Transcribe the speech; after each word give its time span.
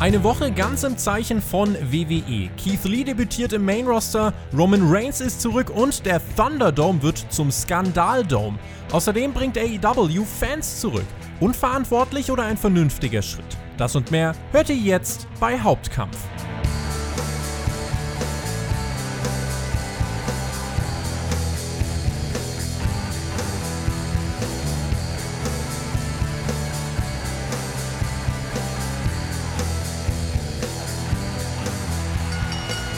Eine 0.00 0.24
Woche 0.24 0.50
ganz 0.50 0.82
im 0.82 0.98
Zeichen 0.98 1.40
von 1.40 1.74
WWE. 1.74 2.50
Keith 2.56 2.84
Lee 2.84 3.04
debütiert 3.04 3.52
im 3.52 3.64
Main 3.64 3.86
Roster, 3.86 4.34
Roman 4.52 4.82
Reigns 4.84 5.20
ist 5.20 5.40
zurück 5.40 5.70
und 5.70 6.04
der 6.04 6.20
Thunderdome 6.34 7.00
wird 7.02 7.24
zum 7.30 7.52
Skandaldome. 7.52 8.58
Außerdem 8.90 9.32
bringt 9.32 9.56
AEW 9.56 10.24
Fans 10.24 10.80
zurück. 10.80 11.06
Unverantwortlich 11.38 12.30
oder 12.30 12.42
ein 12.42 12.56
vernünftiger 12.56 13.22
Schritt? 13.22 13.44
Das 13.76 13.94
und 13.94 14.10
mehr 14.10 14.34
hört 14.50 14.68
ihr 14.68 14.76
jetzt 14.76 15.28
bei 15.38 15.58
Hauptkampf. 15.60 16.18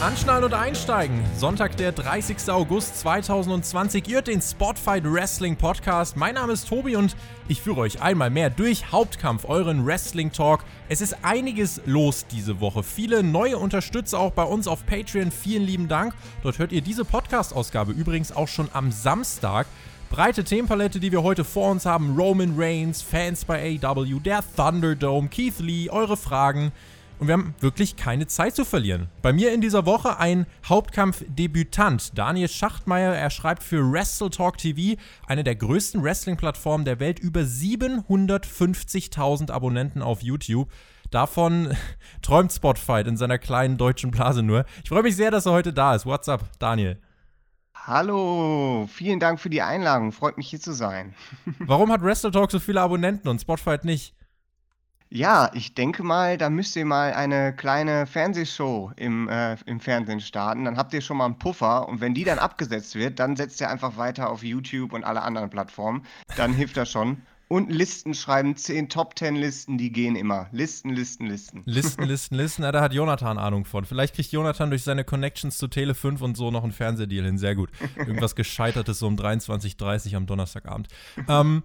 Anschnallen 0.07 0.45
und 0.45 0.55
einsteigen. 0.55 1.21
Sonntag, 1.37 1.77
der 1.79 1.91
30. 1.91 2.49
August 2.49 3.01
2020. 3.01 4.07
Ihr 4.07 4.15
hört 4.15 4.29
den 4.29 4.41
Spotfight 4.41 5.03
Wrestling 5.05 5.57
Podcast. 5.57 6.17
Mein 6.17 6.37
Name 6.37 6.53
ist 6.53 6.69
Tobi 6.69 6.95
und 6.95 7.17
ich 7.49 7.61
führe 7.61 7.81
euch 7.81 8.01
einmal 8.01 8.31
mehr 8.31 8.49
durch 8.49 8.93
Hauptkampf, 8.93 9.47
euren 9.47 9.85
Wrestling 9.85 10.31
Talk. 10.31 10.63
Es 10.89 11.01
ist 11.01 11.17
einiges 11.23 11.81
los 11.87 12.25
diese 12.29 12.61
Woche. 12.61 12.85
Viele 12.85 13.25
neue 13.25 13.59
Unterstützer 13.59 14.21
auch 14.21 14.31
bei 14.31 14.45
uns 14.45 14.69
auf 14.69 14.87
Patreon. 14.87 15.33
Vielen 15.33 15.65
lieben 15.65 15.89
Dank. 15.89 16.15
Dort 16.45 16.61
hört 16.61 16.71
ihr 16.71 16.83
diese 16.83 17.05
Podcast-Ausgabe 17.05 17.91
übrigens 17.91 18.31
auch 18.31 18.47
schon 18.47 18.69
am 18.75 18.93
Samstag. 18.93 19.67
Breite 20.09 20.45
Themenpalette, 20.45 21.01
die 21.01 21.11
wir 21.11 21.25
heute 21.25 21.43
vor 21.43 21.73
uns 21.73 21.85
haben. 21.85 22.17
Roman 22.17 22.55
Reigns, 22.57 23.03
Fans 23.03 23.45
bei 23.45 23.81
AW, 23.83 24.21
der 24.21 24.45
Thunderdome, 24.55 25.27
Keith 25.31 25.59
Lee, 25.59 25.91
eure 25.91 26.17
Fragen. 26.17 26.71
Und 27.19 27.29
wir 27.29 27.33
haben 27.33 27.55
wirklich 27.61 27.97
keine 27.97 28.27
Zeit 28.27 28.55
zu 28.55 28.67
verlieren. 28.67 29.09
Bei 29.23 29.33
mir 29.33 29.55
in 29.55 29.63
dieser 29.63 29.87
Woche 29.87 30.19
ein 30.19 30.45
Hauptkampf-Debütant, 30.67 32.19
Daniel 32.19 32.49
Schachtmeier. 32.49 33.15
Er 33.15 33.31
schreibt 33.31 33.63
für 33.63 33.91
Wrestle 33.91 34.29
Talk 34.29 34.59
TV, 34.59 35.01
eine 35.27 35.43
der 35.43 35.57
größten 35.57 36.03
Wrestling-Plattformen 36.03 36.85
der 36.85 37.01
Welt, 37.01 37.19
über 37.19 37.41
750.000 37.41 39.51
Abonnenten 39.51 40.03
auf 40.03 40.23
YouTube. 40.23 40.71
Davon 41.11 41.75
träumt 42.23 42.53
Spotfight 42.53 43.07
in 43.07 43.17
seiner 43.17 43.39
kleinen 43.39 43.79
deutschen 43.79 44.11
Blase 44.11 44.43
nur. 44.43 44.67
Ich 44.83 44.91
freue 44.91 45.03
mich 45.03 45.17
sehr, 45.17 45.31
dass 45.31 45.47
er 45.47 45.53
heute 45.53 45.73
da 45.73 45.95
ist. 45.95 46.05
What's 46.05 46.29
up, 46.29 46.45
Daniel? 46.59 47.01
Hallo, 47.75 48.89
vielen 48.93 49.21
Dank 49.21 49.39
für 49.39 49.49
die 49.49 49.63
Einladung. 49.63 50.11
Freut 50.11 50.37
mich 50.37 50.49
hier 50.49 50.61
zu 50.61 50.73
sein. 50.73 51.15
Warum 51.61 51.93
hat 51.93 52.03
Wrestle 52.03 52.33
Talk 52.33 52.51
so 52.51 52.59
viele 52.59 52.81
Abonnenten 52.81 53.29
und 53.29 53.41
Spotfight 53.41 53.85
nicht? 53.85 54.16
Ja, 55.09 55.51
ich 55.55 55.75
denke 55.75 56.03
mal, 56.03 56.37
da 56.37 56.51
müsst 56.51 56.75
ihr 56.75 56.85
mal 56.85 57.13
eine 57.13 57.55
kleine 57.55 58.07
Fernsehshow 58.07 58.93
im, 58.97 59.29
äh, 59.29 59.57
im 59.67 59.79
Fernsehen 59.79 60.21
starten. 60.21 60.65
Dann 60.65 60.77
habt 60.77 60.93
ihr 60.95 61.01
schon 61.01 61.17
mal 61.19 61.27
einen 61.27 61.39
Puffer 61.39 61.89
und 61.89 62.01
wenn 62.01 62.15
die 62.15 62.25
dann 62.25 62.39
abgesetzt 62.39 62.97
wird, 62.97 63.21
dann 63.21 63.37
setzt 63.37 63.61
ihr 63.61 63.71
einfach 63.71 63.97
weiter 63.97 64.31
auf 64.31 64.43
YouTube 64.43 64.93
und 64.93 65.05
alle 65.05 65.23
anderen 65.23 65.49
Plattformen. 65.49 66.05
Dann 66.37 66.53
hilft 66.53 66.77
das 66.77 66.91
schon. 66.91 67.23
Und 67.49 67.71
Listen 67.71 68.13
schreiben, 68.15 68.57
10 68.57 68.89
Top 68.89 69.17
10 69.17 69.37
Listen, 69.37 69.79
die 69.79 69.93
gehen 69.93 70.17
immer. 70.17 70.49
Listen, 70.51 70.91
Listen, 70.91 71.27
Listen. 71.27 71.63
Listen, 71.65 72.03
Listen, 72.07 72.35
Listen. 72.35 72.63
Ja, 72.65 72.73
da 72.73 72.81
hat 72.81 72.93
Jonathan 72.93 73.39
Ahnung 73.39 73.65
von. 73.65 73.85
Vielleicht 73.85 74.17
kriegt 74.17 74.33
Jonathan 74.33 74.71
durch 74.71 74.83
seine 74.83 75.05
Connections 75.05 75.57
zu 75.57 75.69
Tele 75.69 75.95
5 75.95 76.21
und 76.23 76.37
so 76.37 76.51
noch 76.51 76.65
einen 76.65 76.73
Fernsehdeal 76.73 77.25
hin. 77.25 77.39
Sehr 77.39 77.55
gut. 77.55 77.71
Irgendwas 77.95 78.35
Gescheitertes 78.35 78.99
so 78.99 79.07
um 79.07 79.15
23.30 79.15 80.11
Uhr 80.11 80.17
am 80.17 80.27
Donnerstagabend. 80.27 80.89
Ähm, 81.29 81.63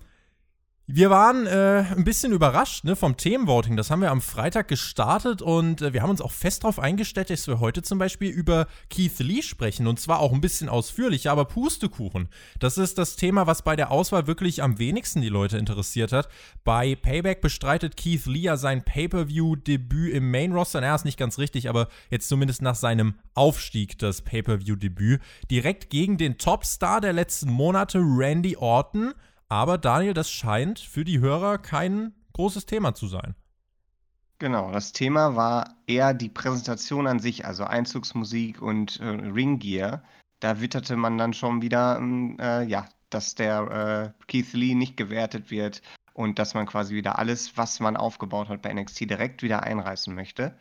wir 0.94 1.10
waren 1.10 1.48
äh, 1.48 1.86
ein 1.96 2.04
bisschen 2.04 2.34
überrascht 2.34 2.84
ne, 2.84 2.96
vom 2.96 3.16
Themenvoting. 3.16 3.78
Das 3.78 3.90
haben 3.90 4.02
wir 4.02 4.12
am 4.12 4.22
Freitag 4.22 4.68
gestartet 4.68 5.42
und 5.42 5.82
äh, 5.82 5.94
wir 5.94 6.02
haben 6.02 6.10
uns 6.10 6.22
auch 6.22 6.32
fest 6.32 6.64
darauf 6.64 6.80
eingestellt, 6.80 7.30
dass 7.30 7.48
wir 7.48 7.60
heute 7.60 7.82
zum 7.82 7.98
Beispiel 7.98 8.30
über 8.30 8.68
Keith 8.90 9.20
Lee 9.20 9.42
sprechen 9.42 9.88
und 9.88 10.00
zwar 10.00 10.20
auch 10.20 10.34
ein 10.34 10.42
bisschen 10.42 10.70
ausführlicher, 10.70 11.32
aber 11.32 11.46
Pustekuchen. 11.46 12.28
Das 12.60 12.78
ist 12.78 12.98
das 12.98 13.16
Thema, 13.16 13.48
was 13.48 13.62
bei 13.62 13.76
der 13.76 13.92
Auswahl 13.92 14.28
wirklich 14.28 14.62
am 14.62 14.80
wenigsten 14.80 15.22
die 15.22 15.30
Leute 15.30 15.58
interessiert 15.58 16.12
hat. 16.12 16.28
Bei 16.64 16.96
Payback 16.96 17.42
bestreitet 17.42 17.96
Keith 17.96 18.26
Lee 18.26 18.42
ja 18.42 18.58
sein 18.58 18.84
Pay-Per-View-Debüt 18.84 20.14
im 20.14 20.32
Main-Roster. 20.32 20.82
Er 20.82 20.96
ist 20.96 21.06
nicht 21.06 21.18
ganz 21.18 21.38
richtig, 21.38 21.70
aber 21.70 21.88
jetzt 22.10 22.28
zumindest 22.28 22.62
nach 22.62 22.76
seinem 22.76 23.16
Aufstieg 23.34 23.98
das 24.00 24.22
Pay-Per-View-Debüt. 24.22 25.22
Direkt 25.50 25.90
gegen 25.90 26.18
den 26.18 26.38
Topstar 26.38 27.02
der 27.02 27.14
letzten 27.14 27.50
Monate, 27.50 28.00
Randy 28.00 28.58
Orton. 28.58 29.14
Aber 29.52 29.78
Daniel, 29.78 30.14
das 30.14 30.32
scheint 30.32 30.80
für 30.80 31.04
die 31.04 31.20
Hörer 31.20 31.58
kein 31.58 32.14
großes 32.32 32.66
Thema 32.66 32.96
zu 32.96 33.08
sein. 33.08 33.36
Genau, 34.40 34.72
das 34.72 34.94
Thema 34.94 35.36
war 35.36 35.76
eher 35.88 36.14
die 36.14 36.30
Präsentation 36.30 37.06
an 37.06 37.20
sich, 37.20 37.46
also 37.46 37.66
Einzugsmusik 37.66 38.62
und 38.62 39.02
äh, 39.02 39.08
Ringgear. 39.08 40.04
Da 40.40 40.62
witterte 40.62 40.96
man 40.96 41.18
dann 41.18 41.34
schon 41.34 41.62
wieder, 41.62 41.98
ähm, 41.98 42.38
äh, 42.40 42.64
ja, 42.64 42.88
dass 43.10 43.36
der 43.36 44.14
äh, 44.16 44.24
Keith 44.28 44.54
Lee 44.54 44.74
nicht 44.74 44.96
gewertet 44.96 45.52
wird 45.52 45.82
und 46.14 46.40
dass 46.40 46.54
man 46.54 46.66
quasi 46.66 46.96
wieder 46.96 47.20
alles, 47.20 47.58
was 47.58 47.82
man 47.82 47.98
aufgebaut 47.98 48.48
hat 48.48 48.62
bei 48.62 48.74
NXT, 48.74 49.02
direkt 49.02 49.44
wieder 49.44 49.64
einreißen 49.64 50.16
möchte. 50.16 50.58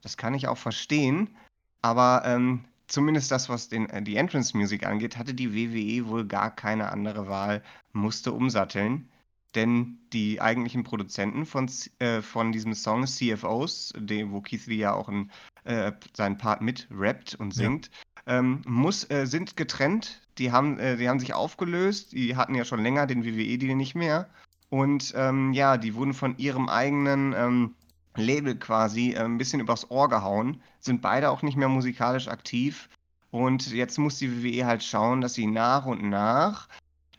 Das 0.00 0.16
kann 0.16 0.34
ich 0.34 0.46
auch 0.46 0.58
verstehen, 0.58 1.36
aber 1.82 2.22
ähm, 2.24 2.66
zumindest 2.88 3.30
das, 3.30 3.48
was 3.48 3.68
den, 3.68 3.88
äh, 3.90 4.02
die 4.02 4.16
Entrance 4.16 4.56
Music 4.56 4.84
angeht, 4.84 5.16
hatte 5.16 5.34
die 5.34 5.54
WWE 5.54 6.08
wohl 6.08 6.26
gar 6.26 6.54
keine 6.54 6.90
andere 6.90 7.28
Wahl, 7.28 7.62
musste 7.92 8.32
umsatteln. 8.32 9.08
Denn 9.54 9.98
die 10.12 10.40
eigentlichen 10.42 10.84
Produzenten 10.84 11.46
von, 11.46 11.70
äh, 12.00 12.20
von 12.20 12.52
diesem 12.52 12.74
Song, 12.74 13.06
CFOs, 13.06 13.94
dem, 13.96 14.30
wo 14.32 14.42
Keith 14.42 14.66
Lee 14.66 14.76
ja 14.76 14.92
auch 14.92 15.08
in, 15.08 15.30
äh, 15.64 15.92
seinen 16.14 16.36
Part 16.36 16.60
mit 16.60 16.86
rappt 16.90 17.34
und 17.34 17.54
singt, 17.54 17.90
ja. 18.26 18.38
ähm, 18.38 18.62
muss, 18.66 19.10
äh, 19.10 19.26
sind 19.26 19.56
getrennt. 19.56 20.20
Die 20.36 20.52
haben, 20.52 20.78
äh, 20.78 20.96
die 20.96 21.08
haben 21.08 21.18
sich 21.18 21.32
aufgelöst. 21.32 22.12
Die 22.12 22.36
hatten 22.36 22.54
ja 22.54 22.64
schon 22.64 22.82
länger 22.82 23.06
den 23.06 23.24
WWE-Deal 23.24 23.74
nicht 23.74 23.94
mehr. 23.94 24.28
Und 24.68 25.14
ähm, 25.16 25.54
ja, 25.54 25.78
die 25.78 25.94
wurden 25.94 26.12
von 26.12 26.36
ihrem 26.36 26.68
eigenen 26.68 27.32
ähm, 27.32 27.74
Label 28.18 28.56
quasi 28.56 29.12
äh, 29.12 29.24
ein 29.24 29.38
bisschen 29.38 29.60
übers 29.60 29.90
Ohr 29.90 30.08
gehauen, 30.08 30.60
sind 30.80 31.02
beide 31.02 31.30
auch 31.30 31.42
nicht 31.42 31.56
mehr 31.56 31.68
musikalisch 31.68 32.28
aktiv. 32.28 32.88
Und 33.30 33.70
jetzt 33.72 33.98
muss 33.98 34.18
die 34.18 34.42
WWE 34.42 34.66
halt 34.66 34.82
schauen, 34.82 35.20
dass 35.20 35.34
sie 35.34 35.46
nach 35.46 35.86
und 35.86 36.02
nach 36.02 36.68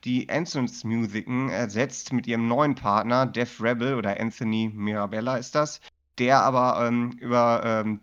die 0.04 0.30
Entrance-Musiken 0.30 1.50
ersetzt 1.50 2.14
mit 2.14 2.26
ihrem 2.26 2.48
neuen 2.48 2.76
Partner, 2.76 3.26
Def 3.26 3.62
Rebel 3.62 3.96
oder 3.96 4.20
Anthony 4.20 4.72
Mirabella 4.74 5.36
ist 5.38 5.56
das, 5.56 5.82
der 6.18 6.42
aber 6.42 6.88
ähm, 6.88 7.12
über 7.20 7.62
ähm, 7.66 8.00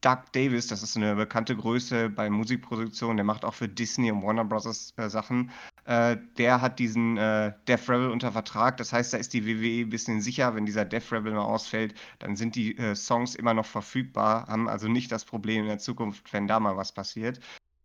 Doug 0.00 0.18
Davis, 0.32 0.66
das 0.66 0.82
ist 0.82 0.96
eine 0.96 1.14
bekannte 1.14 1.56
Größe 1.56 2.10
bei 2.10 2.28
Musikproduktion, 2.28 3.16
der 3.16 3.24
macht 3.24 3.44
auch 3.44 3.54
für 3.54 3.68
Disney 3.68 4.10
und 4.10 4.22
Warner 4.22 4.44
Bros. 4.44 4.92
Äh, 4.96 5.08
Sachen. 5.08 5.50
Äh, 5.84 6.16
der 6.38 6.60
hat 6.60 6.78
diesen 6.78 7.16
äh, 7.18 7.52
Death 7.68 7.88
Rebel 7.88 8.10
unter 8.10 8.32
Vertrag. 8.32 8.76
Das 8.78 8.92
heißt, 8.92 9.12
da 9.12 9.18
ist 9.18 9.32
die 9.34 9.46
WWE 9.46 9.86
ein 9.86 9.90
bisschen 9.90 10.20
sicher, 10.20 10.54
wenn 10.54 10.66
dieser 10.66 10.84
Death 10.84 11.12
Rebel 11.12 11.32
mal 11.32 11.42
ausfällt, 11.42 11.94
dann 12.18 12.36
sind 12.36 12.54
die 12.54 12.76
äh, 12.78 12.94
Songs 12.94 13.34
immer 13.34 13.54
noch 13.54 13.66
verfügbar, 13.66 14.46
haben 14.46 14.68
also 14.68 14.88
nicht 14.88 15.12
das 15.12 15.24
Problem 15.24 15.62
in 15.62 15.68
der 15.68 15.78
Zukunft, 15.78 16.32
wenn 16.32 16.46
da 16.46 16.58
mal 16.60 16.76
was 16.76 16.92
passiert. 16.92 17.40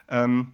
Ähm, 0.07 0.53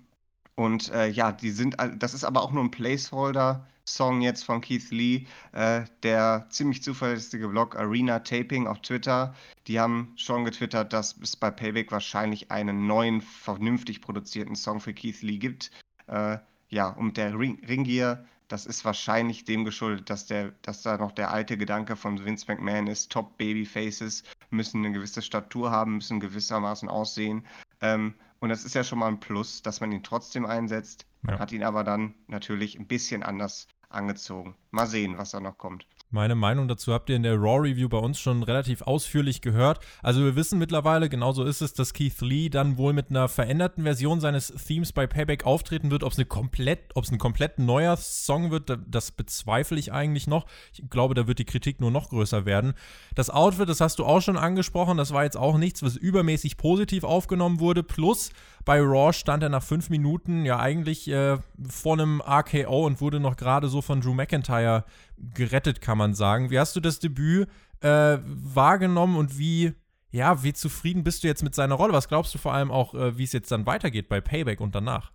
und 0.56 0.92
äh, 0.92 1.08
ja, 1.08 1.32
die 1.32 1.52
sind, 1.52 1.76
das 1.98 2.14
ist 2.14 2.24
aber 2.24 2.42
auch 2.42 2.52
nur 2.52 2.64
ein 2.64 2.72
Placeholder. 2.72 3.68
Song 3.88 4.22
jetzt 4.22 4.44
von 4.44 4.62
Keith 4.62 4.90
Lee, 4.90 5.28
äh, 5.52 5.84
der 6.02 6.48
ziemlich 6.50 6.82
zuverlässige 6.82 7.48
Blog 7.48 7.76
Arena 7.76 8.20
Taping 8.20 8.66
auf 8.66 8.82
Twitter. 8.82 9.36
Die 9.68 9.80
haben 9.80 10.14
schon 10.16 10.44
getwittert, 10.44 10.92
dass 10.92 11.16
es 11.22 11.36
bei 11.36 11.52
Payback 11.52 11.92
wahrscheinlich 11.92 12.50
einen 12.52 12.88
neuen, 12.88 13.22
vernünftig 13.22 14.02
produzierten 14.02 14.56
Song 14.56 14.80
für 14.80 14.94
Keith 14.94 15.22
Lee 15.22 15.38
gibt. 15.38 15.70
Äh, 16.08 16.40
ja, 16.70 16.90
und 16.90 17.18
der 17.18 17.38
Ring 17.38 17.64
Ringgear, 17.68 18.26
das 18.48 18.66
ist 18.66 18.86
wahrscheinlich 18.86 19.44
dem 19.46 19.66
geschuldet, 19.66 20.10
dass, 20.10 20.26
der, 20.26 20.52
dass 20.62 20.82
da 20.82 20.98
noch 20.98 21.12
der 21.12 21.32
alte 21.32 21.58
Gedanke 21.58 21.96
von 21.96 22.24
Vince 22.24 22.46
McMahon 22.48 22.88
ist, 22.88 23.12
Top 23.12 23.38
Babyfaces 23.38 24.24
müssen 24.50 24.86
eine 24.86 24.94
gewisse 24.94 25.22
Statur 25.22 25.72
haben, 25.72 25.96
müssen 25.96 26.20
gewissermaßen 26.20 26.90
aussehen. 26.90 27.46
Ähm, 27.82 28.14
und 28.40 28.50
das 28.50 28.64
ist 28.64 28.76
ja 28.76 28.84
schon 28.84 29.00
mal 29.00 29.08
ein 29.08 29.20
Plus, 29.20 29.62
dass 29.62 29.82
man 29.82 29.92
ihn 29.92 30.04
trotzdem 30.04 30.46
einsetzt. 30.46 31.06
Man 31.22 31.36
ja. 31.36 31.40
hat 31.40 31.52
ihn 31.52 31.64
aber 31.64 31.84
dann 31.84 32.14
natürlich 32.28 32.78
ein 32.78 32.88
bisschen 32.88 33.24
anders 33.24 33.68
angezogen. 33.90 34.56
Mal 34.72 34.88
sehen, 34.88 35.18
was 35.18 35.32
da 35.32 35.40
noch 35.40 35.58
kommt. 35.58 35.88
Meine 36.16 36.36
Meinung 36.36 36.70
dazu 36.70 36.94
habt 36.94 37.10
ihr 37.10 37.18
in 37.18 37.24
der 37.24 37.36
Raw 37.36 37.60
Review 37.60 37.90
bei 37.90 37.98
uns 37.98 38.22
schon 38.22 38.42
relativ 38.42 38.84
ausführlich 38.84 39.42
gehört. 39.42 39.82
Also 40.02 40.24
wir 40.24 40.38
wissen 40.38 40.58
mittlerweile, 40.58 41.10
genauso 41.10 41.44
ist 41.44 41.62
es, 41.62 41.74
dass 41.74 41.92
Keith 41.92 42.22
Lee 42.22 42.48
dann 42.48 42.78
wohl 42.78 42.94
mit 42.94 43.10
einer 43.10 43.28
veränderten 43.28 43.84
Version 43.84 44.22
seines 44.22 44.48
Themes 44.48 44.94
bei 44.94 45.08
Payback 45.08 45.46
auftreten 45.46 45.92
wird. 45.92 46.06
Ob 46.06 46.18
es 46.18 46.30
komplett, 46.30 46.80
ob 46.96 47.04
es 47.04 47.12
ein 47.12 47.18
komplett 47.18 47.60
neuer 47.60 47.98
Song 47.98 48.50
wird, 48.50 48.72
das 48.88 49.12
bezweifle 49.12 49.78
ich 49.78 49.92
eigentlich 49.92 50.26
noch. 50.26 50.46
Ich 50.72 50.90
glaube, 50.90 51.16
da 51.16 51.28
wird 51.28 51.40
die 51.40 51.44
Kritik 51.44 51.82
nur 51.82 51.92
noch 51.92 52.08
größer 52.08 52.46
werden. 52.46 52.76
Das 53.14 53.30
Outfit, 53.30 53.68
das 53.68 53.82
hast 53.82 54.00
du 54.00 54.06
auch 54.06 54.22
schon 54.22 54.38
angesprochen, 54.38 54.96
das 54.96 55.12
war 55.12 55.26
jetzt 55.26 55.36
auch 55.36 55.58
nichts, 55.58 55.84
was 55.84 55.98
übermäßig 55.98 56.56
positiv 56.56 57.04
aufgenommen 57.04 57.60
wurde. 57.60 57.84
Plus 57.84 58.30
bei 58.66 58.82
Raw 58.82 59.14
stand 59.14 59.44
er 59.44 59.50
nach 59.50 59.64
fünf 59.64 59.90
Minuten 59.90 60.44
ja 60.44 60.60
eigentlich 60.60 61.08
äh, 61.08 61.38
vor 61.70 61.94
einem 61.94 62.22
RKO 62.22 62.86
und 62.86 63.00
wurde 63.00 63.20
noch 63.20 63.38
gerade 63.38 63.70
so 63.70 63.82
von 63.82 64.02
Drew 64.02 64.14
McIntyre 64.14 64.84
gerettet, 65.18 65.82
kann 65.82 65.98
man 65.98 66.16
sagen. 66.16 66.50
Wie 66.50 66.60
hast 66.60 66.76
du 66.76 66.80
das 66.80 67.00
Debüt 67.00 67.48
äh, 67.82 68.18
wahrgenommen 68.24 69.16
und 69.16 69.38
wie, 69.38 69.74
ja, 70.12 70.44
wie 70.44 70.54
zufrieden 70.54 71.04
bist 71.04 71.24
du 71.24 71.28
jetzt 71.28 71.44
mit 71.44 71.54
seiner 71.54 71.76
Rolle? 71.76 71.94
Was 71.94 72.08
glaubst 72.08 72.34
du 72.34 72.40
vor 72.40 72.54
allem 72.54 72.72
auch, 72.72 72.96
äh, 72.96 73.18
wie 73.18 73.24
es 73.24 73.34
jetzt 73.34 73.52
dann 73.52 73.68
weitergeht 73.68 74.10
bei 74.10 74.20
Payback 74.20 74.60
und 74.60 74.74
danach? 74.74 75.12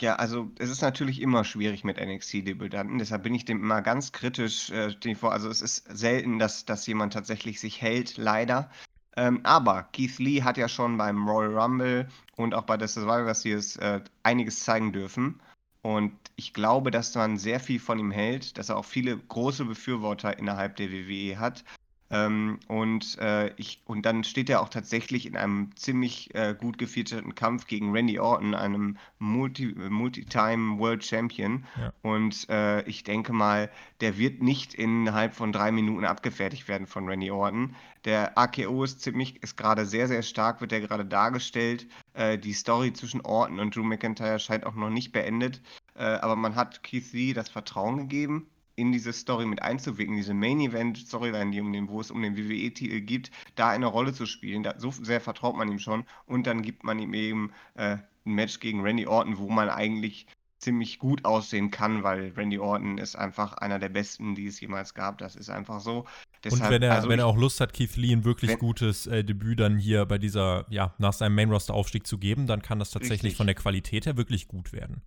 Ja, 0.00 0.16
also 0.16 0.50
es 0.58 0.70
ist 0.70 0.80
natürlich 0.80 1.20
immer 1.20 1.44
schwierig 1.44 1.84
mit 1.84 1.98
NXT-Debütanten, 1.98 2.98
deshalb 2.98 3.22
bin 3.22 3.34
ich 3.34 3.44
dem 3.44 3.60
immer 3.62 3.82
ganz 3.82 4.12
kritisch 4.12 4.70
äh. 4.70 4.94
Also 5.20 5.50
es 5.50 5.60
ist 5.60 5.84
selten, 5.94 6.38
dass, 6.38 6.64
dass 6.64 6.86
jemand 6.86 7.12
tatsächlich 7.12 7.60
sich 7.60 7.82
hält, 7.82 8.16
leider. 8.16 8.70
Ähm, 9.16 9.40
aber 9.42 9.84
Keith 9.92 10.18
Lee 10.18 10.42
hat 10.42 10.56
ja 10.56 10.68
schon 10.68 10.96
beim 10.96 11.28
Royal 11.28 11.58
Rumble 11.58 12.08
und 12.36 12.54
auch 12.54 12.62
bei 12.62 12.76
der 12.76 12.88
Survivor 12.88 13.34
Series 13.34 13.76
äh, 13.76 14.00
einiges 14.22 14.60
zeigen 14.60 14.92
dürfen. 14.92 15.40
Und 15.82 16.12
ich 16.36 16.52
glaube, 16.52 16.90
dass 16.90 17.14
man 17.14 17.38
sehr 17.38 17.58
viel 17.58 17.80
von 17.80 17.98
ihm 17.98 18.10
hält, 18.10 18.58
dass 18.58 18.68
er 18.68 18.76
auch 18.76 18.84
viele 18.84 19.16
große 19.16 19.64
Befürworter 19.64 20.38
innerhalb 20.38 20.76
der 20.76 20.90
WWE 20.90 21.38
hat. 21.38 21.64
Ähm, 22.12 22.58
und, 22.66 23.18
äh, 23.18 23.54
ich, 23.56 23.80
und 23.86 24.04
dann 24.04 24.24
steht 24.24 24.50
er 24.50 24.62
auch 24.62 24.68
tatsächlich 24.68 25.26
in 25.26 25.36
einem 25.36 25.70
ziemlich 25.76 26.34
äh, 26.34 26.56
gut 26.58 26.76
gefeaturten 26.76 27.36
Kampf 27.36 27.68
gegen 27.68 27.92
Randy 27.92 28.18
Orton, 28.18 28.54
einem 28.54 28.96
Multi, 29.20 29.66
Multi-Time 29.66 30.78
World 30.78 31.04
Champion. 31.04 31.64
Ja. 31.78 31.92
Und 32.02 32.48
äh, 32.48 32.82
ich 32.88 33.04
denke 33.04 33.32
mal, 33.32 33.70
der 34.00 34.18
wird 34.18 34.42
nicht 34.42 34.74
innerhalb 34.74 35.34
von 35.34 35.52
drei 35.52 35.70
Minuten 35.70 36.04
abgefertigt 36.04 36.66
werden 36.66 36.88
von 36.88 37.08
Randy 37.08 37.30
Orton. 37.30 37.76
Der 38.04 38.36
AKO 38.36 38.82
ist 38.82 39.02
ziemlich, 39.02 39.40
ist 39.42 39.56
gerade 39.56 39.86
sehr, 39.86 40.08
sehr 40.08 40.22
stark, 40.22 40.60
wird 40.60 40.72
er 40.72 40.80
gerade 40.80 41.04
dargestellt. 41.04 41.86
Äh, 42.14 42.38
die 42.38 42.54
Story 42.54 42.92
zwischen 42.92 43.20
Orton 43.20 43.60
und 43.60 43.76
Drew 43.76 43.84
McIntyre 43.84 44.40
scheint 44.40 44.66
auch 44.66 44.74
noch 44.74 44.90
nicht 44.90 45.12
beendet. 45.12 45.62
Äh, 45.94 46.04
aber 46.04 46.34
man 46.34 46.56
hat 46.56 46.82
Keith 46.82 47.12
Lee 47.12 47.34
das 47.34 47.48
Vertrauen 47.48 47.98
gegeben 47.98 48.48
in 48.80 48.92
diese 48.92 49.12
Story 49.12 49.44
mit 49.44 49.60
einzuwickeln, 49.60 50.16
diese 50.16 50.32
Main-Event-Storyline, 50.32 51.50
die 51.50 51.60
um 51.60 51.72
den, 51.72 51.88
wo 51.88 52.00
es 52.00 52.10
um 52.10 52.22
den 52.22 52.36
WWE-Titel 52.36 53.02
geht, 53.02 53.30
da 53.54 53.68
eine 53.68 53.86
Rolle 53.86 54.14
zu 54.14 54.24
spielen. 54.24 54.62
Da, 54.62 54.74
so 54.78 54.90
sehr 54.90 55.20
vertraut 55.20 55.56
man 55.56 55.70
ihm 55.70 55.78
schon 55.78 56.04
und 56.26 56.46
dann 56.46 56.62
gibt 56.62 56.82
man 56.82 56.98
ihm 56.98 57.12
eben 57.12 57.52
äh, 57.74 57.98
ein 58.24 58.34
Match 58.34 58.58
gegen 58.58 58.80
Randy 58.80 59.06
Orton, 59.06 59.38
wo 59.38 59.50
man 59.50 59.68
eigentlich 59.68 60.26
ziemlich 60.58 60.98
gut 60.98 61.24
aussehen 61.24 61.70
kann, 61.70 62.02
weil 62.02 62.32
Randy 62.36 62.58
Orton 62.58 62.98
ist 62.98 63.16
einfach 63.16 63.54
einer 63.54 63.78
der 63.78 63.88
besten, 63.88 64.34
die 64.34 64.46
es 64.46 64.60
jemals 64.60 64.94
gab. 64.94 65.18
Das 65.18 65.36
ist 65.36 65.50
einfach 65.50 65.80
so. 65.80 66.06
Deshalb, 66.44 66.64
und 66.64 66.70
wenn 66.70 66.82
er, 66.82 66.94
also 66.94 67.08
wenn 67.08 67.18
er 67.18 67.26
auch 67.26 67.36
Lust 67.36 67.60
hat, 67.60 67.72
Keith 67.72 67.96
Lee 67.96 68.12
ein 68.12 68.24
wirklich 68.24 68.52
wenn, 68.52 68.58
gutes 68.58 69.06
äh, 69.06 69.24
Debüt 69.24 69.60
dann 69.60 69.78
hier 69.78 70.06
bei 70.06 70.18
dieser, 70.18 70.66
ja, 70.70 70.94
nach 70.98 71.12
seinem 71.12 71.34
Main-Roster-Aufstieg 71.34 72.06
zu 72.06 72.18
geben, 72.18 72.46
dann 72.46 72.62
kann 72.62 72.78
das 72.78 72.90
tatsächlich 72.90 73.22
richtig. 73.22 73.36
von 73.36 73.46
der 73.46 73.56
Qualität 73.56 74.06
her 74.06 74.16
wirklich 74.16 74.48
gut 74.48 74.72
werden. 74.72 75.02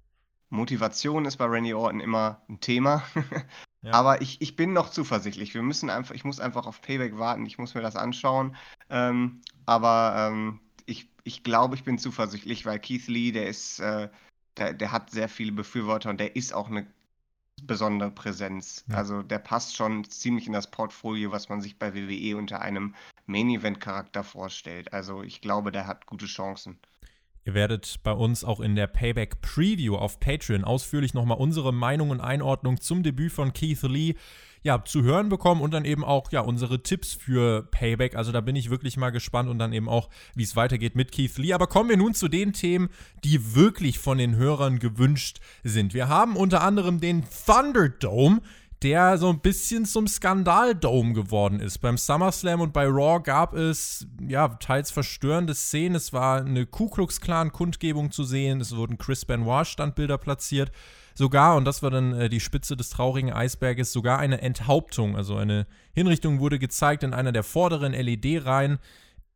Motivation 0.53 1.25
ist 1.25 1.37
bei 1.37 1.45
Randy 1.45 1.73
Orton 1.73 1.99
immer 1.99 2.41
ein 2.47 2.59
Thema. 2.59 3.03
ja. 3.81 3.91
Aber 3.91 4.21
ich, 4.21 4.39
ich 4.39 4.55
bin 4.55 4.71
noch 4.71 4.91
zuversichtlich. 4.91 5.53
Wir 5.53 5.63
müssen 5.63 5.89
einfach, 5.89 6.13
ich 6.13 6.23
muss 6.23 6.39
einfach 6.39 6.67
auf 6.67 6.81
Payback 6.81 7.17
warten, 7.17 7.45
ich 7.45 7.57
muss 7.57 7.73
mir 7.73 7.81
das 7.81 7.95
anschauen. 7.95 8.55
Ähm, 8.89 9.41
aber 9.65 10.29
ähm, 10.31 10.59
ich, 10.85 11.09
ich 11.23 11.43
glaube, 11.43 11.75
ich 11.75 11.83
bin 11.83 11.97
zuversichtlich, 11.97 12.65
weil 12.65 12.79
Keith 12.79 13.07
Lee, 13.07 13.31
der 13.31 13.47
ist, 13.47 13.79
äh, 13.79 14.09
der, 14.57 14.73
der 14.73 14.91
hat 14.91 15.09
sehr 15.09 15.27
viele 15.27 15.51
Befürworter 15.51 16.11
und 16.11 16.19
der 16.19 16.35
ist 16.35 16.53
auch 16.53 16.69
eine 16.69 16.85
besondere 17.63 18.11
Präsenz. 18.11 18.85
Ja. 18.89 18.97
Also 18.97 19.23
der 19.23 19.39
passt 19.39 19.75
schon 19.75 20.03
ziemlich 20.05 20.45
in 20.45 20.53
das 20.53 20.69
Portfolio, 20.69 21.31
was 21.31 21.49
man 21.49 21.61
sich 21.61 21.79
bei 21.79 21.95
WWE 21.95 22.37
unter 22.37 22.61
einem 22.61 22.93
Main-Event-Charakter 23.25 24.23
vorstellt. 24.23 24.93
Also 24.93 25.23
ich 25.23 25.41
glaube, 25.41 25.71
der 25.71 25.87
hat 25.87 26.05
gute 26.05 26.27
Chancen. 26.27 26.77
Ihr 27.45 27.53
werdet 27.53 27.99
bei 28.03 28.13
uns 28.13 28.43
auch 28.43 28.59
in 28.59 28.75
der 28.75 28.87
Payback 28.87 29.41
Preview 29.41 29.95
auf 29.95 30.19
Patreon 30.19 30.63
ausführlich 30.63 31.13
nochmal 31.13 31.37
unsere 31.37 31.73
Meinung 31.73 32.09
und 32.09 32.21
Einordnung 32.21 32.79
zum 32.79 33.03
Debüt 33.03 33.31
von 33.31 33.53
Keith 33.53 33.83
Lee 33.83 34.15
ja, 34.63 34.83
zu 34.85 35.03
hören 35.03 35.27
bekommen 35.27 35.61
und 35.61 35.73
dann 35.73 35.83
eben 35.83 36.05
auch 36.05 36.31
ja 36.31 36.39
unsere 36.39 36.81
Tipps 36.81 37.13
für 37.13 37.63
Payback. 37.63 38.15
Also 38.15 38.31
da 38.31 38.39
bin 38.39 38.55
ich 38.55 38.69
wirklich 38.69 38.95
mal 38.95 39.09
gespannt 39.09 39.49
und 39.49 39.59
dann 39.59 39.73
eben 39.73 39.89
auch, 39.89 40.09
wie 40.35 40.43
es 40.43 40.55
weitergeht 40.55 40.95
mit 40.95 41.11
Keith 41.11 41.37
Lee. 41.37 41.53
Aber 41.53 41.67
kommen 41.67 41.89
wir 41.89 41.97
nun 41.97 42.13
zu 42.13 42.29
den 42.29 42.53
Themen, 42.53 42.89
die 43.25 43.55
wirklich 43.55 43.99
von 43.99 44.17
den 44.17 44.35
Hörern 44.37 44.79
gewünscht 44.79 45.39
sind. 45.63 45.93
Wir 45.93 46.07
haben 46.07 46.37
unter 46.37 46.61
anderem 46.61 47.01
den 47.01 47.25
Thunderdome 47.45 48.39
der 48.83 49.17
so 49.17 49.29
ein 49.29 49.39
bisschen 49.39 49.85
zum 49.85 50.07
Skandaldome 50.07 51.13
geworden 51.13 51.59
ist. 51.59 51.79
Beim 51.79 51.97
SummerSlam 51.97 52.61
und 52.61 52.73
bei 52.73 52.85
Raw 52.85 53.21
gab 53.23 53.53
es 53.53 54.05
ja 54.27 54.49
teils 54.49 54.91
verstörende 54.91 55.55
Szenen. 55.55 55.95
Es 55.95 56.11
war 56.11 56.41
eine 56.41 56.65
Ku 56.65 56.89
Klux 56.89 57.21
Klan 57.21 57.51
Kundgebung 57.51 58.11
zu 58.11 58.23
sehen. 58.23 58.59
Es 58.59 58.75
wurden 58.75 58.97
Chris 58.97 59.25
Benoit 59.25 59.65
Standbilder 59.65 60.17
platziert. 60.17 60.71
Sogar, 61.15 61.55
und 61.55 61.65
das 61.65 61.83
war 61.83 61.91
dann 61.91 62.13
äh, 62.13 62.27
die 62.27 62.39
Spitze 62.39 62.75
des 62.75 62.89
traurigen 62.89 63.31
Eisberges, 63.31 63.93
sogar 63.93 64.19
eine 64.19 64.41
Enthauptung, 64.41 65.15
also 65.15 65.35
eine 65.35 65.67
Hinrichtung 65.93 66.39
wurde 66.39 66.57
gezeigt 66.57 67.03
in 67.03 67.13
einer 67.13 67.31
der 67.31 67.43
vorderen 67.43 67.93
LED-Reihen. 67.93 68.79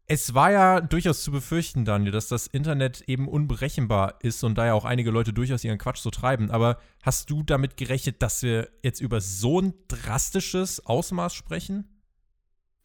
Es 0.09 0.33
war 0.33 0.51
ja 0.51 0.80
durchaus 0.80 1.21
zu 1.21 1.31
befürchten, 1.31 1.83
Daniel, 1.83 2.13
dass 2.13 2.30
das 2.30 2.48
Internet 2.48 3.01
eben 3.07 3.27
unberechenbar 3.27 4.15
ist 4.21 4.42
und 4.45 4.57
da 4.57 4.65
ja 4.68 4.74
auch 4.74 4.86
einige 4.86 5.12
Leute 5.12 5.33
durchaus 5.33 5.65
ihren 5.65 5.77
Quatsch 5.77 6.00
so 6.00 6.09
treiben. 6.09 6.50
Aber 6.50 6.77
hast 7.04 7.30
du 7.30 7.44
damit 7.44 7.75
gerechnet, 7.75 8.21
dass 8.21 8.42
wir 8.42 8.69
jetzt 8.83 9.01
über 9.01 9.19
so 9.19 9.59
ein 9.59 9.74
drastisches 9.89 10.86
Ausmaß 10.86 11.33
sprechen? 11.33 11.89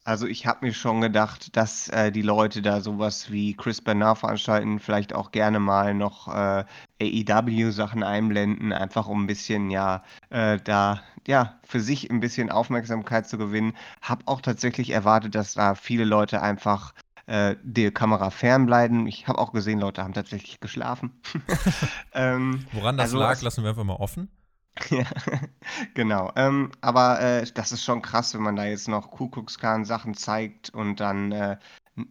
Also 0.05 0.27
ich 0.27 0.47
habe 0.49 0.67
mir 0.67 0.73
schon 0.73 1.01
gedacht, 1.01 1.57
dass 1.57 1.89
äh, 1.91 2.11
die 2.11 2.23
Leute 2.23 2.61
da 2.61 2.81
sowas 2.81 3.31
wie 3.31 3.55
Chris 3.55 3.81
Bernard 3.81 4.19
veranstalten, 4.19 4.81
vielleicht 4.81 5.15
auch 5.15 5.31
gerne 5.31 5.61
mal 5.61 5.95
noch 5.95 6.27
äh, 6.27 6.65
AEW-Sachen 7.01 8.03
einblenden, 8.03 8.73
einfach 8.73 9.07
um 9.07 9.23
ein 9.23 9.27
bisschen 9.29 9.71
ja 9.71 10.03
äh, 10.31 10.59
da 10.65 11.03
ja 11.29 11.61
für 11.63 11.79
sich 11.81 12.11
ein 12.11 12.19
bisschen 12.19 12.51
Aufmerksamkeit 12.51 13.29
zu 13.29 13.39
gewinnen. 13.39 13.75
Hab 14.01 14.27
auch 14.27 14.41
tatsächlich 14.41 14.91
erwartet, 14.91 15.37
dass 15.37 15.55
da 15.55 15.77
viele 15.77 16.05
Leute 16.05 16.43
einfach 16.43 16.95
äh, 17.33 17.57
der 17.63 17.93
Kamera 17.93 18.29
fernbleiben. 18.29 19.07
Ich 19.07 19.27
habe 19.27 19.39
auch 19.39 19.53
gesehen, 19.53 19.81
Leute 19.81 20.03
haben 20.03 20.13
tatsächlich 20.13 20.61
geschlafen. 20.61 21.13
ähm, 22.13 22.67
Woran 22.73 22.99
das 22.99 23.05
also, 23.05 23.21
lag, 23.21 23.41
lassen 23.41 23.63
wir 23.63 23.71
einfach 23.71 23.85
mal 23.85 23.97
offen. 23.97 24.29
Ja, 24.91 25.05
genau. 25.93 26.33
Ähm, 26.35 26.73
aber 26.81 27.21
äh, 27.21 27.47
das 27.55 27.73
ist 27.73 27.85
schon 27.85 28.01
krass, 28.01 28.33
wenn 28.35 28.41
man 28.41 28.57
da 28.57 28.65
jetzt 28.65 28.89
noch 28.89 29.11
Kuckuckskan-Sachen 29.11 30.15
zeigt 30.15 30.71
und 30.71 30.99
dann, 30.99 31.31
äh, 31.31 31.59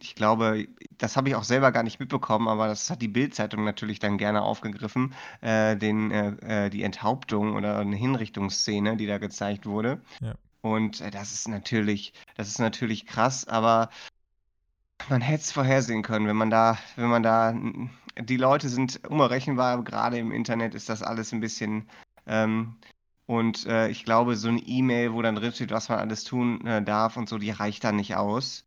ich 0.00 0.14
glaube, 0.14 0.68
das 0.96 1.16
habe 1.16 1.28
ich 1.28 1.34
auch 1.34 1.42
selber 1.42 1.72
gar 1.72 1.82
nicht 1.82 1.98
mitbekommen, 1.98 2.46
aber 2.46 2.68
das 2.68 2.88
hat 2.88 3.02
die 3.02 3.08
Bild-Zeitung 3.08 3.64
natürlich 3.64 3.98
dann 3.98 4.16
gerne 4.16 4.42
aufgegriffen, 4.42 5.12
äh, 5.40 5.76
den, 5.76 6.12
äh, 6.12 6.66
äh, 6.66 6.70
die 6.70 6.84
Enthauptung 6.84 7.56
oder 7.56 7.78
eine 7.78 7.96
Hinrichtungsszene, 7.96 8.96
die 8.96 9.08
da 9.08 9.18
gezeigt 9.18 9.66
wurde. 9.66 10.00
Ja. 10.20 10.34
Und 10.62 11.00
äh, 11.00 11.10
das 11.10 11.32
ist 11.32 11.48
natürlich, 11.48 12.14
das 12.36 12.48
ist 12.48 12.60
natürlich 12.60 13.06
krass, 13.06 13.46
aber 13.46 13.90
man 15.08 15.20
hätte 15.20 15.42
es 15.42 15.52
vorhersehen 15.52 16.02
können, 16.02 16.26
wenn 16.26 16.36
man 16.36 16.50
da, 16.50 16.78
wenn 16.96 17.08
man 17.08 17.22
da, 17.22 17.54
die 18.18 18.36
Leute 18.36 18.68
sind 18.68 19.00
unberechenbar, 19.08 19.82
gerade 19.84 20.18
im 20.18 20.32
Internet 20.32 20.74
ist 20.74 20.88
das 20.88 21.02
alles 21.02 21.32
ein 21.32 21.40
bisschen, 21.40 21.88
ähm, 22.26 22.76
und 23.26 23.66
äh, 23.66 23.88
ich 23.88 24.04
glaube, 24.04 24.36
so 24.36 24.48
eine 24.48 24.60
E-Mail, 24.60 25.12
wo 25.12 25.22
dann 25.22 25.36
drin 25.36 25.52
steht, 25.52 25.70
was 25.70 25.88
man 25.88 25.98
alles 25.98 26.24
tun 26.24 26.66
äh, 26.66 26.82
darf 26.82 27.16
und 27.16 27.28
so, 27.28 27.38
die 27.38 27.50
reicht 27.50 27.84
dann 27.84 27.96
nicht 27.96 28.16
aus. 28.16 28.64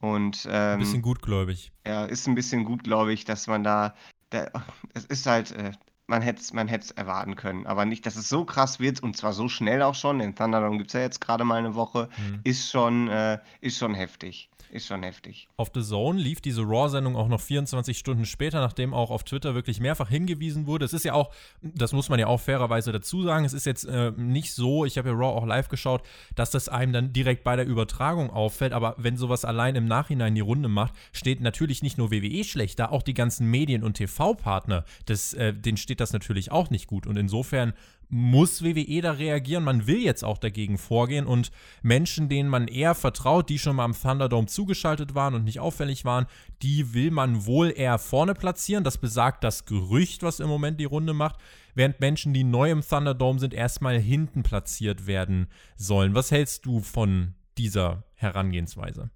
Und, 0.00 0.48
ähm, 0.50 0.72
ein 0.72 0.78
bisschen 0.80 1.02
gutgläubig. 1.02 1.72
Ja, 1.86 2.06
ist 2.06 2.26
ein 2.26 2.34
bisschen 2.34 2.64
gutgläubig, 2.64 3.24
dass 3.24 3.46
man 3.46 3.62
da, 3.62 3.94
da 4.30 4.50
es 4.94 5.04
ist 5.04 5.26
halt, 5.26 5.52
äh, 5.52 5.72
man 6.12 6.22
hätte 6.22 6.40
es 6.42 6.52
man 6.52 6.68
erwarten 6.68 7.36
können, 7.36 7.66
aber 7.66 7.86
nicht, 7.86 8.04
dass 8.04 8.16
es 8.16 8.28
so 8.28 8.44
krass 8.44 8.78
wird 8.78 9.02
und 9.02 9.16
zwar 9.16 9.32
so 9.32 9.48
schnell 9.48 9.82
auch 9.82 9.94
schon. 9.94 10.18
Den 10.18 10.36
Thunderdome 10.36 10.76
gibt 10.76 10.90
es 10.90 10.94
ja 10.94 11.00
jetzt 11.00 11.20
gerade 11.20 11.42
mal 11.44 11.58
eine 11.58 11.74
Woche, 11.74 12.08
mhm. 12.18 12.40
ist 12.44 12.70
schon, 12.70 13.08
äh, 13.08 13.38
ist 13.60 13.78
schon 13.78 13.94
heftig 13.94 14.50
ist 14.72 14.86
schon 14.86 15.02
heftig. 15.02 15.48
Auf 15.56 15.70
The 15.74 15.82
Zone 15.82 16.18
lief 16.18 16.40
diese 16.40 16.62
Raw-Sendung 16.62 17.14
auch 17.14 17.28
noch 17.28 17.40
24 17.40 17.96
Stunden 17.96 18.24
später, 18.24 18.60
nachdem 18.60 18.94
auch 18.94 19.10
auf 19.10 19.22
Twitter 19.22 19.54
wirklich 19.54 19.80
mehrfach 19.80 20.08
hingewiesen 20.08 20.66
wurde. 20.66 20.86
Es 20.86 20.94
ist 20.94 21.04
ja 21.04 21.12
auch, 21.12 21.32
das 21.60 21.92
muss 21.92 22.08
man 22.08 22.18
ja 22.18 22.26
auch 22.26 22.40
fairerweise 22.40 22.90
dazu 22.90 23.22
sagen, 23.22 23.44
es 23.44 23.52
ist 23.52 23.66
jetzt 23.66 23.84
äh, 23.84 24.12
nicht 24.16 24.54
so, 24.54 24.84
ich 24.84 24.96
habe 24.96 25.10
ja 25.10 25.14
Raw 25.14 25.36
auch 25.36 25.46
live 25.46 25.68
geschaut, 25.68 26.02
dass 26.34 26.50
das 26.50 26.68
einem 26.70 26.92
dann 26.92 27.12
direkt 27.12 27.44
bei 27.44 27.54
der 27.54 27.66
Übertragung 27.66 28.30
auffällt, 28.30 28.72
aber 28.72 28.94
wenn 28.96 29.16
sowas 29.16 29.44
allein 29.44 29.76
im 29.76 29.84
Nachhinein 29.84 30.34
die 30.34 30.40
Runde 30.40 30.68
macht, 30.68 30.94
steht 31.12 31.42
natürlich 31.42 31.82
nicht 31.82 31.98
nur 31.98 32.10
WWE 32.10 32.42
schlecht, 32.42 32.78
da 32.78 32.88
auch 32.88 33.02
die 33.02 33.14
ganzen 33.14 33.50
Medien- 33.50 33.84
und 33.84 33.94
TV-Partner, 33.94 34.84
äh, 35.08 35.52
denen 35.52 35.76
steht 35.76 36.00
das 36.02 36.12
natürlich 36.12 36.52
auch 36.52 36.70
nicht 36.70 36.86
gut. 36.86 37.06
Und 37.06 37.16
insofern 37.16 37.72
muss 38.08 38.62
WWE 38.62 39.00
da 39.00 39.12
reagieren. 39.12 39.64
Man 39.64 39.86
will 39.86 40.02
jetzt 40.02 40.22
auch 40.22 40.36
dagegen 40.36 40.76
vorgehen 40.76 41.26
und 41.26 41.50
Menschen, 41.82 42.28
denen 42.28 42.50
man 42.50 42.68
eher 42.68 42.94
vertraut, 42.94 43.48
die 43.48 43.58
schon 43.58 43.76
mal 43.76 43.86
am 43.86 43.98
Thunderdome 43.98 44.48
zugeschaltet 44.48 45.14
waren 45.14 45.34
und 45.34 45.44
nicht 45.44 45.60
auffällig 45.60 46.04
waren, 46.04 46.26
die 46.60 46.92
will 46.92 47.10
man 47.10 47.46
wohl 47.46 47.72
eher 47.74 47.98
vorne 47.98 48.34
platzieren. 48.34 48.84
Das 48.84 48.98
besagt 48.98 49.42
das 49.44 49.64
Gerücht, 49.64 50.22
was 50.22 50.40
im 50.40 50.48
Moment 50.48 50.78
die 50.78 50.84
Runde 50.84 51.14
macht. 51.14 51.36
Während 51.74 52.00
Menschen, 52.00 52.34
die 52.34 52.44
neu 52.44 52.70
im 52.70 52.82
Thunderdome 52.82 53.38
sind, 53.38 53.54
erstmal 53.54 53.98
hinten 53.98 54.42
platziert 54.42 55.06
werden 55.06 55.46
sollen. 55.76 56.14
Was 56.14 56.30
hältst 56.30 56.66
du 56.66 56.80
von 56.80 57.34
dieser 57.56 58.04
Herangehensweise? 58.14 59.10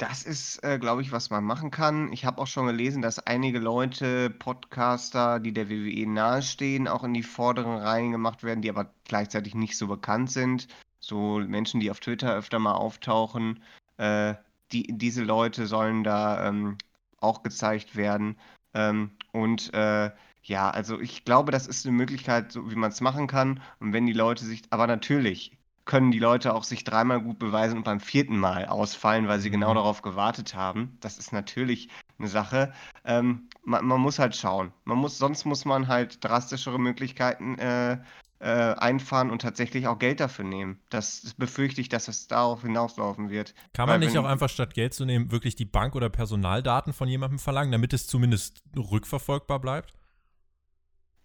Das 0.00 0.22
ist, 0.22 0.64
äh, 0.64 0.78
glaube 0.78 1.02
ich, 1.02 1.12
was 1.12 1.28
man 1.28 1.44
machen 1.44 1.70
kann. 1.70 2.10
Ich 2.10 2.24
habe 2.24 2.40
auch 2.40 2.46
schon 2.46 2.66
gelesen, 2.66 3.02
dass 3.02 3.18
einige 3.18 3.58
Leute, 3.58 4.30
Podcaster, 4.30 5.40
die 5.40 5.52
der 5.52 5.68
WWE 5.68 6.08
nahestehen, 6.08 6.88
auch 6.88 7.04
in 7.04 7.12
die 7.12 7.22
vorderen 7.22 7.76
Reihen 7.76 8.10
gemacht 8.10 8.42
werden, 8.42 8.62
die 8.62 8.70
aber 8.70 8.94
gleichzeitig 9.04 9.54
nicht 9.54 9.76
so 9.76 9.88
bekannt 9.88 10.30
sind. 10.30 10.68
So 11.00 11.40
Menschen, 11.40 11.80
die 11.80 11.90
auf 11.90 12.00
Twitter 12.00 12.34
öfter 12.34 12.58
mal 12.58 12.76
auftauchen. 12.76 13.62
Äh, 13.98 14.36
die, 14.72 14.86
diese 14.90 15.22
Leute 15.22 15.66
sollen 15.66 16.02
da 16.02 16.48
ähm, 16.48 16.78
auch 17.18 17.42
gezeigt 17.42 17.94
werden. 17.94 18.38
Ähm, 18.72 19.10
und 19.32 19.74
äh, 19.74 20.12
ja, 20.42 20.70
also 20.70 20.98
ich 20.98 21.26
glaube, 21.26 21.52
das 21.52 21.66
ist 21.66 21.84
eine 21.84 21.94
Möglichkeit, 21.94 22.52
so 22.52 22.70
wie 22.70 22.76
man 22.76 22.90
es 22.90 23.02
machen 23.02 23.26
kann. 23.26 23.60
Und 23.80 23.92
wenn 23.92 24.06
die 24.06 24.14
Leute 24.14 24.46
sich, 24.46 24.62
aber 24.70 24.86
natürlich 24.86 25.59
können 25.84 26.10
die 26.10 26.18
Leute 26.18 26.54
auch 26.54 26.64
sich 26.64 26.84
dreimal 26.84 27.20
gut 27.20 27.38
beweisen 27.38 27.78
und 27.78 27.84
beim 27.84 28.00
vierten 28.00 28.38
Mal 28.38 28.66
ausfallen, 28.66 29.28
weil 29.28 29.40
sie 29.40 29.50
genau 29.50 29.70
mhm. 29.70 29.76
darauf 29.76 30.02
gewartet 30.02 30.54
haben. 30.54 30.96
Das 31.00 31.18
ist 31.18 31.32
natürlich 31.32 31.88
eine 32.18 32.28
Sache. 32.28 32.72
Ähm, 33.04 33.48
man, 33.64 33.84
man, 33.84 34.00
muss 34.00 34.18
halt 34.18 34.36
schauen. 34.36 34.72
Man 34.84 34.98
muss, 34.98 35.18
sonst 35.18 35.44
muss 35.44 35.64
man 35.64 35.88
halt 35.88 36.22
drastischere 36.24 36.78
Möglichkeiten 36.78 37.58
äh, 37.58 37.98
äh, 38.40 38.74
einfahren 38.74 39.30
und 39.30 39.42
tatsächlich 39.42 39.86
auch 39.86 39.98
Geld 39.98 40.20
dafür 40.20 40.44
nehmen. 40.44 40.78
Das 40.88 41.34
befürchte 41.36 41.80
ich, 41.80 41.88
dass 41.88 42.08
es 42.08 42.26
darauf 42.26 42.62
hinauslaufen 42.62 43.30
wird. 43.30 43.54
Kann 43.74 43.86
man 43.86 44.00
Weil 44.00 44.08
nicht 44.08 44.18
auch 44.18 44.24
einfach 44.24 44.48
statt 44.48 44.74
Geld 44.74 44.94
zu 44.94 45.04
nehmen, 45.04 45.30
wirklich 45.30 45.56
die 45.56 45.66
Bank- 45.66 45.94
oder 45.94 46.08
Personaldaten 46.08 46.92
von 46.92 47.08
jemandem 47.08 47.38
verlangen, 47.38 47.72
damit 47.72 47.92
es 47.92 48.06
zumindest 48.06 48.62
rückverfolgbar 48.76 49.60
bleibt? 49.60 49.92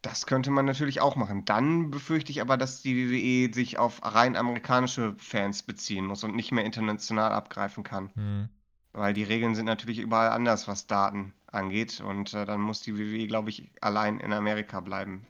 Das 0.05 0.27
könnte 0.27 0.51
man 0.51 0.65
natürlich 0.65 1.01
auch 1.01 1.15
machen. 1.15 1.45
Dann 1.45 1.89
befürchte 1.89 2.31
ich 2.31 2.39
aber, 2.39 2.57
dass 2.57 2.83
die 2.83 3.09
WWE 3.09 3.51
sich 3.51 3.79
auf 3.79 4.01
rein 4.03 4.35
amerikanische 4.35 5.15
Fans 5.17 5.63
beziehen 5.63 6.05
muss 6.05 6.23
und 6.23 6.35
nicht 6.35 6.51
mehr 6.51 6.63
international 6.63 7.31
abgreifen 7.31 7.83
kann. 7.83 8.11
Hm. 8.13 8.49
Weil 8.93 9.15
die 9.15 9.23
Regeln 9.23 9.55
sind 9.55 9.65
natürlich 9.65 9.97
überall 9.97 10.29
anders, 10.29 10.67
was 10.67 10.85
Daten 10.85 11.33
angeht. 11.47 12.01
Und 12.01 12.35
äh, 12.35 12.45
dann 12.45 12.61
muss 12.61 12.81
die 12.81 12.95
WWE, 12.95 13.25
glaube 13.25 13.49
ich, 13.49 13.71
allein 13.81 14.19
in 14.19 14.31
Amerika 14.31 14.79
bleiben 14.79 15.25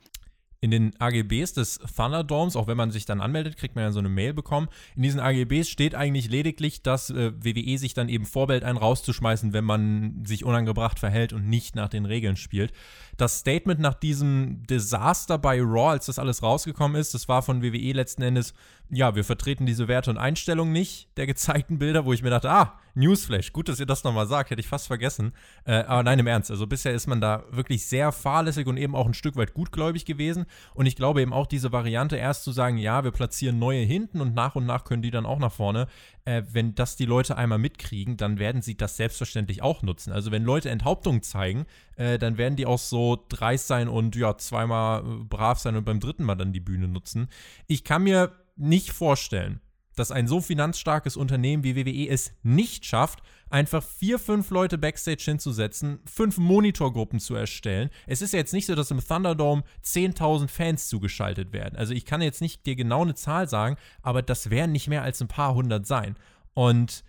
in 0.65 0.71
den 0.71 0.99
AGBs 0.99 1.53
des 1.53 1.77
Thunderdomes, 1.95 2.55
auch 2.55 2.65
wenn 2.65 2.75
man 2.75 2.89
sich 2.89 3.05
dann 3.05 3.21
anmeldet, 3.21 3.55
kriegt 3.55 3.75
man 3.75 3.83
ja 3.83 3.91
so 3.91 3.99
eine 3.99 4.09
Mail 4.09 4.33
bekommen. 4.33 4.67
In 4.95 5.03
diesen 5.03 5.19
AGBs 5.19 5.69
steht 5.69 5.93
eigentlich 5.93 6.27
lediglich, 6.29 6.81
dass 6.81 7.11
äh, 7.11 7.33
WWE 7.37 7.77
sich 7.77 7.93
dann 7.93 8.09
eben 8.09 8.25
vorbehält, 8.25 8.63
einen 8.63 8.79
rauszuschmeißen, 8.79 9.53
wenn 9.53 9.63
man 9.63 10.25
sich 10.25 10.43
unangebracht 10.43 10.97
verhält 10.97 11.33
und 11.33 11.47
nicht 11.47 11.75
nach 11.75 11.89
den 11.89 12.05
Regeln 12.05 12.35
spielt. 12.35 12.73
Das 13.17 13.39
Statement 13.39 13.79
nach 13.79 13.93
diesem 13.93 14.63
Desaster 14.67 15.37
bei 15.37 15.61
Raw, 15.61 15.91
als 15.91 16.07
das 16.07 16.19
alles 16.19 16.43
rausgekommen 16.43 16.99
ist, 16.99 17.13
das 17.13 17.27
war 17.27 17.41
von 17.41 17.61
WWE 17.61 17.93
letzten 17.93 18.21
Endes, 18.21 18.53
ja, 18.89 19.15
wir 19.15 19.23
vertreten 19.23 19.65
diese 19.65 19.87
Werte 19.87 20.09
und 20.09 20.17
Einstellungen 20.17 20.73
nicht 20.73 21.09
der 21.17 21.25
gezeigten 21.25 21.79
Bilder, 21.79 22.05
wo 22.05 22.13
ich 22.13 22.23
mir 22.23 22.29
dachte, 22.29 22.51
ah, 22.51 22.79
Newsflash, 22.93 23.51
gut, 23.51 23.67
dass 23.67 23.79
ihr 23.79 23.85
das 23.85 24.03
nochmal 24.03 24.27
sagt, 24.27 24.49
hätte 24.49 24.61
ich 24.61 24.67
fast 24.67 24.87
vergessen. 24.87 25.33
Äh, 25.65 25.83
aber 25.83 26.03
nein, 26.03 26.19
im 26.19 26.27
Ernst, 26.27 26.49
also 26.49 26.65
bisher 26.65 26.93
ist 26.93 27.07
man 27.07 27.19
da 27.19 27.43
wirklich 27.51 27.85
sehr 27.85 28.11
fahrlässig 28.11 28.67
und 28.67 28.77
eben 28.77 28.95
auch 28.95 29.05
ein 29.05 29.13
Stück 29.13 29.35
weit 29.35 29.53
gutgläubig 29.53 30.05
gewesen. 30.05 30.45
Und 30.73 30.85
ich 30.85 30.95
glaube 30.95 31.21
eben 31.21 31.33
auch 31.33 31.47
diese 31.47 31.71
Variante, 31.71 32.15
erst 32.15 32.43
zu 32.43 32.51
sagen, 32.51 32.77
ja, 32.77 33.03
wir 33.03 33.11
platzieren 33.11 33.59
neue 33.59 33.81
hinten 33.81 34.21
und 34.21 34.33
nach 34.33 34.55
und 34.55 34.65
nach 34.65 34.85
können 34.85 35.01
die 35.01 35.11
dann 35.11 35.25
auch 35.25 35.39
nach 35.39 35.51
vorne, 35.51 35.87
äh, 36.25 36.43
wenn 36.51 36.75
das 36.75 36.95
die 36.95 37.05
Leute 37.05 37.37
einmal 37.37 37.59
mitkriegen, 37.59 38.17
dann 38.17 38.39
werden 38.39 38.61
sie 38.61 38.75
das 38.75 38.97
selbstverständlich 38.97 39.61
auch 39.61 39.83
nutzen. 39.83 40.11
Also 40.11 40.31
wenn 40.31 40.43
Leute 40.43 40.69
Enthauptung 40.69 41.21
zeigen, 41.21 41.65
äh, 41.95 42.17
dann 42.17 42.37
werden 42.37 42.55
die 42.55 42.65
auch 42.65 42.79
so 42.79 43.23
dreist 43.29 43.67
sein 43.67 43.87
und 43.87 44.15
ja, 44.15 44.37
zweimal 44.37 45.01
äh, 45.01 45.23
brav 45.23 45.59
sein 45.59 45.75
und 45.75 45.85
beim 45.85 45.99
dritten 45.99 46.23
Mal 46.23 46.35
dann 46.35 46.51
die 46.51 46.59
Bühne 46.59 46.87
nutzen. 46.87 47.27
Ich 47.67 47.83
kann 47.83 48.03
mir 48.03 48.31
nicht 48.55 48.91
vorstellen, 48.91 49.61
dass 49.95 50.11
ein 50.11 50.27
so 50.27 50.41
finanzstarkes 50.41 51.17
Unternehmen 51.17 51.63
wie 51.63 51.75
WWE 51.75 52.09
es 52.09 52.33
nicht 52.43 52.85
schafft, 52.85 53.21
einfach 53.49 53.83
vier, 53.83 54.19
fünf 54.19 54.49
Leute 54.49 54.77
backstage 54.77 55.23
hinzusetzen, 55.23 55.99
fünf 56.05 56.37
Monitorgruppen 56.37 57.19
zu 57.19 57.35
erstellen. 57.35 57.89
Es 58.07 58.21
ist 58.21 58.33
ja 58.33 58.39
jetzt 58.39 58.53
nicht 58.53 58.65
so, 58.65 58.75
dass 58.75 58.91
im 58.91 59.05
Thunderdome 59.05 59.63
10.000 59.83 60.47
Fans 60.47 60.87
zugeschaltet 60.87 61.53
werden. 61.53 61.77
Also 61.77 61.93
ich 61.93 62.05
kann 62.05 62.21
jetzt 62.21 62.41
nicht 62.41 62.65
dir 62.65 62.75
genau 62.75 63.03
eine 63.03 63.15
Zahl 63.15 63.47
sagen, 63.47 63.77
aber 64.01 64.21
das 64.21 64.49
werden 64.49 64.71
nicht 64.71 64.87
mehr 64.87 65.03
als 65.03 65.21
ein 65.21 65.27
paar 65.27 65.53
hundert 65.53 65.85
sein. 65.85 66.15
Und 66.53 67.03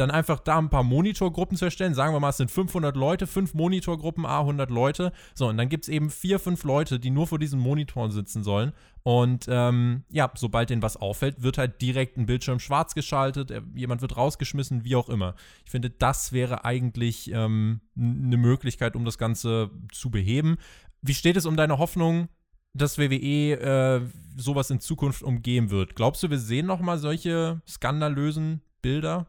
dann 0.00 0.10
einfach 0.10 0.40
da 0.40 0.58
ein 0.58 0.70
paar 0.70 0.82
Monitorgruppen 0.82 1.56
zu 1.56 1.66
erstellen. 1.66 1.94
Sagen 1.94 2.14
wir 2.14 2.20
mal, 2.20 2.30
es 2.30 2.38
sind 2.38 2.50
500 2.50 2.96
Leute, 2.96 3.26
fünf 3.26 3.54
Monitorgruppen, 3.54 4.24
A 4.24 4.40
100 4.40 4.70
Leute. 4.70 5.12
So, 5.34 5.48
und 5.48 5.56
dann 5.56 5.68
gibt 5.68 5.84
es 5.84 5.88
eben 5.88 6.10
vier, 6.10 6.38
fünf 6.38 6.64
Leute, 6.64 6.98
die 6.98 7.10
nur 7.10 7.26
vor 7.26 7.38
diesen 7.38 7.60
Monitoren 7.60 8.10
sitzen 8.10 8.42
sollen. 8.42 8.72
Und 9.02 9.46
ähm, 9.48 10.04
ja, 10.10 10.30
sobald 10.34 10.70
denen 10.70 10.82
was 10.82 10.96
auffällt, 10.96 11.42
wird 11.42 11.58
halt 11.58 11.80
direkt 11.80 12.16
ein 12.16 12.26
Bildschirm 12.26 12.58
schwarz 12.60 12.94
geschaltet, 12.94 13.52
jemand 13.74 14.02
wird 14.02 14.16
rausgeschmissen, 14.16 14.84
wie 14.84 14.96
auch 14.96 15.08
immer. 15.08 15.34
Ich 15.64 15.70
finde, 15.70 15.90
das 15.90 16.32
wäre 16.32 16.64
eigentlich 16.64 17.30
ähm, 17.32 17.80
eine 17.96 18.36
Möglichkeit, 18.36 18.96
um 18.96 19.04
das 19.04 19.18
Ganze 19.18 19.70
zu 19.92 20.10
beheben. 20.10 20.56
Wie 21.02 21.14
steht 21.14 21.36
es 21.36 21.46
um 21.46 21.56
deine 21.56 21.78
Hoffnung, 21.78 22.28
dass 22.74 22.98
WWE 22.98 23.52
äh, 23.60 24.00
sowas 24.36 24.70
in 24.70 24.80
Zukunft 24.80 25.22
umgehen 25.22 25.70
wird? 25.70 25.96
Glaubst 25.96 26.22
du, 26.22 26.30
wir 26.30 26.38
sehen 26.38 26.66
noch 26.66 26.80
mal 26.80 26.98
solche 26.98 27.60
skandalösen 27.66 28.60
Bilder? 28.82 29.26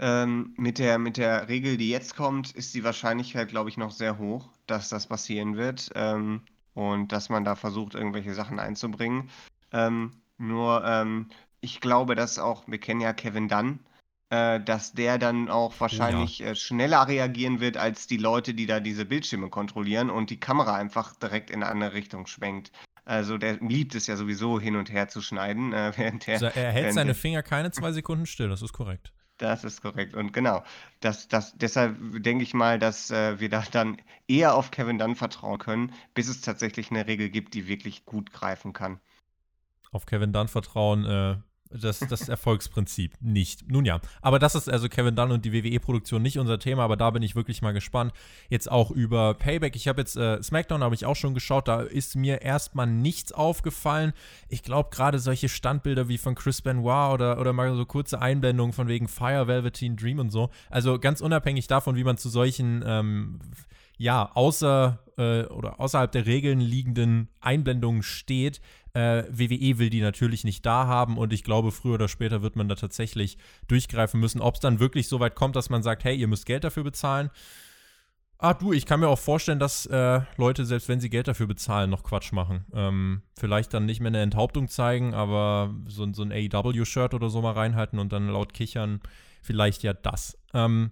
Ähm, 0.00 0.54
mit 0.56 0.78
der, 0.78 0.98
mit 0.98 1.16
der 1.16 1.48
Regel, 1.48 1.76
die 1.76 1.90
jetzt 1.90 2.14
kommt, 2.16 2.52
ist 2.52 2.74
die 2.74 2.84
Wahrscheinlichkeit, 2.84 3.48
glaube 3.48 3.68
ich, 3.68 3.76
noch 3.76 3.90
sehr 3.90 4.18
hoch, 4.18 4.48
dass 4.66 4.88
das 4.88 5.06
passieren 5.06 5.56
wird. 5.56 5.90
Ähm, 5.94 6.42
und 6.78 7.10
dass 7.10 7.28
man 7.28 7.44
da 7.44 7.56
versucht, 7.56 7.96
irgendwelche 7.96 8.34
Sachen 8.34 8.60
einzubringen. 8.60 9.30
Ähm, 9.72 10.12
nur, 10.38 10.84
ähm, 10.84 11.26
ich 11.60 11.80
glaube, 11.80 12.14
dass 12.14 12.38
auch, 12.38 12.68
wir 12.68 12.78
kennen 12.78 13.00
ja 13.00 13.12
Kevin 13.12 13.48
Dunn, 13.48 13.80
äh, 14.30 14.60
dass 14.60 14.92
der 14.92 15.18
dann 15.18 15.48
auch 15.48 15.74
wahrscheinlich 15.80 16.38
ja. 16.38 16.48
äh, 16.48 16.54
schneller 16.54 17.08
reagieren 17.08 17.58
wird 17.58 17.76
als 17.76 18.06
die 18.06 18.16
Leute, 18.16 18.54
die 18.54 18.66
da 18.66 18.78
diese 18.78 19.04
Bildschirme 19.04 19.48
kontrollieren 19.48 20.08
und 20.08 20.30
die 20.30 20.38
Kamera 20.38 20.76
einfach 20.76 21.16
direkt 21.16 21.50
in 21.50 21.64
eine 21.64 21.72
andere 21.72 21.94
Richtung 21.94 22.28
schwenkt. 22.28 22.70
Also 23.04 23.38
der 23.38 23.56
liebt 23.56 23.96
es 23.96 24.06
ja 24.06 24.16
sowieso 24.16 24.60
hin 24.60 24.76
und 24.76 24.92
her 24.92 25.08
zu 25.08 25.20
schneiden. 25.20 25.72
Äh, 25.72 25.92
während 25.96 26.28
der, 26.28 26.34
also 26.34 26.46
er 26.46 26.70
hält 26.70 26.94
seine 26.94 27.14
Finger 27.14 27.42
keine 27.42 27.72
zwei 27.72 27.90
Sekunden 27.90 28.26
still, 28.26 28.48
das 28.48 28.62
ist 28.62 28.72
korrekt. 28.72 29.12
Das 29.38 29.64
ist 29.64 29.82
korrekt. 29.82 30.14
Und 30.14 30.32
genau, 30.32 30.62
das, 31.00 31.28
das, 31.28 31.56
deshalb 31.56 31.96
denke 32.22 32.42
ich 32.42 32.54
mal, 32.54 32.78
dass 32.78 33.10
äh, 33.10 33.38
wir 33.40 33.48
da 33.48 33.62
dann 33.70 33.98
eher 34.26 34.54
auf 34.54 34.70
Kevin 34.70 34.98
Dunn 34.98 35.14
vertrauen 35.14 35.58
können, 35.58 35.92
bis 36.14 36.28
es 36.28 36.40
tatsächlich 36.40 36.90
eine 36.90 37.06
Regel 37.06 37.30
gibt, 37.30 37.54
die 37.54 37.68
wirklich 37.68 38.04
gut 38.04 38.32
greifen 38.32 38.72
kann. 38.72 39.00
Auf 39.90 40.06
Kevin 40.06 40.32
Dunn 40.32 40.48
vertrauen 40.48 41.04
äh, 41.04 41.36
das, 41.70 42.00
das 42.00 42.28
Erfolgsprinzip 42.28 43.12
nicht. 43.20 43.70
Nun 43.70 43.84
ja, 43.84 44.00
aber 44.22 44.38
das 44.38 44.54
ist 44.54 44.68
also 44.68 44.88
Kevin 44.88 45.16
Dunn 45.16 45.32
und 45.32 45.44
die 45.44 45.52
WWE-Produktion 45.52 46.22
nicht 46.22 46.38
unser 46.38 46.58
Thema, 46.58 46.84
aber 46.84 46.96
da 46.96 47.10
bin 47.10 47.22
ich 47.22 47.36
wirklich 47.36 47.62
mal 47.62 47.72
gespannt. 47.72 48.12
Jetzt 48.48 48.70
auch 48.70 48.90
über 48.90 49.34
Payback. 49.34 49.76
Ich 49.76 49.88
habe 49.88 50.00
jetzt 50.00 50.16
äh, 50.16 50.42
SmackDown, 50.42 50.82
habe 50.82 50.94
ich 50.94 51.06
auch 51.06 51.16
schon 51.16 51.34
geschaut, 51.34 51.68
da 51.68 51.80
ist 51.80 52.16
mir 52.16 52.42
erstmal 52.42 52.86
nichts 52.86 53.32
aufgefallen. 53.32 54.12
Ich 54.48 54.62
glaube, 54.62 54.90
gerade 54.90 55.18
solche 55.18 55.48
Standbilder 55.48 56.08
wie 56.08 56.18
von 56.18 56.34
Chris 56.34 56.62
Benoit 56.62 57.14
oder, 57.14 57.38
oder 57.40 57.52
mal 57.52 57.74
so 57.76 57.84
kurze 57.84 58.20
Einblendungen 58.20 58.72
von 58.72 58.88
wegen 58.88 59.08
Fire, 59.08 59.46
Velveteen 59.46 59.96
Dream 59.96 60.18
und 60.18 60.30
so. 60.30 60.50
Also 60.70 60.98
ganz 60.98 61.20
unabhängig 61.20 61.66
davon, 61.66 61.96
wie 61.96 62.04
man 62.04 62.16
zu 62.16 62.28
solchen 62.28 62.82
ähm, 62.86 63.38
ja, 63.98 64.30
außer 64.32 65.00
äh, 65.18 65.42
oder 65.44 65.80
außerhalb 65.80 66.10
der 66.10 66.24
Regeln 66.24 66.60
liegenden 66.60 67.28
Einblendungen 67.40 68.02
steht. 68.02 68.60
Äh, 68.98 69.26
WWE 69.30 69.78
will 69.78 69.90
die 69.90 70.00
natürlich 70.00 70.42
nicht 70.42 70.66
da 70.66 70.88
haben 70.88 71.18
und 71.18 71.32
ich 71.32 71.44
glaube, 71.44 71.70
früher 71.70 71.94
oder 71.94 72.08
später 72.08 72.42
wird 72.42 72.56
man 72.56 72.68
da 72.68 72.74
tatsächlich 72.74 73.38
durchgreifen 73.68 74.18
müssen. 74.18 74.40
Ob 74.40 74.56
es 74.56 74.60
dann 74.60 74.80
wirklich 74.80 75.06
so 75.06 75.20
weit 75.20 75.36
kommt, 75.36 75.54
dass 75.54 75.70
man 75.70 75.84
sagt, 75.84 76.02
hey, 76.02 76.16
ihr 76.16 76.26
müsst 76.26 76.46
Geld 76.46 76.64
dafür 76.64 76.82
bezahlen. 76.82 77.30
Ah, 78.38 78.54
du, 78.54 78.72
ich 78.72 78.86
kann 78.86 78.98
mir 78.98 79.06
auch 79.06 79.18
vorstellen, 79.18 79.60
dass 79.60 79.86
äh, 79.86 80.20
Leute, 80.36 80.64
selbst 80.64 80.88
wenn 80.88 80.98
sie 80.98 81.10
Geld 81.10 81.28
dafür 81.28 81.46
bezahlen, 81.46 81.90
noch 81.90 82.02
Quatsch 82.02 82.32
machen. 82.32 82.64
Ähm, 82.72 83.22
vielleicht 83.38 83.72
dann 83.72 83.86
nicht 83.86 84.00
mehr 84.00 84.08
eine 84.08 84.20
Enthauptung 84.20 84.66
zeigen, 84.66 85.14
aber 85.14 85.72
so, 85.86 86.12
so 86.12 86.22
ein 86.24 86.32
AEW-Shirt 86.32 87.14
oder 87.14 87.30
so 87.30 87.40
mal 87.40 87.52
reinhalten 87.52 88.00
und 88.00 88.12
dann 88.12 88.26
laut 88.26 88.52
kichern. 88.52 89.00
Vielleicht 89.42 89.84
ja 89.84 89.92
das. 89.92 90.38
Ähm, 90.54 90.90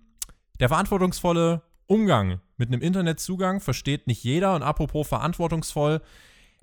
der 0.60 0.68
verantwortungsvolle 0.68 1.62
Umgang 1.88 2.40
mit 2.56 2.68
einem 2.68 2.82
Internetzugang 2.82 3.60
versteht 3.60 4.06
nicht 4.06 4.22
jeder. 4.22 4.54
Und 4.54 4.62
apropos 4.62 5.08
verantwortungsvoll, 5.08 6.02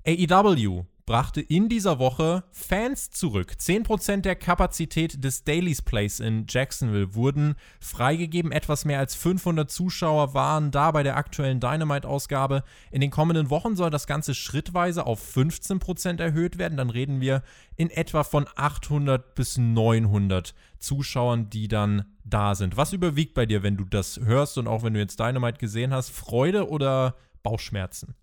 AEW 0.06 0.84
brachte 1.06 1.40
in 1.40 1.68
dieser 1.68 1.98
Woche 1.98 2.44
Fans 2.50 3.10
zurück. 3.10 3.54
10% 3.58 4.22
der 4.22 4.36
Kapazität 4.36 5.22
des 5.22 5.44
Daily's 5.44 5.82
Place 5.82 6.20
in 6.20 6.46
Jacksonville 6.48 7.14
wurden 7.14 7.56
freigegeben. 7.80 8.52
Etwas 8.52 8.84
mehr 8.84 8.98
als 8.98 9.14
500 9.14 9.70
Zuschauer 9.70 10.32
waren 10.34 10.70
da 10.70 10.90
bei 10.90 11.02
der 11.02 11.16
aktuellen 11.16 11.60
Dynamite-Ausgabe. 11.60 12.64
In 12.90 13.00
den 13.00 13.10
kommenden 13.10 13.50
Wochen 13.50 13.76
soll 13.76 13.90
das 13.90 14.06
Ganze 14.06 14.34
schrittweise 14.34 15.06
auf 15.06 15.20
15% 15.36 16.20
erhöht 16.20 16.56
werden. 16.58 16.78
Dann 16.78 16.90
reden 16.90 17.20
wir 17.20 17.42
in 17.76 17.90
etwa 17.90 18.24
von 18.24 18.46
800 18.56 19.34
bis 19.34 19.58
900 19.58 20.54
Zuschauern, 20.78 21.50
die 21.50 21.68
dann 21.68 22.04
da 22.24 22.54
sind. 22.54 22.76
Was 22.76 22.92
überwiegt 22.94 23.34
bei 23.34 23.44
dir, 23.44 23.62
wenn 23.62 23.76
du 23.76 23.84
das 23.84 24.20
hörst 24.24 24.56
und 24.56 24.68
auch 24.68 24.82
wenn 24.82 24.94
du 24.94 25.00
jetzt 25.00 25.20
Dynamite 25.20 25.58
gesehen 25.58 25.92
hast? 25.92 26.10
Freude 26.10 26.68
oder 26.68 27.16
Bauchschmerzen? 27.42 28.14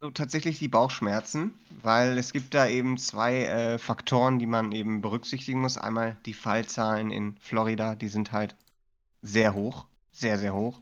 Also 0.00 0.10
tatsächlich 0.12 0.58
die 0.58 0.68
Bauchschmerzen, 0.68 1.54
weil 1.82 2.18
es 2.18 2.32
gibt 2.32 2.54
da 2.54 2.66
eben 2.66 2.98
zwei 2.98 3.44
äh, 3.44 3.78
Faktoren, 3.78 4.38
die 4.38 4.46
man 4.46 4.72
eben 4.72 5.00
berücksichtigen 5.00 5.60
muss. 5.60 5.78
Einmal 5.78 6.16
die 6.26 6.34
Fallzahlen 6.34 7.10
in 7.10 7.36
Florida, 7.40 7.94
die 7.94 8.08
sind 8.08 8.32
halt 8.32 8.56
sehr 9.22 9.54
hoch, 9.54 9.86
sehr, 10.10 10.38
sehr 10.38 10.54
hoch. 10.54 10.80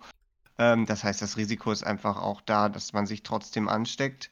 Ähm, 0.58 0.86
das 0.86 1.04
heißt, 1.04 1.20
das 1.20 1.36
Risiko 1.36 1.72
ist 1.72 1.84
einfach 1.84 2.16
auch 2.16 2.40
da, 2.40 2.68
dass 2.68 2.92
man 2.92 3.06
sich 3.06 3.22
trotzdem 3.22 3.68
ansteckt. 3.68 4.30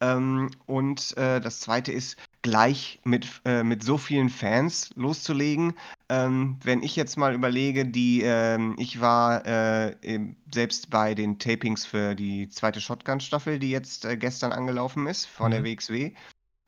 Ähm, 0.00 0.50
und 0.66 1.16
äh, 1.16 1.40
das 1.40 1.60
zweite 1.60 1.92
ist, 1.92 2.16
gleich 2.42 3.00
mit, 3.04 3.26
äh, 3.44 3.62
mit 3.62 3.82
so 3.82 3.98
vielen 3.98 4.30
Fans 4.30 4.90
loszulegen. 4.94 5.74
Ähm, 6.08 6.58
wenn 6.62 6.82
ich 6.82 6.96
jetzt 6.96 7.16
mal 7.16 7.34
überlege, 7.34 7.86
die, 7.86 8.22
ähm, 8.22 8.76
ich 8.78 9.00
war 9.00 9.46
äh, 9.46 9.94
selbst 10.52 10.90
bei 10.90 11.14
den 11.14 11.38
Tapings 11.38 11.84
für 11.84 12.14
die 12.14 12.48
zweite 12.48 12.80
Shotgun-Staffel, 12.80 13.58
die 13.58 13.70
jetzt 13.70 14.04
äh, 14.04 14.16
gestern 14.16 14.52
angelaufen 14.52 15.06
ist 15.06 15.26
von 15.26 15.48
mhm. 15.48 15.50
der 15.52 15.64
WXW. 15.64 16.12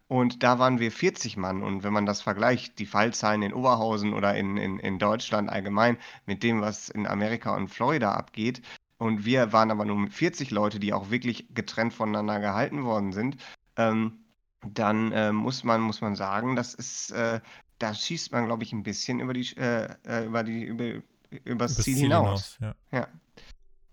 Und 0.08 0.42
da 0.42 0.58
waren 0.58 0.78
wir 0.78 0.92
40 0.92 1.38
Mann. 1.38 1.62
Und 1.62 1.84
wenn 1.84 1.92
man 1.94 2.04
das 2.04 2.20
vergleicht, 2.20 2.78
die 2.78 2.86
Fallzahlen 2.86 3.40
in 3.40 3.54
Oberhausen 3.54 4.12
oder 4.12 4.36
in, 4.36 4.58
in, 4.58 4.78
in 4.78 4.98
Deutschland 4.98 5.48
allgemein 5.48 5.96
mit 6.26 6.42
dem, 6.42 6.60
was 6.60 6.90
in 6.90 7.06
Amerika 7.06 7.56
und 7.56 7.68
Florida 7.68 8.12
abgeht, 8.12 8.60
und 8.98 9.24
wir 9.24 9.52
waren 9.52 9.72
aber 9.72 9.84
nur 9.84 9.96
mit 9.96 10.12
40 10.12 10.52
Leute, 10.52 10.78
die 10.78 10.92
auch 10.92 11.10
wirklich 11.10 11.52
getrennt 11.54 11.92
voneinander 11.92 12.38
gehalten 12.38 12.84
worden 12.84 13.12
sind, 13.12 13.36
ähm, 13.76 14.21
dann 14.64 15.12
äh, 15.12 15.32
muss 15.32 15.64
man, 15.64 15.80
muss 15.80 16.00
man 16.00 16.14
sagen, 16.14 16.56
das 16.56 16.74
ist, 16.74 17.10
äh, 17.10 17.40
da 17.78 17.94
schießt 17.94 18.32
man, 18.32 18.46
glaube 18.46 18.62
ich, 18.62 18.72
ein 18.72 18.82
bisschen 18.82 19.20
über 19.20 19.32
die, 19.32 19.56
äh, 19.56 19.88
äh 20.06 20.26
über 20.26 20.44
die, 20.44 20.64
über, 20.64 21.02
übers 21.44 21.76
Ziel, 21.76 21.84
Ziel 21.84 21.96
hinaus. 22.04 22.56
hinaus 22.58 22.74
ja. 22.92 22.98
ja. 22.98 23.08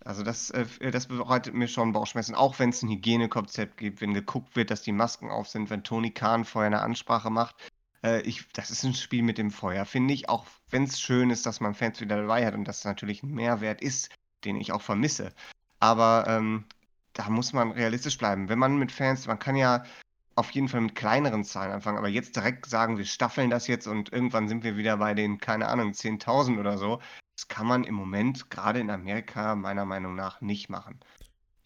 Also 0.05 0.23
das, 0.23 0.49
äh, 0.51 0.65
das 0.91 1.07
bereitet 1.07 1.53
mir 1.53 1.67
schon 1.67 1.91
Bauchschmerzen, 1.91 2.35
auch 2.35 2.59
wenn 2.59 2.69
es 2.69 2.81
ein 2.81 2.89
Hygienekonzept 2.89 3.77
gibt, 3.77 4.01
wenn 4.01 4.13
geguckt 4.13 4.55
wird, 4.55 4.71
dass 4.71 4.81
die 4.81 4.91
Masken 4.91 5.29
auf 5.29 5.47
sind, 5.47 5.69
wenn 5.69 5.83
Tony 5.83 6.11
Khan 6.11 6.45
vorher 6.45 6.67
eine 6.67 6.81
Ansprache 6.81 7.29
macht. 7.29 7.55
Äh, 8.03 8.21
ich, 8.21 8.47
das 8.53 8.71
ist 8.71 8.83
ein 8.83 8.93
Spiel 8.93 9.23
mit 9.23 9.37
dem 9.37 9.51
Feuer, 9.51 9.85
finde 9.85 10.13
ich, 10.13 10.29
auch 10.29 10.45
wenn 10.69 10.83
es 10.83 11.01
schön 11.01 11.29
ist, 11.29 11.45
dass 11.45 11.59
man 11.59 11.73
Fans 11.73 11.99
wieder 11.99 12.17
dabei 12.17 12.45
hat 12.45 12.53
und 12.53 12.65
das 12.65 12.85
natürlich 12.85 13.23
ein 13.23 13.33
Mehrwert 13.33 13.81
ist, 13.81 14.09
den 14.45 14.55
ich 14.55 14.71
auch 14.71 14.81
vermisse. 14.81 15.33
Aber 15.79 16.25
ähm, 16.27 16.65
da 17.13 17.29
muss 17.29 17.53
man 17.53 17.71
realistisch 17.71 18.17
bleiben. 18.17 18.49
Wenn 18.49 18.59
man 18.59 18.77
mit 18.77 18.91
Fans, 18.91 19.27
man 19.27 19.39
kann 19.39 19.55
ja 19.55 19.83
auf 20.39 20.51
jeden 20.51 20.69
Fall 20.69 20.81
mit 20.81 20.95
kleineren 20.95 21.43
Zahlen 21.43 21.73
anfangen, 21.73 21.97
aber 21.97 22.07
jetzt 22.07 22.35
direkt 22.35 22.65
sagen, 22.65 22.97
wir 22.97 23.05
staffeln 23.05 23.49
das 23.49 23.67
jetzt 23.67 23.87
und 23.87 24.11
irgendwann 24.13 24.47
sind 24.47 24.63
wir 24.63 24.77
wieder 24.77 24.97
bei 24.97 25.13
den, 25.13 25.37
keine 25.39 25.67
Ahnung, 25.67 25.91
10.000 25.91 26.59
oder 26.59 26.77
so, 26.77 26.99
das 27.35 27.47
kann 27.49 27.67
man 27.67 27.83
im 27.83 27.95
Moment 27.95 28.49
gerade 28.49 28.79
in 28.79 28.89
Amerika 28.89 29.55
meiner 29.55 29.85
Meinung 29.85 30.15
nach 30.15 30.41
nicht 30.41 30.69
machen. 30.69 30.99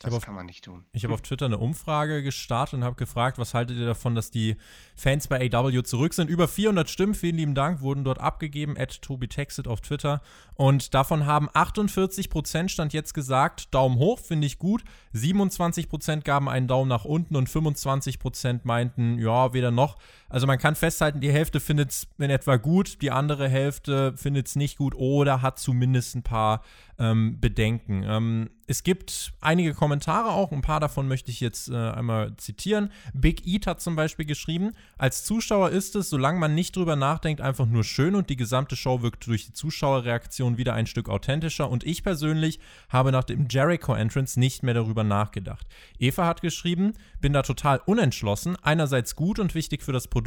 Das 0.04 0.14
auf, 0.14 0.26
kann 0.26 0.36
man 0.36 0.46
nicht 0.46 0.66
tun. 0.66 0.84
Ich 0.92 1.04
habe 1.04 1.14
auf 1.14 1.22
Twitter 1.22 1.46
eine 1.46 1.58
Umfrage 1.58 2.22
gestartet 2.24 2.76
und 2.76 2.84
habe 2.84 2.96
gefragt, 2.96 3.38
was 3.38 3.54
haltet 3.54 3.78
ihr 3.78 3.86
davon, 3.86 4.16
dass 4.16 4.32
die 4.32 4.58
Fans 4.96 5.28
bei 5.28 5.50
AW 5.52 5.82
zurück 5.84 6.14
sind? 6.14 6.30
Über 6.30 6.48
400 6.48 6.90
Stimmen, 6.90 7.14
vielen 7.14 7.38
lieben 7.38 7.56
Dank, 7.56 7.82
wurden 7.82 8.04
dort 8.04 8.20
abgegeben, 8.20 8.78
at 8.78 9.02
TobiTexit 9.02 9.68
auf 9.68 9.82
Twitter. 9.82 10.22
Und 10.56 10.94
davon 10.94 11.26
haben 11.26 11.50
48 11.54 12.30
Prozent 12.30 12.70
stand 12.72 12.94
jetzt 12.94 13.14
gesagt, 13.14 13.74
Daumen 13.74 13.98
hoch, 13.98 14.20
finde 14.20 14.46
ich 14.46 14.60
gut. 14.60 14.84
27 15.14 15.90
Prozent 15.90 16.26
gaben 16.26 16.50
einen 16.50 16.68
Daumen 16.68 16.90
nach 16.90 17.06
unten 17.06 17.36
und 17.36 17.48
25 17.48 18.20
Prozent 18.20 18.66
meinten, 18.66 19.18
ja, 19.20 19.54
weder 19.54 19.72
noch. 19.72 19.98
Also 20.34 20.48
man 20.48 20.58
kann 20.58 20.74
festhalten, 20.74 21.20
die 21.20 21.32
Hälfte 21.32 21.60
findet 21.60 21.92
es 21.92 22.08
in 22.18 22.32
etwa 22.32 22.56
gut, 22.56 23.04
die 23.04 23.12
andere 23.12 23.48
Hälfte 23.48 24.18
findet 24.18 24.48
es 24.48 24.56
nicht 24.56 24.80
gut 24.80 24.96
oder 24.96 25.44
hat 25.44 25.60
zumindest 25.60 26.16
ein 26.16 26.24
paar 26.24 26.64
ähm, 26.98 27.40
bedenken. 27.40 28.04
Ähm, 28.04 28.50
es 28.66 28.84
gibt 28.84 29.34
einige 29.42 29.74
Kommentare 29.74 30.30
auch, 30.30 30.52
ein 30.52 30.62
paar 30.62 30.80
davon 30.80 31.08
möchte 31.08 31.30
ich 31.30 31.40
jetzt 31.40 31.70
äh, 31.70 31.76
einmal 31.76 32.36
zitieren. 32.38 32.92
Big 33.14 33.46
Eat 33.46 33.68
hat 33.68 33.82
zum 33.82 33.96
Beispiel 33.96 34.26
geschrieben, 34.26 34.74
als 34.98 35.24
Zuschauer 35.24 35.70
ist 35.70 35.96
es, 35.96 36.10
solange 36.10 36.40
man 36.40 36.56
nicht 36.56 36.76
drüber 36.76 36.96
nachdenkt, 36.96 37.42
einfach 37.42 37.68
nur 37.68 37.84
schön 37.84 38.16
und 38.16 38.30
die 38.30 38.36
gesamte 38.36 38.76
Show 38.76 39.02
wirkt 39.04 39.28
durch 39.28 39.46
die 39.48 39.54
Zuschauerreaktion 39.54 40.58
wieder 40.58 40.74
ein 40.74 40.88
Stück 40.88 41.10
authentischer 41.10 41.70
und 41.70 41.84
ich 41.84 42.04
persönlich 42.04 42.60
habe 42.90 43.12
nach 43.12 43.26
dem 43.26 43.48
Jericho-Entrance 43.50 44.40
nicht 44.40 44.64
mehr 44.64 44.74
darüber 44.74 45.04
nachgedacht. 45.04 45.68
Eva 46.00 46.26
hat 46.26 46.42
geschrieben, 46.42 46.94
bin 47.22 47.34
da 47.34 47.44
total 47.44 47.82
unentschlossen, 47.86 48.56
einerseits 48.64 49.16
gut 49.16 49.40
und 49.40 49.54
wichtig 49.56 49.84
für 49.84 49.92
das 49.92 50.08
Produkt, 50.08 50.23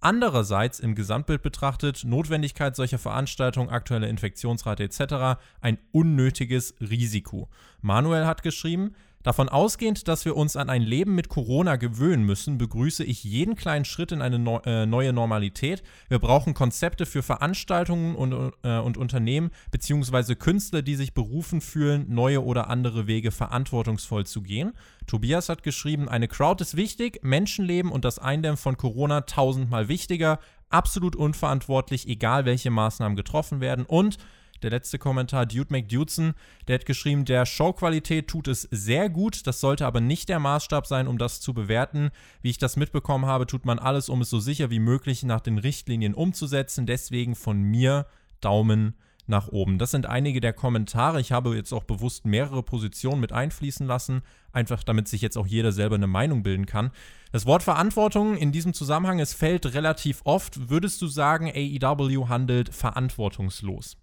Andererseits 0.00 0.78
im 0.78 0.94
Gesamtbild 0.94 1.42
betrachtet, 1.42 2.04
Notwendigkeit 2.04 2.76
solcher 2.76 2.98
Veranstaltungen, 2.98 3.70
aktuelle 3.70 4.08
Infektionsrate 4.08 4.84
etc. 4.84 5.40
ein 5.60 5.78
unnötiges 5.90 6.74
Risiko. 6.80 7.48
Manuel 7.80 8.26
hat 8.26 8.42
geschrieben, 8.42 8.94
Davon 9.26 9.48
ausgehend, 9.48 10.06
dass 10.06 10.24
wir 10.24 10.36
uns 10.36 10.54
an 10.54 10.70
ein 10.70 10.82
Leben 10.82 11.16
mit 11.16 11.28
Corona 11.28 11.74
gewöhnen 11.74 12.22
müssen, 12.22 12.58
begrüße 12.58 13.02
ich 13.02 13.24
jeden 13.24 13.56
kleinen 13.56 13.84
Schritt 13.84 14.12
in 14.12 14.22
eine 14.22 14.36
äh, 14.64 14.86
neue 14.86 15.12
Normalität. 15.12 15.82
Wir 16.08 16.20
brauchen 16.20 16.54
Konzepte 16.54 17.06
für 17.06 17.24
Veranstaltungen 17.24 18.14
und, 18.14 18.52
äh, 18.62 18.78
und 18.78 18.96
Unternehmen 18.96 19.50
beziehungsweise 19.72 20.36
Künstler, 20.36 20.82
die 20.82 20.94
sich 20.94 21.12
berufen 21.12 21.60
fühlen, 21.60 22.06
neue 22.08 22.44
oder 22.44 22.70
andere 22.70 23.08
Wege 23.08 23.32
verantwortungsvoll 23.32 24.26
zu 24.26 24.42
gehen. 24.42 24.74
Tobias 25.08 25.48
hat 25.48 25.64
geschrieben, 25.64 26.08
eine 26.08 26.28
Crowd 26.28 26.62
ist 26.62 26.76
wichtig, 26.76 27.18
Menschenleben 27.24 27.90
und 27.90 28.04
das 28.04 28.20
Eindämmen 28.20 28.56
von 28.56 28.76
Corona 28.76 29.22
tausendmal 29.22 29.88
wichtiger, 29.88 30.38
absolut 30.68 31.16
unverantwortlich, 31.16 32.06
egal 32.06 32.44
welche 32.44 32.70
Maßnahmen 32.70 33.16
getroffen 33.16 33.60
werden 33.60 33.86
und 33.86 34.18
der 34.62 34.70
letzte 34.70 34.98
Kommentar, 34.98 35.46
Dude 35.46 35.72
McDudson, 35.72 36.34
der 36.68 36.76
hat 36.76 36.86
geschrieben, 36.86 37.24
der 37.24 37.46
Showqualität 37.46 38.28
tut 38.28 38.48
es 38.48 38.62
sehr 38.70 39.08
gut, 39.08 39.46
das 39.46 39.60
sollte 39.60 39.86
aber 39.86 40.00
nicht 40.00 40.28
der 40.28 40.38
Maßstab 40.38 40.86
sein, 40.86 41.06
um 41.06 41.18
das 41.18 41.40
zu 41.40 41.54
bewerten. 41.54 42.10
Wie 42.42 42.50
ich 42.50 42.58
das 42.58 42.76
mitbekommen 42.76 43.26
habe, 43.26 43.46
tut 43.46 43.64
man 43.64 43.78
alles, 43.78 44.08
um 44.08 44.20
es 44.20 44.30
so 44.30 44.40
sicher 44.40 44.70
wie 44.70 44.80
möglich 44.80 45.22
nach 45.22 45.40
den 45.40 45.58
Richtlinien 45.58 46.14
umzusetzen. 46.14 46.86
Deswegen 46.86 47.34
von 47.34 47.60
mir 47.62 48.06
Daumen 48.40 48.94
nach 49.26 49.48
oben. 49.48 49.78
Das 49.78 49.90
sind 49.90 50.06
einige 50.06 50.40
der 50.40 50.52
Kommentare. 50.52 51.20
Ich 51.20 51.32
habe 51.32 51.56
jetzt 51.56 51.72
auch 51.72 51.84
bewusst 51.84 52.26
mehrere 52.26 52.62
Positionen 52.62 53.20
mit 53.20 53.32
einfließen 53.32 53.86
lassen, 53.86 54.22
einfach 54.52 54.84
damit 54.84 55.08
sich 55.08 55.20
jetzt 55.20 55.36
auch 55.36 55.46
jeder 55.46 55.72
selber 55.72 55.96
eine 55.96 56.06
Meinung 56.06 56.42
bilden 56.42 56.66
kann. 56.66 56.90
Das 57.32 57.46
Wort 57.46 57.62
Verantwortung 57.62 58.36
in 58.36 58.52
diesem 58.52 58.72
Zusammenhang, 58.72 59.18
es 59.18 59.34
fällt 59.34 59.74
relativ 59.74 60.20
oft. 60.24 60.70
Würdest 60.70 61.02
du 61.02 61.08
sagen, 61.08 61.50
AEW 61.54 62.28
handelt 62.28 62.72
verantwortungslos? 62.72 63.96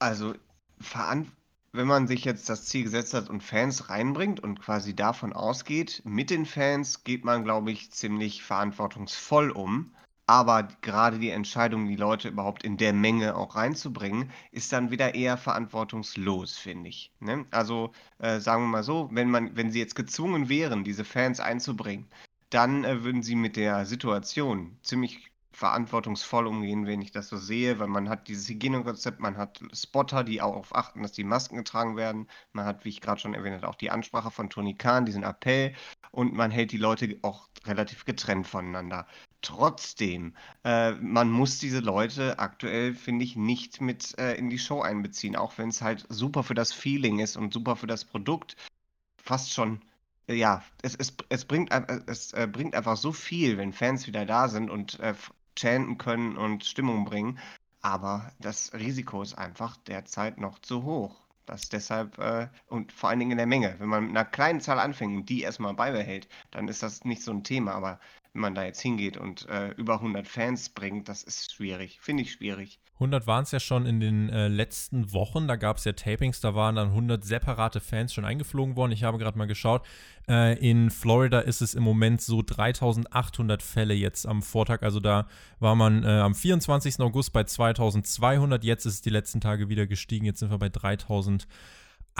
Also, 0.00 0.34
wenn 1.72 1.86
man 1.86 2.06
sich 2.06 2.24
jetzt 2.24 2.48
das 2.48 2.64
Ziel 2.64 2.84
gesetzt 2.84 3.12
hat 3.12 3.28
und 3.28 3.42
Fans 3.42 3.90
reinbringt 3.90 4.40
und 4.40 4.60
quasi 4.60 4.96
davon 4.96 5.34
ausgeht, 5.34 6.00
mit 6.04 6.30
den 6.30 6.46
Fans 6.46 7.04
geht 7.04 7.24
man, 7.24 7.44
glaube 7.44 7.70
ich, 7.70 7.92
ziemlich 7.92 8.42
verantwortungsvoll 8.42 9.50
um. 9.50 9.94
Aber 10.26 10.62
gerade 10.80 11.18
die 11.18 11.30
Entscheidung, 11.30 11.86
die 11.86 11.96
Leute 11.96 12.28
überhaupt 12.28 12.62
in 12.62 12.78
der 12.78 12.94
Menge 12.94 13.36
auch 13.36 13.56
reinzubringen, 13.56 14.30
ist 14.52 14.72
dann 14.72 14.90
wieder 14.90 15.14
eher 15.14 15.36
verantwortungslos, 15.36 16.56
finde 16.56 16.88
ich. 16.88 17.12
Ne? 17.20 17.44
Also 17.50 17.92
äh, 18.20 18.40
sagen 18.40 18.62
wir 18.62 18.68
mal 18.68 18.82
so, 18.84 19.10
wenn 19.12 19.28
man, 19.28 19.54
wenn 19.54 19.70
sie 19.70 19.80
jetzt 19.80 19.96
gezwungen 19.96 20.48
wären, 20.48 20.84
diese 20.84 21.04
Fans 21.04 21.40
einzubringen, 21.40 22.08
dann 22.48 22.84
äh, 22.84 23.04
würden 23.04 23.22
sie 23.22 23.34
mit 23.34 23.56
der 23.56 23.84
Situation 23.86 24.78
ziemlich 24.82 25.29
verantwortungsvoll 25.60 26.46
umgehen, 26.46 26.86
wenn 26.86 27.02
ich 27.02 27.12
das 27.12 27.28
so 27.28 27.36
sehe, 27.36 27.78
weil 27.78 27.86
man 27.86 28.08
hat 28.08 28.28
dieses 28.28 28.48
Hygienekonzept, 28.48 29.20
man 29.20 29.36
hat 29.36 29.60
Spotter, 29.74 30.24
die 30.24 30.40
auch 30.40 30.52
darauf 30.52 30.74
achten, 30.74 31.02
dass 31.02 31.12
die 31.12 31.22
Masken 31.22 31.56
getragen 31.56 31.96
werden, 31.96 32.28
man 32.54 32.64
hat, 32.64 32.86
wie 32.86 32.88
ich 32.88 33.02
gerade 33.02 33.20
schon 33.20 33.34
erwähnt 33.34 33.56
habe, 33.56 33.68
auch 33.68 33.74
die 33.74 33.90
Ansprache 33.90 34.30
von 34.30 34.48
Tony 34.48 34.74
Khan, 34.74 35.04
diesen 35.04 35.22
Appell 35.22 35.74
und 36.12 36.32
man 36.32 36.50
hält 36.50 36.72
die 36.72 36.78
Leute 36.78 37.18
auch 37.20 37.50
relativ 37.66 38.06
getrennt 38.06 38.46
voneinander. 38.46 39.06
Trotzdem, 39.42 40.34
äh, 40.64 40.92
man 40.92 41.30
muss 41.30 41.58
diese 41.58 41.80
Leute 41.80 42.38
aktuell, 42.38 42.94
finde 42.94 43.26
ich, 43.26 43.36
nicht 43.36 43.82
mit 43.82 44.18
äh, 44.18 44.36
in 44.36 44.48
die 44.48 44.58
Show 44.58 44.80
einbeziehen, 44.80 45.36
auch 45.36 45.58
wenn 45.58 45.68
es 45.68 45.82
halt 45.82 46.06
super 46.08 46.42
für 46.42 46.54
das 46.54 46.72
Feeling 46.72 47.18
ist 47.18 47.36
und 47.36 47.52
super 47.52 47.76
für 47.76 47.86
das 47.86 48.06
Produkt. 48.06 48.56
Fast 49.18 49.52
schon 49.52 49.82
ja, 50.26 50.62
es, 50.82 50.94
es, 50.94 51.12
es, 51.28 51.44
bringt, 51.44 51.70
es 52.06 52.32
äh, 52.32 52.46
bringt 52.50 52.74
einfach 52.76 52.96
so 52.96 53.12
viel, 53.12 53.58
wenn 53.58 53.72
Fans 53.72 54.06
wieder 54.06 54.24
da 54.26 54.48
sind 54.48 54.70
und 54.70 55.00
äh, 55.00 55.14
chanten 55.58 55.98
können 55.98 56.36
und 56.36 56.64
Stimmung 56.64 57.04
bringen. 57.04 57.38
Aber 57.82 58.32
das 58.38 58.72
Risiko 58.74 59.22
ist 59.22 59.34
einfach 59.34 59.76
derzeit 59.78 60.38
noch 60.38 60.58
zu 60.58 60.84
hoch. 60.84 61.16
Das 61.46 61.68
deshalb, 61.68 62.18
äh, 62.18 62.48
und 62.68 62.92
vor 62.92 63.10
allen 63.10 63.18
Dingen 63.18 63.32
in 63.32 63.38
der 63.38 63.46
Menge. 63.46 63.74
Wenn 63.78 63.88
man 63.88 64.04
mit 64.04 64.10
einer 64.10 64.24
kleinen 64.24 64.60
Zahl 64.60 64.78
anfängt 64.78 65.16
und 65.16 65.28
die 65.28 65.42
erstmal 65.42 65.74
beibehält, 65.74 66.28
dann 66.50 66.68
ist 66.68 66.82
das 66.82 67.04
nicht 67.04 67.22
so 67.22 67.32
ein 67.32 67.42
Thema. 67.42 67.72
Aber 67.72 67.98
wenn 68.32 68.42
man 68.42 68.54
da 68.54 68.64
jetzt 68.64 68.80
hingeht 68.80 69.16
und 69.16 69.48
äh, 69.48 69.70
über 69.72 69.94
100 69.94 70.26
Fans 70.26 70.68
bringt, 70.68 71.08
das 71.08 71.22
ist 71.22 71.52
schwierig. 71.52 71.98
Finde 72.00 72.22
ich 72.22 72.32
schwierig. 72.32 72.80
100 72.94 73.26
waren 73.26 73.44
es 73.44 73.50
ja 73.50 73.60
schon 73.60 73.86
in 73.86 73.98
den 73.98 74.28
äh, 74.28 74.48
letzten 74.48 75.12
Wochen. 75.12 75.48
Da 75.48 75.56
gab 75.56 75.78
es 75.78 75.84
ja 75.84 75.92
Tapings, 75.92 76.40
da 76.40 76.54
waren 76.54 76.76
dann 76.76 76.88
100 76.88 77.24
separate 77.24 77.80
Fans 77.80 78.12
schon 78.12 78.26
eingeflogen 78.26 78.76
worden. 78.76 78.92
Ich 78.92 79.04
habe 79.04 79.16
gerade 79.16 79.38
mal 79.38 79.46
geschaut. 79.46 79.86
Äh, 80.28 80.58
in 80.58 80.90
Florida 80.90 81.40
ist 81.40 81.62
es 81.62 81.74
im 81.74 81.82
Moment 81.82 82.20
so 82.20 82.42
3800 82.42 83.62
Fälle 83.62 83.94
jetzt 83.94 84.26
am 84.26 84.42
Vortag. 84.42 84.82
Also 84.82 85.00
da 85.00 85.26
war 85.60 85.74
man 85.74 86.04
äh, 86.04 86.08
am 86.08 86.34
24. 86.34 87.00
August 87.00 87.32
bei 87.32 87.44
2200. 87.44 88.62
Jetzt 88.64 88.84
ist 88.84 88.94
es 88.94 89.00
die 89.00 89.10
letzten 89.10 89.40
Tage 89.40 89.70
wieder 89.70 89.86
gestiegen. 89.86 90.26
Jetzt 90.26 90.40
sind 90.40 90.50
wir 90.50 90.58
bei 90.58 90.68
3000. 90.68 91.48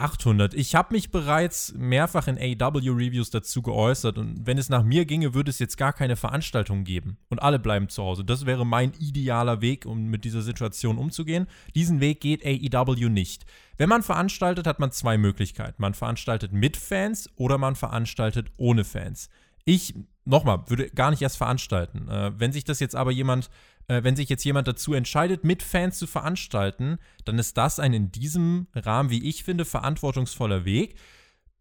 800. 0.01 0.55
Ich 0.55 0.75
habe 0.75 0.95
mich 0.95 1.11
bereits 1.11 1.73
mehrfach 1.77 2.27
in 2.27 2.39
AW-Reviews 2.39 3.31
dazu 3.31 3.63
geäußert 3.63 4.19
und 4.19 4.47
wenn 4.47 4.59
es 4.59 4.69
nach 4.69 4.83
mir 4.83 5.05
ginge, 5.05 5.35
würde 5.35 5.51
es 5.51 5.59
jetzt 5.59 5.77
gar 5.77 5.93
keine 5.93 6.17
Veranstaltung 6.17 6.85
geben 6.85 7.19
und 7.29 7.43
alle 7.43 7.59
bleiben 7.59 7.89
zu 7.89 8.03
Hause. 8.03 8.25
Das 8.25 8.47
wäre 8.47 8.65
mein 8.65 8.93
idealer 8.99 9.61
Weg, 9.61 9.87
um 9.87 10.07
mit 10.07 10.25
dieser 10.25 10.43
Situation 10.43 10.99
umzugehen. 10.99 11.47
Diesen 11.75 12.01
Weg 12.01 12.21
geht 12.21 12.45
AEW 12.45 13.09
nicht. 13.09 13.45
Wenn 13.77 13.89
man 13.89 14.03
veranstaltet, 14.03 14.67
hat 14.67 14.81
man 14.81 14.93
zwei 14.93 15.17
Möglichkeiten. 15.19 15.81
Man 15.81 15.95
veranstaltet 15.95 16.53
mit 16.53 16.77
Fans 16.77 17.31
oder 17.37 17.59
man 17.59 17.77
veranstaltet 17.77 18.53
ohne 18.57 18.85
Fans. 18.85 19.31
Ich, 19.65 19.95
nochmal, 20.25 20.65
würde 20.67 20.91
gar 20.91 21.11
nicht 21.11 21.23
erst 21.23 21.37
veranstalten. 21.37 22.09
Äh, 22.09 22.33
wenn 22.39 22.53
sich 22.53 22.65
das 22.65 22.81
jetzt 22.81 22.97
aber 22.97 23.11
jemand, 23.11 23.51
äh, 23.91 24.05
wenn 24.05 24.15
sich 24.15 24.29
jetzt 24.29 24.45
jemand 24.45 24.69
dazu 24.69 24.95
entscheidet, 24.95 25.43
mit 25.43 25.63
Fans 25.63 25.99
zu 25.99 26.07
veranstalten, 26.07 26.99
dann 27.25 27.39
ist 27.39 27.57
das 27.57 27.81
ein 27.81 27.93
in 27.93 28.13
diesem 28.13 28.69
Rahmen, 28.75 29.11
wie 29.11 29.29
ich 29.29 29.43
finde, 29.43 29.65
verantwortungsvoller 29.65 30.65
Weg. 30.65 30.95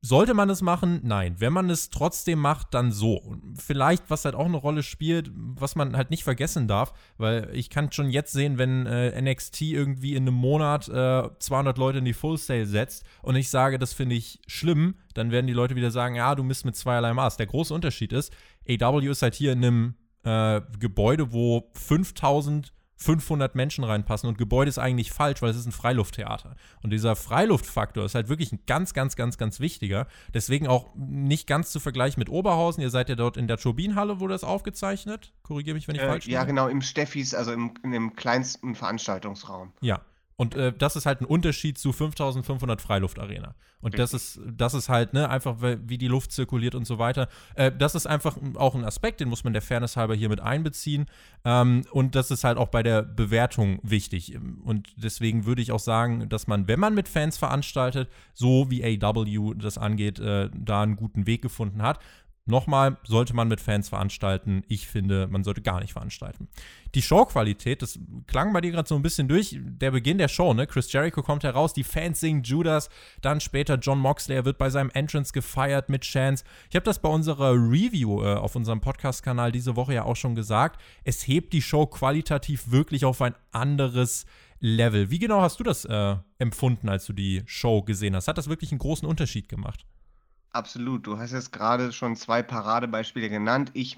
Sollte 0.01 0.33
man 0.33 0.49
es 0.49 0.61
machen? 0.61 1.01
Nein. 1.03 1.35
Wenn 1.39 1.51
man 1.51 1.69
es 1.69 1.89
trotzdem 1.89 2.39
macht, 2.39 2.73
dann 2.73 2.93
so. 2.93 3.35
Vielleicht, 3.55 4.09
was 4.09 4.23
halt 4.23 4.35
auch 4.35 4.45
eine 4.45 4.55
Rolle 4.55 4.81
spielt, 4.81 5.29
was 5.33 5.75
man 5.75 5.97
halt 5.97 6.09
nicht 6.09 6.23
vergessen 6.23 6.69
darf, 6.69 6.93
weil 7.17 7.49
ich 7.51 7.69
kann 7.69 7.91
schon 7.91 8.09
jetzt 8.09 8.31
sehen, 8.31 8.57
wenn 8.57 8.85
äh, 8.85 9.19
NXT 9.19 9.61
irgendwie 9.63 10.15
in 10.15 10.23
einem 10.23 10.35
Monat 10.35 10.87
äh, 10.87 11.29
200 11.39 11.77
Leute 11.77 11.97
in 11.97 12.05
die 12.05 12.13
Full 12.13 12.37
Sale 12.37 12.65
setzt 12.65 13.03
und 13.23 13.35
ich 13.35 13.49
sage, 13.49 13.77
das 13.77 13.91
finde 13.91 14.15
ich 14.15 14.39
schlimm, 14.47 14.95
dann 15.15 15.31
werden 15.31 15.47
die 15.47 15.53
Leute 15.53 15.75
wieder 15.75 15.91
sagen, 15.91 16.15
ja, 16.15 16.33
du 16.35 16.43
misst 16.43 16.63
mit 16.63 16.77
zweierlei 16.77 17.13
Maß. 17.13 17.35
Der 17.35 17.47
große 17.47 17.73
Unterschied 17.73 18.13
ist, 18.13 18.31
AW 18.69 19.05
ist 19.05 19.21
halt 19.21 19.35
hier 19.35 19.51
in 19.51 19.65
einem 19.65 19.95
äh, 20.23 20.61
Gebäude, 20.79 21.33
wo 21.33 21.69
5000 21.73 22.73
500 23.01 23.55
Menschen 23.55 23.85
reinpassen 23.85 24.27
und 24.27 24.37
Gebäude 24.37 24.67
ist 24.67 24.77
eigentlich 24.77 25.11
falsch, 25.11 25.41
weil 25.41 25.51
es 25.51 25.55
ist 25.55 25.65
ein 25.65 25.71
Freilufttheater. 25.71 26.55
Und 26.83 26.89
dieser 26.89 27.15
Freiluftfaktor 27.15 28.03
ist 28.03 28.13
halt 28.13 28.27
wirklich 28.27 28.51
ein 28.51 28.59
ganz, 28.67 28.93
ganz, 28.93 29.15
ganz, 29.15 29.37
ganz 29.37 29.61
wichtiger. 29.61 30.05
Deswegen 30.33 30.67
auch 30.67 30.93
nicht 30.95 31.47
ganz 31.47 31.71
zu 31.71 31.79
vergleichen 31.79 32.19
mit 32.19 32.27
Oberhausen. 32.27 32.83
Ihr 32.83 32.89
seid 32.89 33.07
ja 33.07 33.15
dort 33.15 33.37
in 33.37 33.47
der 33.47 33.57
Turbinenhalle, 33.57 34.19
wurde 34.19 34.33
das 34.33 34.43
aufgezeichnet. 34.43 35.33
Korrigiere 35.43 35.75
mich, 35.75 35.87
wenn 35.87 35.95
ich 35.95 36.01
äh, 36.01 36.07
falsch 36.07 36.25
bin. 36.25 36.33
Ja, 36.33 36.43
genau, 36.43 36.67
im 36.67 36.81
Steffis, 36.81 37.33
also 37.33 37.53
im, 37.53 37.73
in 37.83 37.91
dem 37.91 38.17
kleinsten 38.17 38.75
Veranstaltungsraum. 38.75 39.71
Ja, 39.79 40.01
und 40.39 40.55
äh, 40.55 40.71
das 40.71 40.95
ist 40.95 41.05
halt 41.05 41.19
ein 41.19 41.25
Unterschied 41.25 41.77
zu 41.77 41.91
5500 41.91 42.79
Freiluftarena. 42.79 43.55
Und 43.81 43.99
das 43.99 44.13
ist, 44.13 44.39
das 44.49 44.73
ist 44.73 44.87
halt, 44.87 45.11
ne, 45.11 45.29
einfach 45.29 45.57
wie 45.59 45.97
die 45.97 46.07
Luft 46.07 46.31
zirkuliert 46.31 46.75
und 46.75 46.87
so 46.87 46.97
weiter. 46.97 47.27
Äh, 47.55 47.73
das 47.77 47.93
ist 47.93 48.07
einfach 48.07 48.37
auch 48.55 48.73
ein 48.73 48.85
Aspekt, 48.85 49.19
den 49.19 49.27
muss 49.27 49.43
man 49.43 49.51
der 49.51 49.61
Fairness 49.61 49.97
halber 49.97 50.15
hier 50.15 50.29
mit 50.29 50.39
einbeziehen. 50.39 51.07
Ähm, 51.43 51.83
und 51.91 52.15
das 52.15 52.31
ist 52.31 52.45
halt 52.45 52.57
auch 52.57 52.69
bei 52.69 52.83
der 52.83 53.01
Bewertung 53.01 53.79
wichtig. 53.83 54.39
Und 54.63 54.87
deswegen 54.95 55.45
würde 55.45 55.61
ich 55.61 55.73
auch 55.73 55.79
sagen, 55.79 56.29
dass 56.29 56.47
man, 56.47 56.69
wenn 56.69 56.79
man 56.79 56.95
mit 56.95 57.09
Fans 57.09 57.37
veranstaltet, 57.37 58.09
so 58.33 58.71
wie 58.71 58.81
AW 58.81 59.55
das 59.55 59.77
angeht, 59.77 60.19
äh, 60.19 60.49
da 60.55 60.83
einen 60.83 60.95
guten 60.95 61.27
Weg 61.27 61.41
gefunden 61.41 61.81
hat. 61.81 61.99
Nochmal, 62.49 62.97
sollte 63.03 63.35
man 63.35 63.47
mit 63.47 63.61
Fans 63.61 63.89
veranstalten? 63.89 64.63
Ich 64.67 64.87
finde, 64.87 65.27
man 65.27 65.43
sollte 65.43 65.61
gar 65.61 65.79
nicht 65.79 65.93
veranstalten. 65.93 66.47
Die 66.95 67.03
Showqualität, 67.03 67.83
das 67.83 67.99
klang 68.25 68.53
bei 68.53 68.61
dir 68.61 68.71
gerade 68.71 68.89
so 68.89 68.95
ein 68.95 69.03
bisschen 69.03 69.27
durch. 69.27 69.55
Der 69.59 69.91
Beginn 69.91 70.17
der 70.17 70.29
Show, 70.29 70.55
ne? 70.55 70.65
Chris 70.65 70.91
Jericho 70.91 71.21
kommt 71.21 71.43
heraus, 71.43 71.73
die 71.73 71.83
Fans 71.83 72.19
singen 72.19 72.41
Judas, 72.41 72.89
dann 73.21 73.39
später 73.39 73.75
John 73.75 73.99
Moxley, 73.99 74.35
er 74.35 74.45
wird 74.45 74.57
bei 74.57 74.71
seinem 74.71 74.89
Entrance 74.95 75.31
gefeiert 75.31 75.89
mit 75.89 76.01
Chance. 76.01 76.43
Ich 76.71 76.75
habe 76.75 76.83
das 76.83 76.97
bei 76.97 77.09
unserer 77.09 77.53
Review 77.53 78.23
äh, 78.23 78.33
auf 78.33 78.55
unserem 78.55 78.81
Podcast-Kanal 78.81 79.51
diese 79.51 79.75
Woche 79.75 79.93
ja 79.93 80.05
auch 80.05 80.15
schon 80.15 80.33
gesagt. 80.33 80.81
Es 81.03 81.27
hebt 81.27 81.53
die 81.53 81.61
Show 81.61 81.85
qualitativ 81.85 82.71
wirklich 82.71 83.05
auf 83.05 83.21
ein 83.21 83.35
anderes 83.51 84.25
Level. 84.59 85.11
Wie 85.11 85.19
genau 85.19 85.41
hast 85.41 85.59
du 85.59 85.63
das 85.63 85.85
äh, 85.85 86.15
empfunden, 86.39 86.89
als 86.89 87.05
du 87.05 87.13
die 87.13 87.43
Show 87.45 87.83
gesehen 87.83 88.15
hast? 88.15 88.27
Hat 88.27 88.39
das 88.39 88.49
wirklich 88.49 88.71
einen 88.71 88.79
großen 88.79 89.07
Unterschied 89.07 89.47
gemacht? 89.49 89.85
Absolut. 90.51 91.05
Du 91.05 91.17
hast 91.17 91.31
jetzt 91.31 91.51
gerade 91.51 91.91
schon 91.91 92.15
zwei 92.15 92.41
Paradebeispiele 92.43 93.29
genannt. 93.29 93.71
Ich 93.73 93.97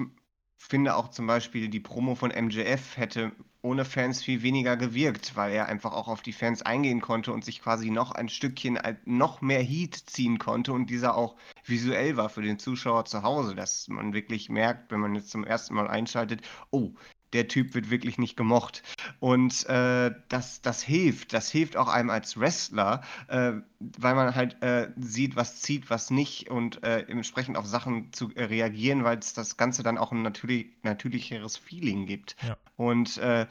finde 0.58 0.96
auch 0.96 1.10
zum 1.10 1.28
Beispiel, 1.28 1.70
die 1.70 1.80
Promo 1.80 2.16
von 2.16 2.32
MJF 2.32 2.98
hätte 2.98 3.32
ohne 3.64 3.86
Fans 3.86 4.24
viel 4.24 4.42
weniger 4.42 4.76
gewirkt, 4.76 5.36
weil 5.36 5.54
er 5.54 5.68
einfach 5.68 5.94
auch 5.94 6.08
auf 6.08 6.22
die 6.22 6.34
Fans 6.34 6.62
eingehen 6.64 7.00
konnte 7.02 7.32
und 7.32 7.46
sich 7.46 7.62
quasi 7.62 7.92
noch 7.92 8.12
ein 8.12 8.28
Stückchen 8.30 8.80
noch 9.06 9.42
mehr 9.42 9.62
Heat 9.62 9.96
ziehen 9.96 10.40
konnte 10.40 10.74
und 10.74 10.90
dieser 10.90 11.16
auch 11.16 11.36
visuell 11.66 12.18
war 12.18 12.30
für 12.30 12.42
den 12.42 12.60
Zuschauer 12.60 13.06
zu 13.06 13.22
Hause, 13.24 13.56
dass 13.56 13.88
man 13.88 14.14
wirklich 14.14 14.50
merkt, 14.50 14.92
wenn 14.92 15.00
man 15.00 15.16
jetzt 15.16 15.30
zum 15.30 15.44
ersten 15.44 15.76
Mal 15.76 15.88
einschaltet, 15.88 16.42
oh, 16.72 16.94
der 17.34 17.48
Typ 17.48 17.74
wird 17.74 17.90
wirklich 17.90 18.18
nicht 18.18 18.36
gemocht. 18.36 18.84
Und 19.20 19.68
äh, 19.68 20.12
das, 20.30 20.62
das 20.62 20.82
hilft. 20.82 21.34
Das 21.34 21.50
hilft 21.50 21.78
auch 21.78 21.88
einem 21.88 22.10
als 22.10 22.40
Wrestler, 22.40 23.02
äh, 23.28 23.54
weil 23.80 24.16
man 24.16 24.36
halt 24.36 24.62
äh, 24.62 24.90
sieht, 24.98 25.36
was 25.36 25.62
zieht, 25.62 25.90
was 25.90 26.12
nicht 26.12 26.50
und 26.50 26.84
äh, 26.84 27.02
entsprechend 27.02 27.58
auf 27.58 27.66
Sachen 27.66 28.12
zu 28.14 28.34
äh, 28.36 28.46
reagieren, 28.46 29.04
weil 29.04 29.20
es 29.20 29.34
das 29.34 29.58
Ganze 29.58 29.84
dann 29.84 29.98
auch 29.98 30.12
ein 30.12 30.22
natürlich, 30.22 30.68
natürlicheres 30.84 31.58
Feeling 31.58 32.06
gibt. 32.06 32.36
Ja. 32.46 32.58
Und 32.76 33.18
äh, 33.18 33.48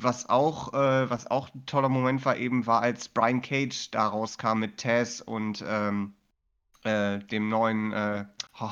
was 0.00 0.28
auch, 0.28 0.72
was 0.72 1.26
auch 1.28 1.52
ein 1.52 1.66
toller 1.66 1.88
Moment 1.88 2.24
war, 2.24 2.36
eben 2.36 2.68
war, 2.68 2.82
als 2.82 3.08
Brian 3.08 3.42
Cage 3.42 3.90
da 3.90 4.06
rauskam 4.06 4.60
mit 4.60 4.78
Taz 4.78 5.20
und 5.20 5.64
ähm, 5.66 6.14
dem 6.84 7.48
neuen, 7.48 7.92
oh, 8.60 8.70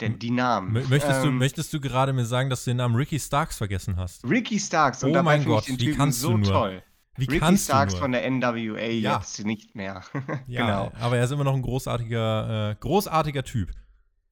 denn 0.00 0.18
die 0.18 0.30
Namen. 0.30 0.72
Möchtest, 0.72 1.18
ähm, 1.18 1.24
du, 1.24 1.30
möchtest 1.30 1.72
du 1.72 1.80
gerade 1.80 2.12
mir 2.12 2.24
sagen, 2.24 2.50
dass 2.50 2.64
du 2.64 2.70
den 2.70 2.78
Namen 2.78 2.96
Ricky 2.96 3.18
Starks 3.18 3.56
vergessen 3.58 3.96
hast? 3.96 4.24
Ricky 4.28 4.58
Starks. 4.58 5.02
Und 5.04 5.16
oh 5.16 5.22
mein 5.22 5.44
Gott, 5.44 5.66
wie 5.68 5.92
kannst 5.92 6.20
so 6.20 6.32
du 6.32 6.38
nur? 6.38 6.52
Toll. 6.52 6.82
Wie 7.16 7.26
Ricky 7.26 7.38
kannst 7.38 7.64
Starks 7.64 7.94
du 7.94 7.98
nur? 7.98 8.02
von 8.02 8.12
der 8.12 8.28
NWA 8.28 8.86
ja. 8.86 9.16
jetzt 9.16 9.44
nicht 9.44 9.74
mehr. 9.74 10.02
ja, 10.46 10.66
genau. 10.66 10.92
Aber 11.00 11.16
er 11.16 11.24
ist 11.24 11.30
immer 11.30 11.44
noch 11.44 11.54
ein 11.54 11.62
großartiger, 11.62 12.70
äh, 12.70 12.76
großartiger 12.80 13.44
Typ. 13.44 13.70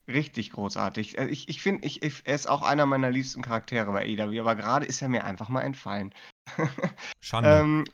Richtig 0.09 0.51
großartig. 0.51 1.19
Äh, 1.19 1.27
ich, 1.27 1.49
ich 1.49 1.63
finde, 1.63 1.87
ich, 1.87 2.03
ich, 2.03 2.23
er 2.25 2.35
ist 2.35 2.49
auch 2.49 2.63
einer 2.63 2.87
meiner 2.87 3.11
liebsten 3.11 3.43
Charaktere 3.43 3.93
bei 3.93 4.05
AW, 4.05 4.41
aber 4.41 4.57
gerade 4.57 4.85
ist 4.87 5.01
er 5.01 5.09
mir 5.09 5.25
einfach 5.25 5.49
mal 5.49 5.63
entfallen. 5.63 6.13
Schande. 7.21 7.61
ähm, 7.61 7.85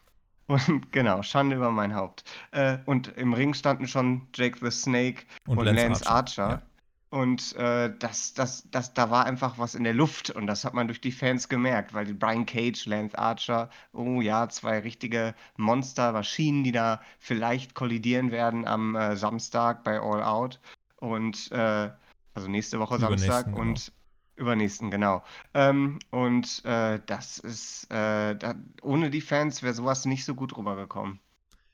und 0.46 0.90
genau, 0.92 1.22
Schande 1.22 1.56
über 1.56 1.70
mein 1.70 1.94
Haupt. 1.94 2.24
Äh, 2.52 2.78
und 2.86 3.08
im 3.18 3.34
Ring 3.34 3.52
standen 3.52 3.86
schon 3.86 4.26
Jake 4.34 4.58
the 4.62 4.70
Snake 4.70 5.24
und, 5.46 5.58
und 5.58 5.66
Lance, 5.66 5.82
Lance, 5.82 6.06
Archer. 6.08 6.44
Archer. 6.44 6.50
Ja. 6.56 6.62
Und 7.10 7.56
äh, 7.56 7.90
das, 7.98 8.34
das, 8.34 8.68
das, 8.70 8.92
da 8.92 9.10
war 9.10 9.24
einfach 9.24 9.56
was 9.56 9.74
in 9.74 9.84
der 9.84 9.94
Luft 9.94 10.28
und 10.28 10.46
das 10.46 10.64
hat 10.64 10.74
man 10.74 10.88
durch 10.88 11.00
die 11.00 11.12
Fans 11.12 11.48
gemerkt, 11.48 11.94
weil 11.94 12.12
Brian 12.12 12.44
Cage, 12.44 12.84
Lance 12.84 13.18
Archer, 13.18 13.70
oh 13.92 14.20
ja, 14.20 14.48
zwei 14.50 14.80
richtige 14.80 15.34
Monster, 15.56 16.12
Maschinen, 16.12 16.64
die 16.64 16.72
da 16.72 17.00
vielleicht 17.18 17.74
kollidieren 17.74 18.30
werden 18.30 18.66
am 18.66 18.94
äh, 18.94 19.16
Samstag 19.16 19.84
bei 19.84 19.98
All 19.98 20.22
Out. 20.22 20.60
Und 20.96 21.50
äh, 21.50 21.90
also 22.34 22.48
nächste 22.48 22.78
Woche 22.78 22.98
Samstag 22.98 23.46
genau. 23.46 23.58
und 23.58 23.90
übernächsten, 24.36 24.90
genau. 24.90 25.22
Ähm, 25.54 25.98
und 26.10 26.62
äh, 26.64 27.00
das 27.06 27.38
ist, 27.38 27.90
äh, 27.90 28.36
da, 28.36 28.54
ohne 28.82 29.08
die 29.08 29.22
Fans 29.22 29.62
wäre 29.62 29.74
sowas 29.74 30.04
nicht 30.04 30.24
so 30.26 30.34
gut 30.34 30.56
rübergekommen. 30.56 31.20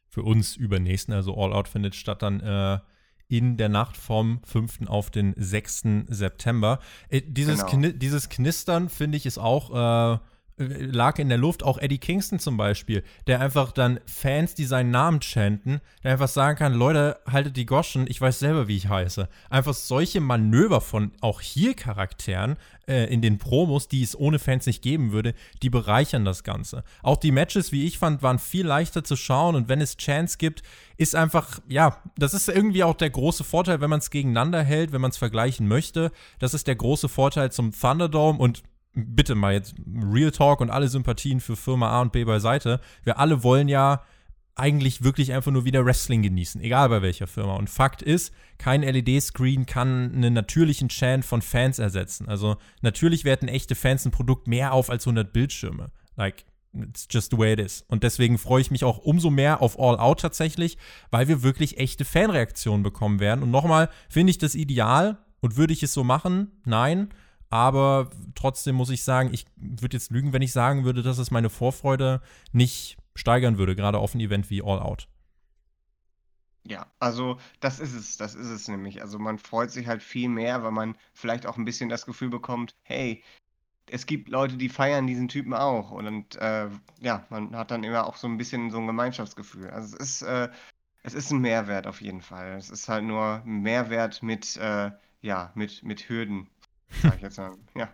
Für 0.08 0.22
uns 0.22 0.56
übernächsten, 0.56 1.12
also 1.12 1.34
All 1.36 1.52
Out 1.52 1.66
findet 1.66 1.96
statt 1.96 2.22
dann 2.22 2.38
äh, 2.38 2.78
in 3.36 3.56
der 3.56 3.68
Nacht 3.68 3.96
vom 3.96 4.40
5. 4.44 4.86
auf 4.86 5.10
den 5.10 5.34
6. 5.36 5.84
September. 6.08 6.78
Äh, 7.08 7.22
dieses, 7.22 7.60
genau. 7.60 7.70
Kni 7.70 7.98
dieses 7.98 8.28
Knistern, 8.28 8.88
finde 8.88 9.16
ich, 9.16 9.26
ist 9.26 9.38
auch. 9.38 10.14
Äh, 10.14 10.18
lag 10.56 11.18
in 11.18 11.28
der 11.28 11.38
Luft, 11.38 11.62
auch 11.62 11.78
Eddie 11.78 11.98
Kingston 11.98 12.38
zum 12.38 12.56
Beispiel, 12.56 13.02
der 13.26 13.40
einfach 13.40 13.72
dann 13.72 13.98
Fans, 14.06 14.54
die 14.54 14.64
seinen 14.64 14.90
Namen 14.90 15.20
chanten, 15.20 15.80
der 16.02 16.12
einfach 16.12 16.28
sagen 16.28 16.56
kann, 16.56 16.74
Leute, 16.74 17.18
haltet 17.26 17.56
die 17.56 17.66
Goschen, 17.66 18.06
ich 18.08 18.20
weiß 18.20 18.38
selber, 18.38 18.68
wie 18.68 18.76
ich 18.76 18.88
heiße. 18.88 19.28
Einfach 19.50 19.74
solche 19.74 20.20
Manöver 20.20 20.80
von 20.80 21.10
auch 21.20 21.40
hier 21.40 21.74
Charakteren 21.74 22.56
äh, 22.86 23.12
in 23.12 23.20
den 23.20 23.38
Promos, 23.38 23.88
die 23.88 24.02
es 24.02 24.16
ohne 24.16 24.38
Fans 24.38 24.66
nicht 24.66 24.82
geben 24.82 25.10
würde, 25.10 25.34
die 25.62 25.70
bereichern 25.70 26.24
das 26.24 26.44
Ganze. 26.44 26.84
Auch 27.02 27.16
die 27.16 27.32
Matches, 27.32 27.72
wie 27.72 27.86
ich 27.86 27.98
fand, 27.98 28.22
waren 28.22 28.38
viel 28.38 28.66
leichter 28.66 29.02
zu 29.02 29.16
schauen 29.16 29.56
und 29.56 29.68
wenn 29.68 29.80
es 29.80 29.96
Chance 29.96 30.38
gibt, 30.38 30.62
ist 30.96 31.16
einfach, 31.16 31.58
ja, 31.68 32.00
das 32.16 32.32
ist 32.32 32.48
irgendwie 32.48 32.84
auch 32.84 32.94
der 32.94 33.10
große 33.10 33.42
Vorteil, 33.42 33.80
wenn 33.80 33.90
man 33.90 33.98
es 33.98 34.10
gegeneinander 34.10 34.62
hält, 34.62 34.92
wenn 34.92 35.00
man 35.00 35.10
es 35.10 35.16
vergleichen 35.16 35.66
möchte. 35.66 36.12
Das 36.38 36.54
ist 36.54 36.68
der 36.68 36.76
große 36.76 37.08
Vorteil 37.08 37.50
zum 37.50 37.72
Thunderdome 37.72 38.38
und 38.38 38.62
bitte 38.94 39.34
mal 39.34 39.52
jetzt 39.52 39.74
Real 39.86 40.30
Talk 40.30 40.60
und 40.60 40.70
alle 40.70 40.88
Sympathien 40.88 41.40
für 41.40 41.56
Firma 41.56 41.90
A 41.90 42.02
und 42.02 42.12
B 42.12 42.24
beiseite. 42.24 42.80
Wir 43.02 43.18
alle 43.18 43.42
wollen 43.42 43.68
ja 43.68 44.02
eigentlich 44.56 45.02
wirklich 45.02 45.32
einfach 45.32 45.50
nur 45.50 45.64
wieder 45.64 45.84
Wrestling 45.84 46.22
genießen, 46.22 46.60
egal 46.60 46.88
bei 46.88 47.02
welcher 47.02 47.26
Firma. 47.26 47.56
Und 47.56 47.68
Fakt 47.68 48.02
ist, 48.02 48.32
kein 48.58 48.82
LED-Screen 48.82 49.66
kann 49.66 50.12
einen 50.14 50.32
natürlichen 50.32 50.88
Chant 50.88 51.24
von 51.24 51.42
Fans 51.42 51.78
ersetzen. 51.78 52.28
Also 52.28 52.56
natürlich 52.80 53.24
werten 53.24 53.48
echte 53.48 53.74
Fans 53.74 54.04
ein 54.04 54.12
Produkt 54.12 54.46
mehr 54.46 54.72
auf 54.72 54.90
als 54.90 55.06
100 55.06 55.32
Bildschirme. 55.32 55.90
Like, 56.16 56.44
it's 56.72 57.08
just 57.10 57.32
the 57.32 57.38
way 57.38 57.52
it 57.54 57.60
is. 57.60 57.84
Und 57.88 58.04
deswegen 58.04 58.38
freue 58.38 58.60
ich 58.60 58.70
mich 58.70 58.84
auch 58.84 58.98
umso 58.98 59.30
mehr 59.30 59.60
auf 59.60 59.78
All 59.78 59.98
Out 59.98 60.20
tatsächlich, 60.20 60.78
weil 61.10 61.26
wir 61.26 61.42
wirklich 61.42 61.78
echte 61.78 62.04
Fanreaktionen 62.04 62.84
bekommen 62.84 63.18
werden. 63.18 63.42
Und 63.42 63.50
nochmal, 63.50 63.90
finde 64.08 64.30
ich 64.30 64.38
das 64.38 64.54
ideal 64.54 65.18
und 65.40 65.56
würde 65.56 65.72
ich 65.72 65.82
es 65.82 65.92
so 65.92 66.04
machen? 66.04 66.52
Nein. 66.64 67.08
Aber 67.50 68.10
trotzdem 68.34 68.74
muss 68.74 68.90
ich 68.90 69.04
sagen, 69.04 69.30
ich 69.32 69.46
würde 69.56 69.96
jetzt 69.96 70.10
lügen, 70.10 70.32
wenn 70.32 70.42
ich 70.42 70.52
sagen 70.52 70.84
würde, 70.84 71.02
dass 71.02 71.18
es 71.18 71.30
meine 71.30 71.50
Vorfreude 71.50 72.20
nicht 72.52 72.96
steigern 73.14 73.58
würde, 73.58 73.76
gerade 73.76 73.98
auf 73.98 74.14
ein 74.14 74.20
Event 74.20 74.50
wie 74.50 74.62
All 74.62 74.80
Out. 74.80 75.08
Ja, 76.66 76.86
also 76.98 77.38
das 77.60 77.78
ist 77.78 77.92
es, 77.94 78.16
das 78.16 78.34
ist 78.34 78.48
es 78.48 78.68
nämlich. 78.68 79.02
Also 79.02 79.18
man 79.18 79.38
freut 79.38 79.70
sich 79.70 79.86
halt 79.86 80.02
viel 80.02 80.28
mehr, 80.30 80.62
weil 80.62 80.70
man 80.72 80.96
vielleicht 81.12 81.46
auch 81.46 81.58
ein 81.58 81.64
bisschen 81.66 81.90
das 81.90 82.06
Gefühl 82.06 82.30
bekommt, 82.30 82.74
hey, 82.82 83.22
es 83.90 84.06
gibt 84.06 84.28
Leute, 84.28 84.56
die 84.56 84.70
feiern 84.70 85.06
diesen 85.06 85.28
Typen 85.28 85.52
auch. 85.54 85.90
Und 85.90 86.36
äh, 86.36 86.68
ja, 87.00 87.26
man 87.30 87.54
hat 87.56 87.70
dann 87.70 87.84
immer 87.84 88.06
auch 88.06 88.16
so 88.16 88.26
ein 88.28 88.38
bisschen 88.38 88.70
so 88.70 88.78
ein 88.78 88.86
Gemeinschaftsgefühl. 88.86 89.70
Also 89.70 89.96
es 89.96 90.20
ist, 90.20 90.22
äh, 90.22 90.48
es 91.02 91.14
ist 91.14 91.30
ein 91.30 91.40
Mehrwert 91.40 91.86
auf 91.86 92.00
jeden 92.00 92.22
Fall. 92.22 92.54
Es 92.56 92.70
ist 92.70 92.88
halt 92.88 93.04
nur 93.04 93.42
ein 93.44 93.60
Mehrwert 93.62 94.22
mit, 94.22 94.56
äh, 94.56 94.90
ja, 95.20 95.52
mit, 95.54 95.82
mit 95.82 96.08
Hürden 96.08 96.48
sag 97.02 97.16
ich 97.16 97.22
jetzt 97.22 97.38
mal. 97.38 97.52
Ja. 97.76 97.88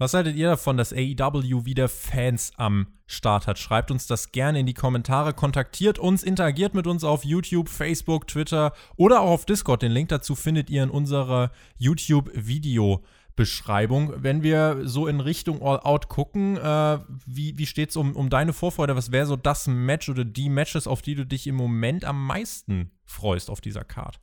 Was 0.00 0.14
haltet 0.14 0.36
ihr 0.36 0.46
davon, 0.46 0.76
dass 0.76 0.92
AEW 0.92 1.64
wieder 1.64 1.88
Fans 1.88 2.52
am 2.56 2.86
Start 3.06 3.48
hat? 3.48 3.58
Schreibt 3.58 3.90
uns 3.90 4.06
das 4.06 4.30
gerne 4.30 4.60
in 4.60 4.66
die 4.66 4.74
Kommentare, 4.74 5.34
kontaktiert 5.34 5.98
uns, 5.98 6.22
interagiert 6.22 6.72
mit 6.72 6.86
uns 6.86 7.02
auf 7.02 7.24
YouTube, 7.24 7.68
Facebook, 7.68 8.28
Twitter 8.28 8.72
oder 8.94 9.22
auch 9.22 9.30
auf 9.30 9.44
Discord. 9.44 9.82
Den 9.82 9.90
Link 9.90 10.10
dazu 10.10 10.36
findet 10.36 10.70
ihr 10.70 10.84
in 10.84 10.90
unserer 10.90 11.50
YouTube-Video-Beschreibung. 11.78 14.22
Wenn 14.22 14.44
wir 14.44 14.82
so 14.84 15.08
in 15.08 15.18
Richtung 15.18 15.60
All 15.62 15.80
Out 15.80 16.08
gucken, 16.08 16.58
äh, 16.58 17.00
wie, 17.26 17.58
wie 17.58 17.66
steht 17.66 17.90
es 17.90 17.96
um, 17.96 18.14
um 18.14 18.30
deine 18.30 18.52
Vorfreude? 18.52 18.94
Was 18.94 19.10
wäre 19.10 19.26
so 19.26 19.34
das 19.34 19.66
Match 19.66 20.08
oder 20.08 20.24
die 20.24 20.48
Matches, 20.48 20.86
auf 20.86 21.02
die 21.02 21.16
du 21.16 21.26
dich 21.26 21.48
im 21.48 21.56
Moment 21.56 22.04
am 22.04 22.24
meisten 22.24 22.92
freust 23.04 23.50
auf 23.50 23.60
dieser 23.60 23.82
Card? 23.82 24.20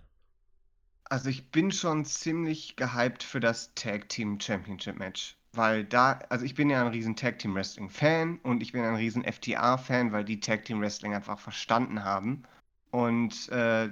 Also 1.06 1.30
ich 1.30 1.52
bin 1.52 1.72
schon 1.72 2.06
ziemlich 2.06 2.76
gehypt 2.76 3.24
für 3.24 3.40
das 3.40 3.74
Tag 3.76 4.10
Team 4.10 4.40
Championship 4.40 4.98
Match 4.98 5.38
weil 5.58 5.84
da, 5.84 6.20
also 6.30 6.46
ich 6.46 6.56
bin 6.56 6.70
ja 6.70 6.82
ein 6.82 6.92
riesen 6.92 7.16
Tag 7.16 7.40
Team 7.40 7.56
Wrestling 7.56 7.90
Fan 7.90 8.40
und 8.44 8.62
ich 8.62 8.72
bin 8.72 8.84
ein 8.84 8.96
riesen 8.96 9.24
FTA 9.24 9.78
Fan, 9.78 10.12
weil 10.12 10.26
die 10.26 10.40
Tag 10.40 10.66
Team 10.66 10.82
Wrestling 10.82 11.14
einfach 11.14 11.40
verstanden 11.40 12.04
haben. 12.04 12.44
Und 12.92 13.50
äh, 13.50 13.90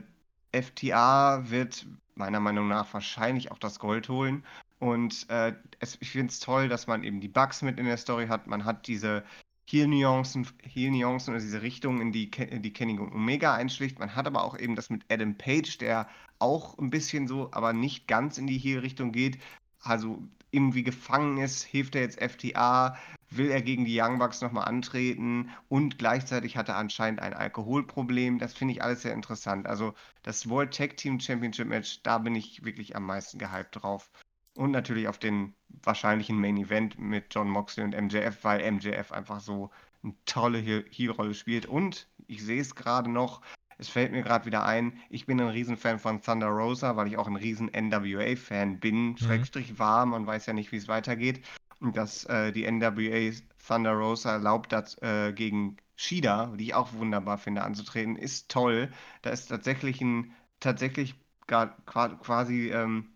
FTA 0.52 1.50
wird 1.50 1.86
meiner 2.16 2.40
Meinung 2.40 2.68
nach 2.68 2.94
wahrscheinlich 2.94 3.52
auch 3.52 3.58
das 3.58 3.80
Gold 3.80 4.10
holen. 4.10 4.46
Und 4.80 5.30
äh, 5.30 5.54
es, 5.80 5.98
ich 6.02 6.12
finde 6.12 6.32
es 6.32 6.40
toll, 6.40 6.70
dass 6.70 6.88
man 6.88 7.04
eben 7.04 7.22
die 7.22 7.28
Bugs 7.30 7.62
mit 7.62 7.80
in 7.80 7.86
der 7.86 7.98
Story 7.98 8.28
hat. 8.28 8.48
Man 8.48 8.66
hat 8.66 8.88
diese 8.88 9.24
Heel-Nuancen 9.66 10.48
Heel 10.62 10.92
-Nuancen 10.92 11.30
oder 11.30 11.40
diese 11.40 11.62
Richtung, 11.62 12.02
in 12.02 12.12
die, 12.12 12.30
in 12.30 12.62
die 12.62 12.74
Kenny 12.74 13.00
Omega 13.00 13.54
einschlicht. 13.54 14.00
Man 14.00 14.16
hat 14.16 14.28
aber 14.28 14.44
auch 14.44 14.58
eben 14.58 14.76
das 14.76 14.90
mit 14.90 15.04
Adam 15.10 15.36
Page, 15.36 15.78
der 15.78 16.08
auch 16.40 16.78
ein 16.78 16.90
bisschen 16.90 17.28
so, 17.28 17.50
aber 17.52 17.74
nicht 17.74 18.08
ganz 18.08 18.38
in 18.38 18.48
die 18.48 18.58
Heel-Richtung 18.58 19.12
geht. 19.12 19.40
Also 19.82 20.22
irgendwie 20.52 20.84
gefangen 20.84 21.38
ist, 21.38 21.64
hilft 21.64 21.96
er 21.96 22.02
jetzt 22.02 22.22
FTA, 22.22 22.98
will 23.32 23.50
er 23.50 23.62
gegen 23.62 23.86
die 23.86 24.00
Young 24.00 24.20
Bucks 24.20 24.42
nochmal 24.42 24.66
antreten 24.66 25.50
und 25.68 25.98
gleichzeitig 25.98 26.56
hat 26.58 26.70
er 26.70 26.78
anscheinend 26.78 27.22
ein 27.22 27.34
Alkoholproblem. 27.34 28.38
Das 28.38 28.54
finde 28.54 28.76
ich 28.76 28.84
alles 28.84 29.02
sehr 29.02 29.14
interessant. 29.14 29.66
Also 29.66 29.94
das 30.22 30.48
World 30.50 30.76
Tag 30.76 30.98
Team 30.98 31.20
Championship 31.20 31.68
Match, 31.68 32.02
da 32.04 32.20
bin 32.20 32.36
ich 32.36 32.64
wirklich 32.64 32.96
am 32.96 33.06
meisten 33.06 33.40
gehypt 33.40 33.82
drauf. 33.82 34.12
Und 34.56 34.72
natürlich 34.72 35.08
auf 35.08 35.18
den 35.18 35.56
wahrscheinlichen 35.82 36.40
Main 36.40 36.58
Event 36.58 37.00
mit 37.00 37.26
John 37.32 37.50
Moxley 37.50 37.84
und 37.84 38.00
MJF, 38.00 38.44
weil 38.44 38.72
MJF 38.72 39.12
einfach 39.12 39.40
so 39.40 39.72
eine 40.04 40.14
tolle 40.26 40.60
Heel-Rolle 40.60 41.34
spielt. 41.34 41.66
Und 41.66 42.08
ich 42.28 42.44
sehe 42.44 42.62
es 42.62 42.76
gerade 42.76 43.10
noch, 43.10 43.42
es 43.78 43.90
fällt 43.90 44.12
mir 44.12 44.22
gerade 44.22 44.46
wieder 44.46 44.66
ein, 44.66 45.00
ich 45.10 45.26
bin 45.26 45.42
ein 45.42 45.48
Riesenfan 45.48 46.00
von 46.00 46.22
Thunder 46.22 46.48
Rosa, 46.48 46.96
weil 46.96 47.08
ich 47.08 47.18
auch 47.18 47.28
ein 47.28 47.36
riesen 47.36 47.72
NWA-Fan 47.74 48.80
bin, 48.80 49.10
mhm. 49.10 49.18
Schrägstrich 49.18 49.80
war, 49.80 50.06
man 50.06 50.28
weiß 50.28 50.46
ja 50.46 50.54
nicht, 50.54 50.72
wie 50.72 50.78
es 50.78 50.88
weitergeht. 50.88 51.44
Und 51.80 51.98
dass 51.98 52.24
äh, 52.26 52.52
die 52.52 52.70
NWA 52.70 53.32
Thunder 53.68 53.94
Rosa 53.94 54.34
erlaubt 54.34 54.72
hat, 54.72 55.02
äh, 55.02 55.34
gegen 55.34 55.78
Shida, 55.96 56.54
die 56.58 56.66
ich 56.66 56.74
auch 56.74 56.94
wunderbar 56.94 57.38
finde, 57.38 57.64
anzutreten, 57.64 58.16
ist 58.16 58.50
toll. 58.50 58.92
Da 59.22 59.32
ist 59.32 59.48
tatsächlich 59.48 60.00
ein, 60.02 60.34
tatsächlich 60.60 61.16
quasi 61.46 62.72
ähm, 62.72 63.13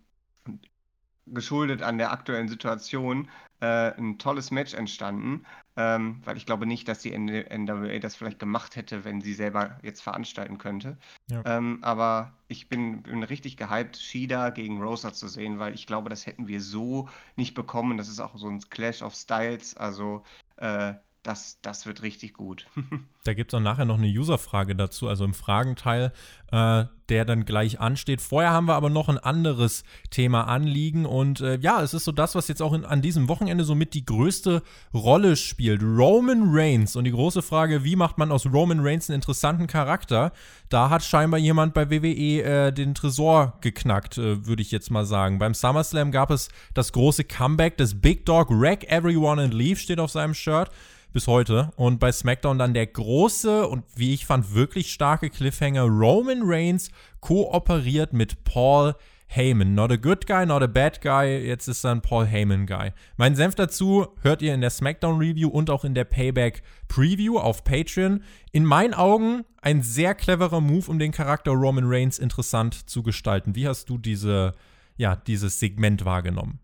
geschuldet 1.32 1.82
an 1.82 1.98
der 1.98 2.12
aktuellen 2.12 2.48
Situation 2.48 3.28
äh, 3.60 3.92
ein 3.96 4.18
tolles 4.18 4.50
Match 4.50 4.74
entstanden, 4.74 5.44
ähm, 5.76 6.20
weil 6.24 6.36
ich 6.36 6.46
glaube 6.46 6.66
nicht, 6.66 6.86
dass 6.86 7.00
die 7.00 7.16
NWA 7.16 7.98
das 7.98 8.14
vielleicht 8.14 8.38
gemacht 8.38 8.76
hätte, 8.76 9.04
wenn 9.04 9.20
sie 9.20 9.34
selber 9.34 9.78
jetzt 9.82 10.00
veranstalten 10.00 10.58
könnte. 10.58 10.96
Ja. 11.28 11.42
Ähm, 11.44 11.78
aber 11.82 12.32
ich 12.46 12.68
bin, 12.68 13.02
bin, 13.02 13.22
richtig 13.22 13.56
gehypt, 13.56 13.96
Shida 13.96 14.50
gegen 14.50 14.80
Rosa 14.80 15.12
zu 15.12 15.28
sehen, 15.28 15.58
weil 15.58 15.74
ich 15.74 15.86
glaube, 15.86 16.08
das 16.08 16.26
hätten 16.26 16.46
wir 16.46 16.60
so 16.60 17.08
nicht 17.36 17.54
bekommen. 17.54 17.98
Das 17.98 18.08
ist 18.08 18.20
auch 18.20 18.36
so 18.36 18.48
ein 18.48 18.60
Clash 18.60 19.02
of 19.02 19.14
Styles. 19.14 19.76
Also 19.76 20.22
äh, 20.56 20.94
das, 21.28 21.58
das 21.60 21.84
wird 21.84 22.02
richtig 22.02 22.32
gut. 22.32 22.66
da 23.24 23.34
gibt 23.34 23.52
es 23.52 23.56
auch 23.56 23.62
nachher 23.62 23.84
noch 23.84 23.98
eine 23.98 24.06
User-Frage 24.06 24.74
dazu, 24.74 25.08
also 25.08 25.26
im 25.26 25.34
Fragenteil, 25.34 26.12
äh, 26.50 26.84
der 27.10 27.24
dann 27.26 27.44
gleich 27.44 27.80
ansteht. 27.80 28.22
Vorher 28.22 28.52
haben 28.52 28.66
wir 28.66 28.74
aber 28.74 28.88
noch 28.88 29.10
ein 29.10 29.18
anderes 29.18 29.84
Thema 30.10 30.44
anliegen 30.44 31.04
und 31.04 31.42
äh, 31.42 31.58
ja, 31.58 31.82
es 31.82 31.92
ist 31.92 32.04
so 32.04 32.12
das, 32.12 32.34
was 32.34 32.48
jetzt 32.48 32.62
auch 32.62 32.72
in, 32.72 32.86
an 32.86 33.02
diesem 33.02 33.28
Wochenende 33.28 33.64
somit 33.64 33.92
die 33.92 34.06
größte 34.06 34.62
Rolle 34.94 35.36
spielt. 35.36 35.82
Roman 35.82 36.44
Reigns 36.46 36.96
und 36.96 37.04
die 37.04 37.10
große 37.10 37.42
Frage, 37.42 37.84
wie 37.84 37.96
macht 37.96 38.16
man 38.16 38.32
aus 38.32 38.46
Roman 38.46 38.80
Reigns 38.80 39.10
einen 39.10 39.16
interessanten 39.16 39.66
Charakter? 39.66 40.32
Da 40.70 40.88
hat 40.88 41.04
scheinbar 41.04 41.40
jemand 41.40 41.74
bei 41.74 41.90
WWE 41.90 42.42
äh, 42.42 42.72
den 42.72 42.94
Tresor 42.94 43.58
geknackt, 43.60 44.16
äh, 44.16 44.46
würde 44.46 44.62
ich 44.62 44.70
jetzt 44.70 44.90
mal 44.90 45.04
sagen. 45.04 45.38
Beim 45.38 45.52
SummerSlam 45.52 46.10
gab 46.10 46.30
es 46.30 46.48
das 46.72 46.92
große 46.92 47.24
Comeback 47.24 47.76
des 47.76 48.00
Big 48.00 48.24
Dog 48.24 48.48
Wreck 48.48 48.90
Everyone 48.90 49.42
and 49.42 49.52
Leave 49.52 49.78
steht 49.78 50.00
auf 50.00 50.10
seinem 50.10 50.32
Shirt 50.32 50.70
bis 51.12 51.26
heute. 51.26 51.70
Und 51.76 51.98
bei 52.00 52.12
SmackDown 52.12 52.58
dann 52.58 52.74
der 52.74 52.86
große 52.86 53.66
und 53.66 53.84
wie 53.96 54.14
ich 54.14 54.26
fand 54.26 54.54
wirklich 54.54 54.92
starke 54.92 55.30
Cliffhanger. 55.30 55.82
Roman 55.82 56.42
Reigns 56.44 56.90
kooperiert 57.20 58.12
mit 58.12 58.44
Paul 58.44 58.94
Heyman. 59.28 59.74
Not 59.74 59.92
a 59.92 59.96
good 59.96 60.26
guy, 60.26 60.46
not 60.46 60.62
a 60.62 60.66
bad 60.66 61.00
guy. 61.02 61.38
Jetzt 61.38 61.68
ist 61.68 61.84
dann 61.84 62.00
Paul 62.00 62.26
Heyman 62.26 62.66
Guy. 62.66 62.92
Mein 63.16 63.36
Senf 63.36 63.54
dazu 63.54 64.08
hört 64.22 64.40
ihr 64.40 64.54
in 64.54 64.62
der 64.62 64.70
SmackDown 64.70 65.18
Review 65.18 65.48
und 65.48 65.68
auch 65.70 65.84
in 65.84 65.94
der 65.94 66.04
Payback 66.04 66.62
Preview 66.88 67.38
auf 67.38 67.62
Patreon. 67.62 68.22
In 68.52 68.64
meinen 68.64 68.94
Augen 68.94 69.44
ein 69.60 69.82
sehr 69.82 70.14
cleverer 70.14 70.60
Move, 70.60 70.90
um 70.90 70.98
den 70.98 71.12
Charakter 71.12 71.52
Roman 71.52 71.84
Reigns 71.86 72.18
interessant 72.18 72.88
zu 72.88 73.02
gestalten. 73.02 73.54
Wie 73.54 73.68
hast 73.68 73.90
du 73.90 73.98
diese, 73.98 74.54
ja, 74.96 75.14
dieses 75.14 75.60
Segment 75.60 76.06
wahrgenommen? 76.06 76.58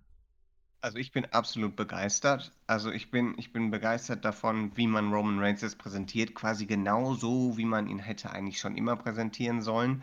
Also 0.84 0.98
ich 0.98 1.12
bin 1.12 1.24
absolut 1.32 1.76
begeistert. 1.76 2.52
Also 2.66 2.92
ich 2.92 3.10
bin, 3.10 3.34
ich 3.38 3.54
bin 3.54 3.70
begeistert 3.70 4.22
davon, 4.22 4.70
wie 4.76 4.86
man 4.86 5.14
Roman 5.14 5.38
Reigns 5.38 5.62
jetzt 5.62 5.78
präsentiert, 5.78 6.34
quasi 6.34 6.66
genau 6.66 7.14
so, 7.14 7.56
wie 7.56 7.64
man 7.64 7.88
ihn 7.88 7.98
hätte 7.98 8.30
eigentlich 8.30 8.60
schon 8.60 8.76
immer 8.76 8.94
präsentieren 8.94 9.62
sollen. 9.62 10.02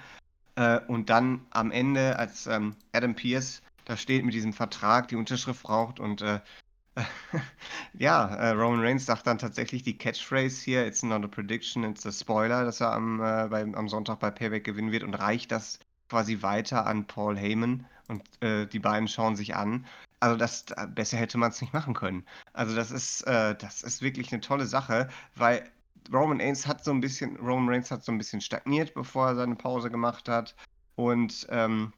Äh, 0.55 0.79
und 0.87 1.11
dann 1.11 1.45
am 1.51 1.69
Ende, 1.69 2.17
als 2.17 2.47
ähm, 2.47 2.75
Adam 2.93 3.13
Pierce 3.13 3.61
da 3.85 3.95
steht 3.95 4.25
mit 4.25 4.33
diesem 4.33 4.53
Vertrag, 4.53 5.07
die 5.07 5.17
Unterschrift 5.17 5.61
braucht 5.61 5.99
und 5.99 6.23
äh, 6.23 6.39
ja, 7.93 8.33
äh, 8.33 8.49
Roman 8.49 8.79
Reigns 8.79 9.05
sagt 9.05 9.27
dann 9.27 9.37
tatsächlich 9.37 9.83
die 9.83 9.99
Catchphrase 9.99 10.63
hier, 10.63 10.87
it's 10.87 11.03
not 11.03 11.23
a 11.23 11.27
prediction, 11.27 11.83
it's 11.83 12.07
a 12.07 12.11
spoiler, 12.11 12.65
dass 12.65 12.81
er 12.81 12.91
am, 12.91 13.21
äh, 13.21 13.47
beim, 13.49 13.75
am 13.75 13.87
Sonntag 13.87 14.19
bei 14.19 14.31
Payback 14.31 14.63
gewinnen 14.63 14.91
wird 14.91 15.03
und 15.03 15.13
reicht 15.13 15.51
das 15.51 15.77
quasi 16.09 16.41
weiter 16.41 16.87
an 16.87 17.05
Paul 17.05 17.37
Heyman 17.37 17.85
und 18.07 18.23
äh, 18.41 18.65
die 18.65 18.79
beiden 18.79 19.07
schauen 19.07 19.35
sich 19.35 19.55
an. 19.55 19.85
Also 20.21 20.37
das 20.37 20.65
äh, 20.77 20.87
besser 20.87 21.17
hätte 21.17 21.37
man 21.37 21.49
es 21.49 21.61
nicht 21.61 21.73
machen 21.73 21.95
können. 21.95 22.25
Also 22.53 22.75
das 22.75 22.91
ist, 22.91 23.21
äh, 23.23 23.55
das 23.55 23.81
ist 23.81 24.01
wirklich 24.01 24.31
eine 24.31 24.39
tolle 24.39 24.67
Sache, 24.67 25.09
weil 25.35 25.69
Roman 26.13 26.39
Reigns 26.39 26.67
hat 26.67 26.83
so 26.83 26.91
ein 26.91 27.01
bisschen, 27.01 27.37
Roman 27.37 27.69
Reigns 27.69 27.91
hat 27.91 28.03
so 28.03 28.11
ein 28.11 28.17
bisschen 28.19 28.39
stagniert, 28.39 28.93
bevor 28.93 29.29
er 29.29 29.35
seine 29.35 29.55
Pause 29.55 29.89
gemacht 29.89 30.29
hat. 30.29 30.55
Und 30.95 31.47
ähm, 31.49 31.93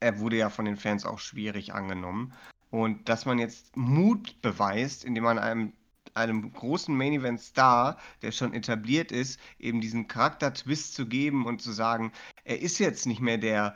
er 0.00 0.18
wurde 0.20 0.36
ja 0.36 0.50
von 0.50 0.66
den 0.66 0.76
Fans 0.76 1.06
auch 1.06 1.18
schwierig 1.18 1.72
angenommen. 1.74 2.34
Und 2.70 3.08
dass 3.08 3.24
man 3.24 3.38
jetzt 3.38 3.74
Mut 3.76 4.42
beweist, 4.42 5.04
indem 5.04 5.24
man 5.24 5.38
einem 5.38 5.72
einem 6.14 6.52
großen 6.52 6.96
Main 6.96 7.12
Event 7.12 7.40
Star, 7.40 7.98
der 8.22 8.30
schon 8.30 8.54
etabliert 8.54 9.10
ist, 9.10 9.40
eben 9.58 9.80
diesen 9.80 10.06
Charakter-Twist 10.06 10.94
zu 10.94 11.06
geben 11.06 11.44
und 11.44 11.60
zu 11.60 11.72
sagen, 11.72 12.12
er 12.44 12.60
ist 12.60 12.78
jetzt 12.78 13.06
nicht 13.06 13.20
mehr 13.20 13.38
der 13.38 13.74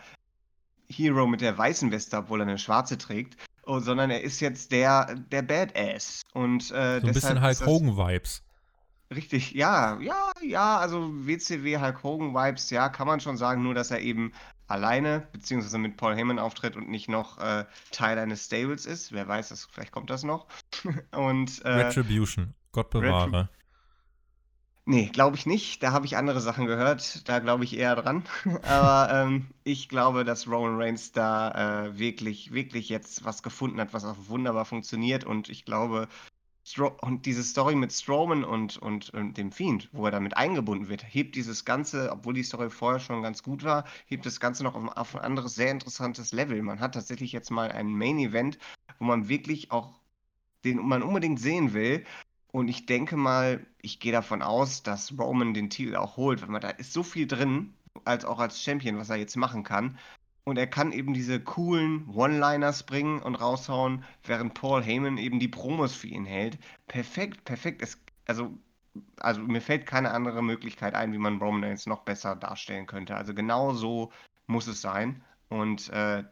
Hero 0.90 1.26
mit 1.26 1.40
der 1.40 1.56
weißen 1.56 1.90
Weste, 1.90 2.16
obwohl 2.16 2.40
er 2.40 2.46
eine 2.46 2.58
schwarze 2.58 2.98
trägt, 2.98 3.36
oh, 3.66 3.78
sondern 3.78 4.10
er 4.10 4.22
ist 4.22 4.40
jetzt 4.40 4.72
der, 4.72 5.14
der 5.14 5.42
Badass. 5.42 6.22
Und, 6.32 6.70
äh, 6.70 7.00
so 7.00 7.06
ein 7.06 7.12
bisschen 7.12 7.42
Hulk 7.42 7.66
Hogan-Vibes. 7.66 8.42
Richtig, 9.14 9.52
ja, 9.52 9.98
ja, 10.00 10.32
ja, 10.42 10.78
also 10.78 11.10
WCW 11.26 11.78
Hulk 11.78 12.02
Hogan-Vibes, 12.02 12.70
ja, 12.70 12.88
kann 12.88 13.06
man 13.06 13.20
schon 13.20 13.38
sagen, 13.38 13.62
nur 13.62 13.74
dass 13.74 13.90
er 13.90 14.00
eben 14.00 14.32
alleine, 14.66 15.26
beziehungsweise 15.32 15.78
mit 15.78 15.96
Paul 15.96 16.14
Heyman 16.14 16.38
auftritt 16.38 16.76
und 16.76 16.90
nicht 16.90 17.08
noch 17.08 17.38
äh, 17.38 17.64
Teil 17.90 18.18
eines 18.18 18.44
Stables 18.44 18.84
ist. 18.84 19.12
Wer 19.12 19.26
weiß, 19.26 19.48
das, 19.48 19.66
vielleicht 19.70 19.92
kommt 19.92 20.10
das 20.10 20.24
noch. 20.24 20.46
und, 21.12 21.62
äh, 21.64 21.68
Retribution, 21.68 22.54
Gott 22.72 22.90
bewahre. 22.90 23.48
Nee, 24.90 25.10
glaube 25.12 25.36
ich 25.36 25.44
nicht. 25.44 25.82
Da 25.82 25.92
habe 25.92 26.06
ich 26.06 26.16
andere 26.16 26.40
Sachen 26.40 26.64
gehört. 26.64 27.28
Da 27.28 27.40
glaube 27.40 27.62
ich 27.64 27.76
eher 27.76 27.94
dran. 27.94 28.24
Aber 28.62 29.12
ähm, 29.12 29.48
ich 29.62 29.90
glaube, 29.90 30.24
dass 30.24 30.48
Roman 30.48 30.80
Reigns 30.80 31.12
da 31.12 31.88
äh, 31.88 31.98
wirklich, 31.98 32.54
wirklich 32.54 32.88
jetzt 32.88 33.22
was 33.22 33.42
gefunden 33.42 33.78
hat, 33.82 33.92
was 33.92 34.06
auch 34.06 34.16
wunderbar 34.28 34.64
funktioniert. 34.64 35.24
Und 35.24 35.50
ich 35.50 35.66
glaube, 35.66 36.08
Stro 36.64 36.96
und 37.02 37.26
diese 37.26 37.44
Story 37.44 37.74
mit 37.74 37.92
Strowman 37.92 38.44
und, 38.44 38.78
und, 38.78 39.10
und, 39.10 39.36
dem 39.36 39.52
Fiend, 39.52 39.90
wo 39.92 40.06
er 40.06 40.10
damit 40.10 40.38
eingebunden 40.38 40.88
wird, 40.88 41.04
hebt 41.06 41.36
dieses 41.36 41.66
Ganze, 41.66 42.10
obwohl 42.10 42.32
die 42.32 42.42
Story 42.42 42.70
vorher 42.70 43.00
schon 43.00 43.22
ganz 43.22 43.42
gut 43.42 43.64
war, 43.64 43.84
hebt 44.06 44.24
das 44.24 44.40
Ganze 44.40 44.64
noch 44.64 44.74
auf, 44.74 44.96
auf 44.96 45.16
ein 45.16 45.20
anderes, 45.20 45.54
sehr 45.54 45.70
interessantes 45.70 46.32
Level. 46.32 46.62
Man 46.62 46.80
hat 46.80 46.94
tatsächlich 46.94 47.32
jetzt 47.32 47.50
mal 47.50 47.70
ein 47.70 47.88
Main-Event, 47.88 48.58
wo 48.98 49.04
man 49.04 49.28
wirklich 49.28 49.70
auch 49.70 49.98
den 50.64 50.78
man 50.86 51.02
unbedingt 51.02 51.40
sehen 51.40 51.72
will. 51.72 52.04
Und 52.50 52.68
ich 52.68 52.86
denke 52.86 53.16
mal, 53.16 53.66
ich 53.82 54.00
gehe 54.00 54.12
davon 54.12 54.42
aus, 54.42 54.82
dass 54.82 55.12
Roman 55.18 55.54
den 55.54 55.70
Titel 55.70 55.96
auch 55.96 56.16
holt, 56.16 56.40
weil 56.40 56.48
man 56.48 56.60
da 56.60 56.70
ist 56.70 56.92
so 56.92 57.02
viel 57.02 57.26
drin, 57.26 57.74
als 58.04 58.24
auch 58.24 58.38
als 58.38 58.62
Champion, 58.62 58.98
was 58.98 59.10
er 59.10 59.16
jetzt 59.16 59.36
machen 59.36 59.64
kann. 59.64 59.98
Und 60.44 60.56
er 60.56 60.66
kann 60.66 60.92
eben 60.92 61.12
diese 61.12 61.40
coolen 61.40 62.08
One-Liners 62.08 62.84
bringen 62.84 63.20
und 63.20 63.34
raushauen, 63.34 64.02
während 64.24 64.54
Paul 64.54 64.82
Heyman 64.82 65.18
eben 65.18 65.40
die 65.40 65.48
Promos 65.48 65.94
für 65.94 66.06
ihn 66.06 66.24
hält. 66.24 66.58
Perfekt, 66.86 67.44
perfekt. 67.44 67.82
Es, 67.82 67.98
also, 68.26 68.56
also 69.18 69.42
mir 69.42 69.60
fällt 69.60 69.84
keine 69.84 70.10
andere 70.12 70.42
Möglichkeit 70.42 70.94
ein, 70.94 71.12
wie 71.12 71.18
man 71.18 71.38
Roman 71.38 71.64
Reigns 71.64 71.84
noch 71.84 72.02
besser 72.02 72.34
darstellen 72.34 72.86
könnte. 72.86 73.14
Also 73.14 73.34
genau 73.34 73.74
so 73.74 74.10
muss 74.46 74.66
es 74.68 74.80
sein. 74.80 75.22
Und 75.50 75.90
äh, 75.90 76.24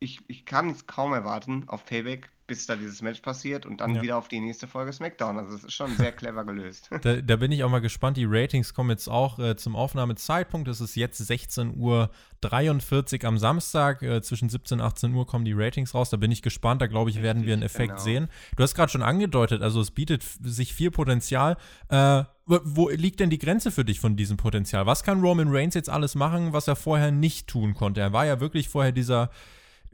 ich, 0.00 0.20
ich 0.28 0.44
kann 0.44 0.70
es 0.70 0.88
kaum 0.88 1.12
erwarten 1.12 1.68
auf 1.68 1.84
Payback, 1.84 2.28
bis 2.48 2.66
da 2.66 2.74
dieses 2.74 3.02
Match 3.02 3.20
passiert 3.20 3.66
und 3.66 3.80
dann 3.80 3.94
ja. 3.94 4.02
wieder 4.02 4.16
auf 4.16 4.26
die 4.26 4.40
nächste 4.40 4.66
Folge 4.66 4.92
SmackDown. 4.92 5.38
Also 5.38 5.54
es 5.54 5.64
ist 5.64 5.74
schon 5.74 5.94
sehr 5.96 6.12
clever 6.12 6.44
gelöst. 6.44 6.90
Da, 7.02 7.16
da, 7.20 7.36
bin 7.36 7.52
ich 7.52 7.62
auch 7.62 7.70
mal 7.70 7.80
gespannt. 7.80 8.16
Die 8.16 8.24
Ratings 8.26 8.74
kommen 8.74 8.90
jetzt 8.90 9.06
auch 9.08 9.38
äh, 9.38 9.56
zum 9.56 9.76
Aufnahmezeitpunkt. 9.76 10.66
Es 10.66 10.80
ist 10.80 10.96
jetzt 10.96 11.20
16.43 11.20 11.76
Uhr 11.76 13.28
am 13.28 13.38
Samstag. 13.38 14.02
Äh, 14.02 14.20
zwischen 14.22 14.48
17 14.48 14.80
und 14.80 14.84
18 14.84 15.14
Uhr 15.14 15.26
kommen 15.26 15.44
die 15.44 15.52
Ratings 15.52 15.94
raus. 15.94 16.10
Da 16.10 16.16
bin 16.16 16.32
ich 16.32 16.42
gespannt. 16.42 16.82
Da 16.82 16.86
glaube 16.86 17.10
ich, 17.10 17.22
werden 17.22 17.46
wir 17.46 17.52
einen 17.52 17.62
Effekt 17.62 17.90
genau. 17.90 18.02
sehen. 18.02 18.28
Du 18.56 18.62
hast 18.62 18.74
gerade 18.74 18.90
schon 18.90 19.02
angedeutet, 19.02 19.62
also 19.62 19.80
es 19.80 19.90
bietet 19.90 20.24
sich 20.42 20.74
viel 20.74 20.90
Potenzial. 20.90 21.56
Äh, 21.88 22.24
wo 22.46 22.88
liegt 22.88 23.20
denn 23.20 23.30
die 23.30 23.38
Grenze 23.38 23.70
für 23.70 23.84
dich 23.84 24.00
von 24.00 24.16
diesem 24.16 24.38
Potenzial? 24.38 24.86
Was 24.86 25.04
kann 25.04 25.20
Roman 25.20 25.48
Reigns 25.50 25.74
jetzt 25.74 25.90
alles 25.90 26.14
machen, 26.14 26.54
was 26.54 26.66
er 26.66 26.76
vorher 26.76 27.12
nicht 27.12 27.46
tun 27.46 27.74
konnte? 27.74 28.00
Er 28.00 28.14
war 28.14 28.24
ja 28.24 28.40
wirklich 28.40 28.70
vorher 28.70 28.92
dieser 28.92 29.30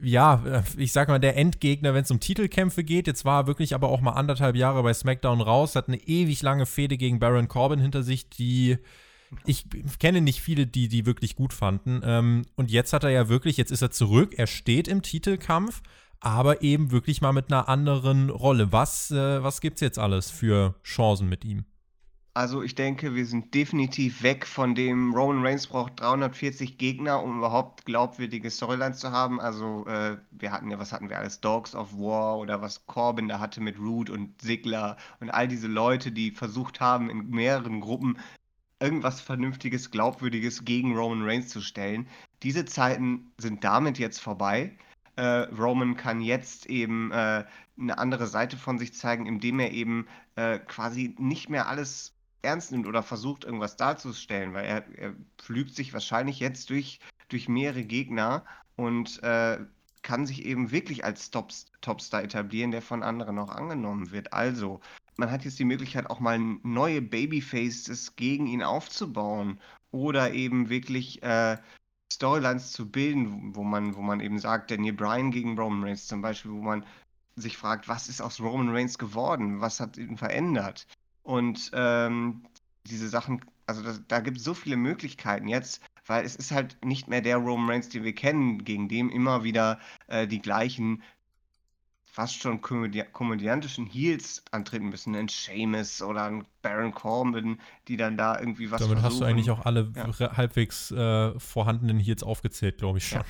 ja, 0.01 0.43
äh, 0.45 0.63
ich 0.77 0.91
sag 0.91 1.07
mal, 1.07 1.19
der 1.19 1.37
Endgegner, 1.37 1.93
wenn 1.93 2.03
es 2.03 2.11
um 2.11 2.19
Titelkämpfe 2.19 2.83
geht. 2.83 3.07
Jetzt 3.07 3.25
war 3.25 3.43
er 3.43 3.47
wirklich 3.47 3.73
aber 3.73 3.89
auch 3.89 4.01
mal 4.01 4.13
anderthalb 4.13 4.55
Jahre 4.55 4.83
bei 4.83 4.93
SmackDown 4.93 5.41
raus, 5.41 5.75
hat 5.75 5.87
eine 5.87 5.97
ewig 5.97 6.41
lange 6.41 6.65
Fehde 6.65 6.97
gegen 6.97 7.19
Baron 7.19 7.47
Corbin 7.47 7.79
hinter 7.79 8.03
sich, 8.03 8.29
die 8.29 8.77
ich 9.45 9.65
kenne 9.99 10.21
nicht 10.21 10.41
viele, 10.41 10.67
die 10.67 10.87
die 10.87 11.05
wirklich 11.05 11.35
gut 11.35 11.53
fanden. 11.53 12.01
Ähm, 12.03 12.43
und 12.55 12.71
jetzt 12.71 12.93
hat 12.93 13.03
er 13.03 13.09
ja 13.09 13.27
wirklich, 13.27 13.57
jetzt 13.57 13.71
ist 13.71 13.81
er 13.81 13.91
zurück, 13.91 14.33
er 14.37 14.47
steht 14.47 14.87
im 14.87 15.01
Titelkampf, 15.01 15.81
aber 16.19 16.61
eben 16.61 16.91
wirklich 16.91 17.21
mal 17.21 17.33
mit 17.33 17.51
einer 17.51 17.67
anderen 17.67 18.29
Rolle. 18.29 18.71
Was, 18.71 19.11
äh, 19.11 19.43
was 19.43 19.61
gibt's 19.61 19.81
jetzt 19.81 19.99
alles 19.99 20.29
für 20.29 20.75
Chancen 20.83 21.27
mit 21.27 21.43
ihm? 21.43 21.65
Also 22.37 22.61
ich 22.63 22.75
denke, 22.75 23.15
wir 23.15 23.25
sind 23.25 23.53
definitiv 23.53 24.21
weg 24.21 24.45
von 24.45 24.75
dem 24.75 25.13
Roman 25.13 25.41
Reigns 25.41 25.67
braucht 25.67 26.01
340 26.01 26.77
Gegner, 26.77 27.23
um 27.23 27.37
überhaupt 27.37 27.85
glaubwürdige 27.85 28.51
Storylines 28.51 28.99
zu 28.99 29.11
haben. 29.13 29.39
Also 29.39 29.85
äh, 29.87 30.17
wir 30.31 30.51
hatten 30.51 30.69
ja, 30.69 30.77
was 30.77 30.91
hatten 30.91 31.09
wir 31.09 31.17
alles? 31.17 31.39
Dogs 31.39 31.73
of 31.73 31.93
War 31.93 32.37
oder 32.37 32.61
was 32.61 32.85
Corbin 32.87 33.29
da 33.29 33.39
hatte 33.39 33.61
mit 33.61 33.79
Root 33.79 34.09
und 34.09 34.41
Sigler 34.41 34.97
und 35.21 35.29
all 35.29 35.47
diese 35.47 35.67
Leute, 35.67 36.11
die 36.11 36.31
versucht 36.31 36.81
haben, 36.81 37.09
in 37.09 37.29
mehreren 37.29 37.79
Gruppen 37.79 38.17
irgendwas 38.81 39.21
Vernünftiges, 39.21 39.89
Glaubwürdiges 39.89 40.65
gegen 40.65 40.93
Roman 40.93 41.23
Reigns 41.23 41.47
zu 41.47 41.61
stellen. 41.61 42.05
Diese 42.43 42.65
Zeiten 42.65 43.31
sind 43.37 43.63
damit 43.63 43.97
jetzt 43.97 44.19
vorbei. 44.19 44.77
Äh, 45.15 45.47
Roman 45.57 45.95
kann 45.95 46.19
jetzt 46.19 46.65
eben 46.65 47.11
äh, 47.11 47.45
eine 47.79 47.97
andere 47.97 48.27
Seite 48.27 48.57
von 48.57 48.77
sich 48.77 48.93
zeigen, 48.93 49.25
indem 49.25 49.61
er 49.61 49.71
eben 49.71 50.05
äh, 50.35 50.59
quasi 50.59 51.15
nicht 51.17 51.49
mehr 51.49 51.69
alles 51.69 52.14
ernst 52.45 52.71
nimmt 52.71 52.87
oder 52.87 53.03
versucht, 53.03 53.43
irgendwas 53.43 53.75
darzustellen, 53.75 54.53
weil 54.53 54.65
er, 54.65 54.97
er 54.97 55.15
pflügt 55.37 55.75
sich 55.75 55.93
wahrscheinlich 55.93 56.39
jetzt 56.39 56.69
durch, 56.69 56.99
durch 57.29 57.49
mehrere 57.49 57.83
Gegner 57.83 58.45
und 58.75 59.21
äh, 59.23 59.59
kann 60.01 60.25
sich 60.25 60.45
eben 60.45 60.71
wirklich 60.71 61.03
als 61.03 61.31
Tops, 61.31 61.65
Topstar 61.81 62.23
etablieren, 62.23 62.71
der 62.71 62.81
von 62.81 63.03
anderen 63.03 63.39
auch 63.39 63.49
angenommen 63.49 64.11
wird. 64.11 64.33
Also, 64.33 64.79
man 65.17 65.31
hat 65.31 65.45
jetzt 65.45 65.59
die 65.59 65.65
Möglichkeit, 65.65 66.09
auch 66.09 66.19
mal 66.19 66.37
neue 66.39 67.01
Babyfaces 67.01 68.15
gegen 68.15 68.47
ihn 68.47 68.63
aufzubauen 68.63 69.59
oder 69.91 70.33
eben 70.33 70.69
wirklich 70.69 71.23
äh, 71.23 71.57
Storylines 72.13 72.71
zu 72.71 72.89
bilden, 72.89 73.55
wo 73.55 73.63
man, 73.63 73.95
wo 73.95 74.01
man 74.01 74.19
eben 74.19 74.39
sagt, 74.39 74.71
Daniel 74.71 74.93
Bryan 74.93 75.31
gegen 75.31 75.57
Roman 75.57 75.83
Reigns 75.83 76.07
zum 76.07 76.21
Beispiel, 76.21 76.51
wo 76.51 76.61
man 76.61 76.85
sich 77.35 77.57
fragt, 77.57 77.87
was 77.87 78.07
ist 78.07 78.21
aus 78.21 78.39
Roman 78.39 78.69
Reigns 78.69 78.97
geworden? 78.97 79.59
Was 79.59 79.79
hat 79.79 79.97
ihn 79.97 80.17
verändert? 80.17 80.87
Und 81.25 81.71
ähm, 81.73 82.43
diese 82.85 83.09
Sachen, 83.09 83.41
also 83.65 83.81
das, 83.81 84.01
da 84.07 84.19
gibt 84.19 84.37
es 84.37 84.43
so 84.43 84.53
viele 84.53 84.77
Möglichkeiten 84.77 85.47
jetzt, 85.47 85.81
weil 86.05 86.23
es 86.23 86.35
ist 86.35 86.51
halt 86.51 86.77
nicht 86.85 87.07
mehr 87.07 87.21
der 87.21 87.37
Roman 87.37 87.71
Reigns, 87.71 87.89
den 87.89 88.03
wir 88.03 88.13
kennen, 88.13 88.63
gegen 88.63 88.87
dem 88.87 89.09
immer 89.09 89.43
wieder 89.43 89.79
äh, 90.07 90.27
die 90.27 90.39
gleichen 90.39 91.01
fast 92.05 92.41
schon 92.41 92.61
komödi 92.61 93.03
komödiantischen 93.11 93.87
Heels 93.87 94.43
antreten 94.51 94.89
müssen. 94.89 95.15
Ein 95.15 95.27
Seamus 95.27 96.03
oder 96.03 96.25
ein 96.25 96.45
Baron 96.61 96.93
Corbin, 96.93 97.59
die 97.87 97.97
dann 97.97 98.17
da 98.17 98.39
irgendwie 98.39 98.69
was 98.69 98.81
Damit 98.81 98.99
versuchen. 98.99 99.11
hast 99.11 99.19
du 99.19 99.25
eigentlich 99.25 99.49
auch 99.49 99.65
alle 99.65 99.91
ja. 99.95 100.37
halbwegs 100.37 100.91
äh, 100.91 101.37
vorhandenen 101.39 101.97
Heels 101.97 102.21
aufgezählt, 102.21 102.77
glaube 102.77 102.99
ich 102.99 103.07
schon. 103.07 103.19
Ja. 103.19 103.25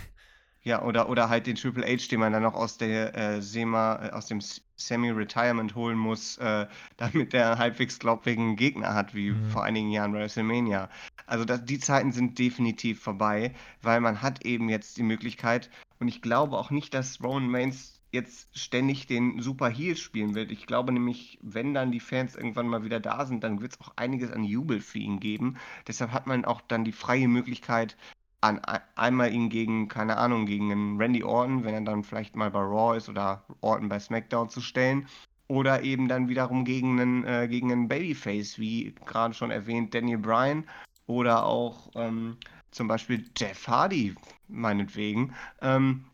Ja, 0.66 0.82
oder, 0.82 1.10
oder 1.10 1.30
halt 1.30 1.46
den 1.46 1.56
Triple 1.56 1.86
H, 1.86 2.08
den 2.10 2.20
man 2.20 2.34
dann 2.34 2.42
noch 2.42 2.56
aus 2.56 2.80
der 2.80 3.16
äh, 3.16 3.42
SEMA, 3.42 4.08
äh, 4.08 4.10
aus 4.10 4.26
dem 4.26 4.42
Semi-Retirement 4.78 5.76
holen 5.76 5.98
muss, 5.98 6.38
äh, 6.40 6.66
damit 6.98 7.34
der 7.34 7.60
halbwegs 7.60 8.00
glaubwürdigen 8.00 8.56
Gegner 8.56 8.96
hat, 8.96 9.14
wie 9.14 9.32
mhm. 9.32 9.50
vor 9.52 9.64
einigen 9.64 9.92
Jahren 9.92 10.12
bei 10.12 10.20
WrestleMania. 10.20 10.90
Also 11.28 11.46
das, 11.46 11.64
die 11.66 11.78
Zeiten 11.78 12.12
sind 12.12 12.40
definitiv 12.40 13.00
vorbei, 13.00 13.54
weil 13.84 14.02
man 14.02 14.24
hat 14.24 14.44
eben 14.44 14.68
jetzt 14.68 14.98
die 14.98 15.04
Möglichkeit, 15.04 15.70
und 16.00 16.08
ich 16.08 16.24
glaube 16.24 16.58
auch 16.58 16.72
nicht, 16.72 16.96
dass 16.96 17.24
Roman 17.24 17.54
Reigns 17.56 18.02
jetzt 18.12 18.58
ständig 18.58 19.06
den 19.06 19.42
Super 19.42 19.70
Heel 19.70 19.96
spielen 19.96 20.34
wird. 20.34 20.52
Ich 20.52 20.66
glaube 20.66 20.92
nämlich, 20.92 21.38
wenn 21.44 21.76
dann 21.76 21.92
die 21.92 22.00
Fans 22.00 22.36
irgendwann 22.36 22.68
mal 22.68 22.84
wieder 22.84 23.00
da 23.00 23.26
sind, 23.26 23.44
dann 23.44 23.62
wird 23.62 23.74
es 23.74 23.82
auch 23.82 23.94
einiges 23.98 24.32
an 24.32 24.44
Jubel 24.44 24.82
für 24.82 25.00
ihn 25.00 25.20
geben. 25.20 25.58
Deshalb 25.88 26.12
hat 26.12 26.26
man 26.26 26.44
auch 26.44 26.62
dann 26.62 26.86
die 26.86 26.92
freie 26.92 27.28
Möglichkeit, 27.28 27.98
an, 28.46 28.62
einmal 28.96 29.34
ihn 29.34 29.50
gegen, 29.50 29.88
keine 29.88 30.18
Ahnung, 30.18 30.46
gegen 30.46 30.72
einen 30.72 30.98
Randy 31.02 31.24
Orton, 31.24 31.64
wenn 31.64 31.74
er 31.74 31.82
dann 31.82 32.04
vielleicht 32.04 32.36
mal 32.36 32.52
bei 32.52 32.60
Raw 32.60 32.98
ist 32.98 33.10
oder 33.10 33.44
Orton 33.62 33.90
bei 33.90 34.00
SmackDown 34.00 34.50
zu 34.50 34.62
stellen. 34.62 35.08
Oder 35.48 35.84
eben 35.84 36.08
dann 36.08 36.28
wiederum 36.28 36.66
gegen 36.66 37.00
einen, 37.00 37.24
äh, 37.24 37.48
gegen 37.48 37.72
einen 37.72 37.88
Babyface, 37.88 38.58
wie 38.58 38.96
gerade 39.06 39.34
schon 39.34 39.52
erwähnt, 39.52 39.94
Daniel 39.94 40.18
Bryan 40.18 40.64
oder 41.06 41.46
auch 41.46 41.92
ähm, 41.96 42.38
zum 42.72 42.88
Beispiel 42.88 43.30
Jeff 43.38 43.68
Hardy, 43.68 44.16
meinetwegen. 44.48 45.36
Ähm, 45.62 46.06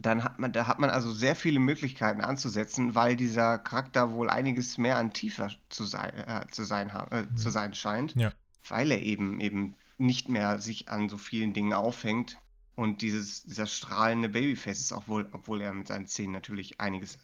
dann 0.00 0.24
hat 0.24 0.38
man, 0.38 0.52
da 0.52 0.66
hat 0.66 0.80
man 0.80 0.90
also 0.90 1.12
sehr 1.12 1.36
viele 1.36 1.60
Möglichkeiten 1.60 2.20
anzusetzen, 2.20 2.94
weil 2.94 3.16
dieser 3.16 3.58
Charakter 3.58 4.12
wohl 4.12 4.28
einiges 4.28 4.76
mehr 4.76 4.96
an 4.96 5.12
tiefer 5.12 5.50
zu 5.68 5.84
sein, 5.84 6.12
äh, 6.26 6.46
zu 6.50 6.64
sein, 6.64 6.90
äh, 7.10 7.22
mhm. 7.22 7.36
zu 7.36 7.50
sein 7.50 7.74
scheint. 7.74 8.14
Ja. 8.16 8.32
Weil 8.68 8.90
er 8.90 9.02
eben 9.02 9.40
eben 9.40 9.76
nicht 9.98 10.28
mehr 10.28 10.60
sich 10.60 10.88
an 10.88 11.08
so 11.08 11.18
vielen 11.18 11.52
Dingen 11.52 11.72
aufhängt. 11.72 12.38
Und 12.76 13.02
dieses, 13.02 13.44
dieser 13.44 13.66
strahlende 13.66 14.28
Babyface 14.28 14.80
ist 14.80 14.92
auch 14.92 15.06
wohl, 15.06 15.28
obwohl 15.32 15.60
er 15.60 15.72
mit 15.72 15.86
seinen 15.86 16.08
Zähnen 16.08 16.32
natürlich 16.32 16.80
einiges 16.80 17.18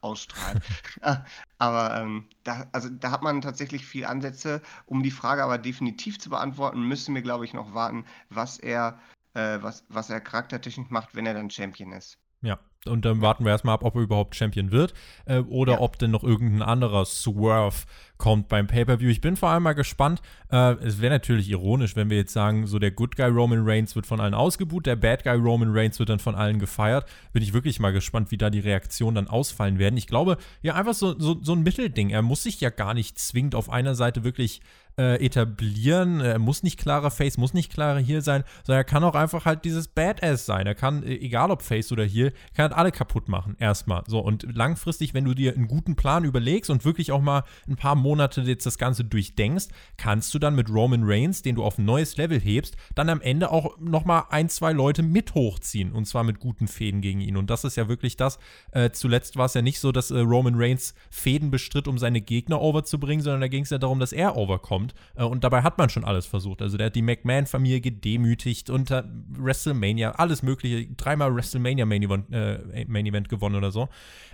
ausstrahlt. 0.00 0.62
Ah, 1.02 1.24
aber 1.58 2.00
ähm, 2.00 2.28
da, 2.44 2.66
also, 2.72 2.88
da 2.88 3.10
hat 3.10 3.22
man 3.22 3.42
tatsächlich 3.42 3.84
viel 3.84 4.06
Ansätze. 4.06 4.62
Um 4.86 5.02
die 5.02 5.10
Frage 5.10 5.44
aber 5.44 5.58
definitiv 5.58 6.18
zu 6.18 6.30
beantworten, 6.30 6.88
müssen 6.88 7.14
wir, 7.14 7.20
glaube 7.20 7.44
ich, 7.44 7.52
noch 7.52 7.74
warten, 7.74 8.06
was 8.30 8.58
er, 8.58 8.98
äh, 9.34 9.58
was, 9.60 9.84
was 9.88 10.08
er 10.08 10.22
charaktertechnisch 10.22 10.88
macht, 10.88 11.14
wenn 11.14 11.26
er 11.26 11.34
dann 11.34 11.50
Champion 11.50 11.92
ist. 11.92 12.18
Ja, 12.44 12.58
und 12.86 13.04
dann 13.04 13.22
warten 13.22 13.44
wir 13.44 13.52
erstmal 13.52 13.74
ab, 13.74 13.84
ob 13.84 13.96
er 13.96 14.02
überhaupt 14.02 14.36
Champion 14.36 14.70
wird 14.70 14.92
äh, 15.24 15.38
oder 15.38 15.74
ja. 15.74 15.80
ob 15.80 15.98
denn 15.98 16.10
noch 16.10 16.22
irgendein 16.22 16.62
anderer 16.62 17.04
Swerve 17.06 17.86
kommt 18.18 18.48
beim 18.48 18.66
Pay-Per-View. 18.66 19.08
Ich 19.08 19.20
bin 19.20 19.36
vor 19.36 19.48
allem 19.48 19.62
mal 19.62 19.72
gespannt. 19.72 20.20
Äh, 20.50 20.74
es 20.84 21.00
wäre 21.00 21.12
natürlich 21.12 21.48
ironisch, 21.48 21.96
wenn 21.96 22.10
wir 22.10 22.18
jetzt 22.18 22.32
sagen, 22.32 22.66
so 22.66 22.78
der 22.78 22.90
Good 22.90 23.16
Guy 23.16 23.26
Roman 23.26 23.62
Reigns 23.64 23.96
wird 23.96 24.06
von 24.06 24.20
allen 24.20 24.34
ausgebuht, 24.34 24.86
der 24.86 24.96
Bad 24.96 25.24
Guy 25.24 25.36
Roman 25.36 25.72
Reigns 25.72 25.98
wird 25.98 26.10
dann 26.10 26.18
von 26.18 26.34
allen 26.34 26.58
gefeiert. 26.58 27.08
Bin 27.32 27.42
ich 27.42 27.54
wirklich 27.54 27.80
mal 27.80 27.92
gespannt, 27.92 28.30
wie 28.30 28.36
da 28.36 28.50
die 28.50 28.60
Reaktionen 28.60 29.14
dann 29.14 29.28
ausfallen 29.28 29.78
werden. 29.78 29.96
Ich 29.96 30.06
glaube, 30.06 30.36
ja, 30.62 30.74
einfach 30.74 30.94
so, 30.94 31.18
so, 31.18 31.38
so 31.42 31.54
ein 31.54 31.62
Mittelding. 31.62 32.10
Er 32.10 32.22
muss 32.22 32.42
sich 32.42 32.60
ja 32.60 32.70
gar 32.70 32.94
nicht 32.94 33.18
zwingend 33.18 33.54
auf 33.54 33.70
einer 33.70 33.94
Seite 33.94 34.24
wirklich 34.24 34.60
äh, 34.96 35.24
etablieren. 35.24 36.20
Er 36.20 36.38
muss 36.38 36.62
nicht 36.62 36.78
klarer 36.78 37.10
Face, 37.10 37.36
muss 37.36 37.54
nicht 37.54 37.72
klarer 37.72 37.98
hier 37.98 38.22
sein, 38.22 38.44
sondern 38.64 38.80
er 38.80 38.84
kann 38.84 39.04
auch 39.04 39.14
einfach 39.14 39.44
halt 39.44 39.64
dieses 39.64 39.88
Badass 39.88 40.46
sein. 40.46 40.66
Er 40.66 40.74
kann, 40.74 41.02
äh, 41.02 41.14
egal 41.14 41.50
ob 41.50 41.62
Face 41.62 41.90
oder 41.92 42.04
hier, 42.04 42.30
kann 42.54 42.64
halt 42.64 42.72
alle 42.74 42.92
kaputt 42.92 43.28
machen. 43.28 43.56
Erstmal. 43.58 44.02
So, 44.06 44.20
und 44.20 44.46
langfristig, 44.54 45.14
wenn 45.14 45.24
du 45.24 45.34
dir 45.34 45.54
einen 45.54 45.68
guten 45.68 45.96
Plan 45.96 46.24
überlegst 46.24 46.70
und 46.70 46.84
wirklich 46.84 47.12
auch 47.12 47.20
mal 47.20 47.44
ein 47.68 47.76
paar 47.76 47.94
Monate 47.94 48.42
jetzt 48.42 48.66
das 48.66 48.78
Ganze 48.78 49.04
durchdenkst, 49.04 49.68
kannst 49.96 50.32
du 50.34 50.38
dann 50.38 50.54
mit 50.54 50.70
Roman 50.70 51.02
Reigns, 51.04 51.42
den 51.42 51.56
du 51.56 51.64
auf 51.64 51.78
ein 51.78 51.84
neues 51.84 52.16
Level 52.16 52.40
hebst, 52.40 52.76
dann 52.94 53.08
am 53.08 53.20
Ende 53.20 53.50
auch 53.50 53.78
nochmal 53.78 54.24
ein, 54.30 54.48
zwei 54.48 54.72
Leute 54.72 55.02
mit 55.02 55.34
hochziehen. 55.34 55.92
Und 55.92 56.06
zwar 56.06 56.24
mit 56.24 56.38
guten 56.38 56.68
Fäden 56.68 57.00
gegen 57.00 57.20
ihn. 57.20 57.36
Und 57.36 57.50
das 57.50 57.64
ist 57.64 57.76
ja 57.76 57.88
wirklich 57.88 58.16
das. 58.16 58.38
Äh, 58.70 58.90
zuletzt 58.90 59.36
war 59.36 59.46
es 59.46 59.54
ja 59.54 59.62
nicht 59.62 59.80
so, 59.80 59.92
dass 59.92 60.10
äh, 60.10 60.18
Roman 60.18 60.54
Reigns 60.56 60.94
Fäden 61.10 61.50
bestritt, 61.50 61.88
um 61.88 61.98
seine 61.98 62.20
Gegner 62.20 62.60
overzubringen, 62.60 63.22
sondern 63.22 63.40
da 63.40 63.48
ging 63.48 63.64
es 63.64 63.70
ja 63.70 63.78
darum, 63.78 63.98
dass 63.98 64.12
er 64.12 64.36
overkommt 64.36 64.83
kommt. 64.84 64.94
Äh, 65.14 65.24
und 65.24 65.44
dabei 65.44 65.62
hat 65.62 65.78
man 65.78 65.88
schon 65.88 66.04
alles 66.04 66.26
versucht. 66.26 66.62
Also 66.62 66.76
der 66.76 66.86
hat 66.86 66.94
die 66.94 67.02
McMahon-Familie 67.02 67.80
gedemütigt 67.80 68.70
unter 68.70 69.04
WrestleMania, 69.28 70.12
alles 70.12 70.42
mögliche, 70.42 70.86
dreimal 70.94 71.34
WrestleMania 71.34 71.86
Main 71.86 72.02
Event, 72.02 72.32
äh, 72.32 72.84
Main 72.86 73.06
Event 73.06 73.28
gewonnen 73.28 73.56
oder 73.56 73.70
so. 73.70 73.88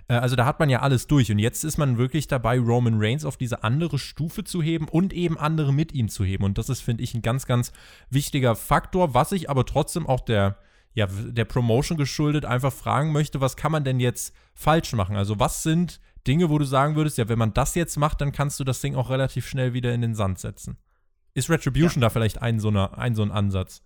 Äh, 0.09 0.15
also 0.15 0.37
da 0.37 0.45
hat 0.45 0.61
man 0.61 0.71
ja 0.71 0.81
alles 0.81 1.07
durch. 1.07 1.31
Und 1.31 1.39
jetzt 1.39 1.65
ist 1.65 1.79
man 1.79 1.99
wirklich 1.99 2.27
dabei, 2.27 2.59
Roman 2.59 2.95
Reigns 2.97 3.25
auf 3.25 3.37
diese 3.37 3.63
andere 3.65 3.99
Stufe 3.99 4.45
zu 4.45 4.63
heben 4.63 4.89
und 4.89 5.13
eben 5.13 5.39
andere 5.39 5.73
mit 5.73 5.93
ihm 5.93 6.09
zu 6.09 6.25
heben. 6.25 6.45
Und 6.45 6.59
das 6.59 6.69
ist, 6.69 6.81
finde 6.81 7.03
ich, 7.03 7.15
ein 7.15 7.23
ganz, 7.23 7.47
ganz 7.47 7.73
wichtiger 8.11 8.57
Faktor, 8.57 9.15
was 9.15 9.33
ich 9.33 9.51
aber 9.51 9.65
trotzdem 9.67 10.07
auch 10.07 10.21
der 10.21 10.57
ja, 10.93 11.07
der 11.07 11.45
Promotion 11.45 11.97
geschuldet 11.97 12.45
einfach 12.45 12.73
fragen 12.73 13.13
möchte, 13.13 13.41
was 13.41 13.57
kann 13.57 13.71
man 13.71 13.85
denn 13.85 14.01
jetzt 14.01 14.35
falsch 14.55 14.93
machen? 14.93 15.15
Also 15.15 15.39
was 15.39 15.63
sind 15.63 16.01
Dinge, 16.27 16.51
wo 16.51 16.59
du 16.59 16.65
sagen 16.65 16.97
würdest, 16.97 17.19
ja, 17.19 17.29
wenn 17.29 17.39
man 17.39 17.55
das 17.55 17.75
jetzt 17.75 17.97
macht, 17.97 18.21
dann 18.21 18.33
kannst 18.33 18.61
du 18.61 18.65
das 18.65 18.81
Ding 18.81 18.95
auch 18.95 19.11
relativ 19.11 19.47
schnell 19.47 19.73
wieder 19.73 19.95
in 19.95 20.03
den 20.03 20.15
Sand 20.15 20.39
setzen. 20.39 20.77
Ist 21.35 21.51
Retribution 21.51 22.03
ja. 22.03 22.09
da 22.09 22.11
vielleicht 22.11 22.43
ein 22.43 22.61
so, 22.61 22.69
eine, 22.69 22.97
ein 22.99 23.15
so 23.15 23.23
ein 23.23 23.31
Ansatz? 23.31 23.83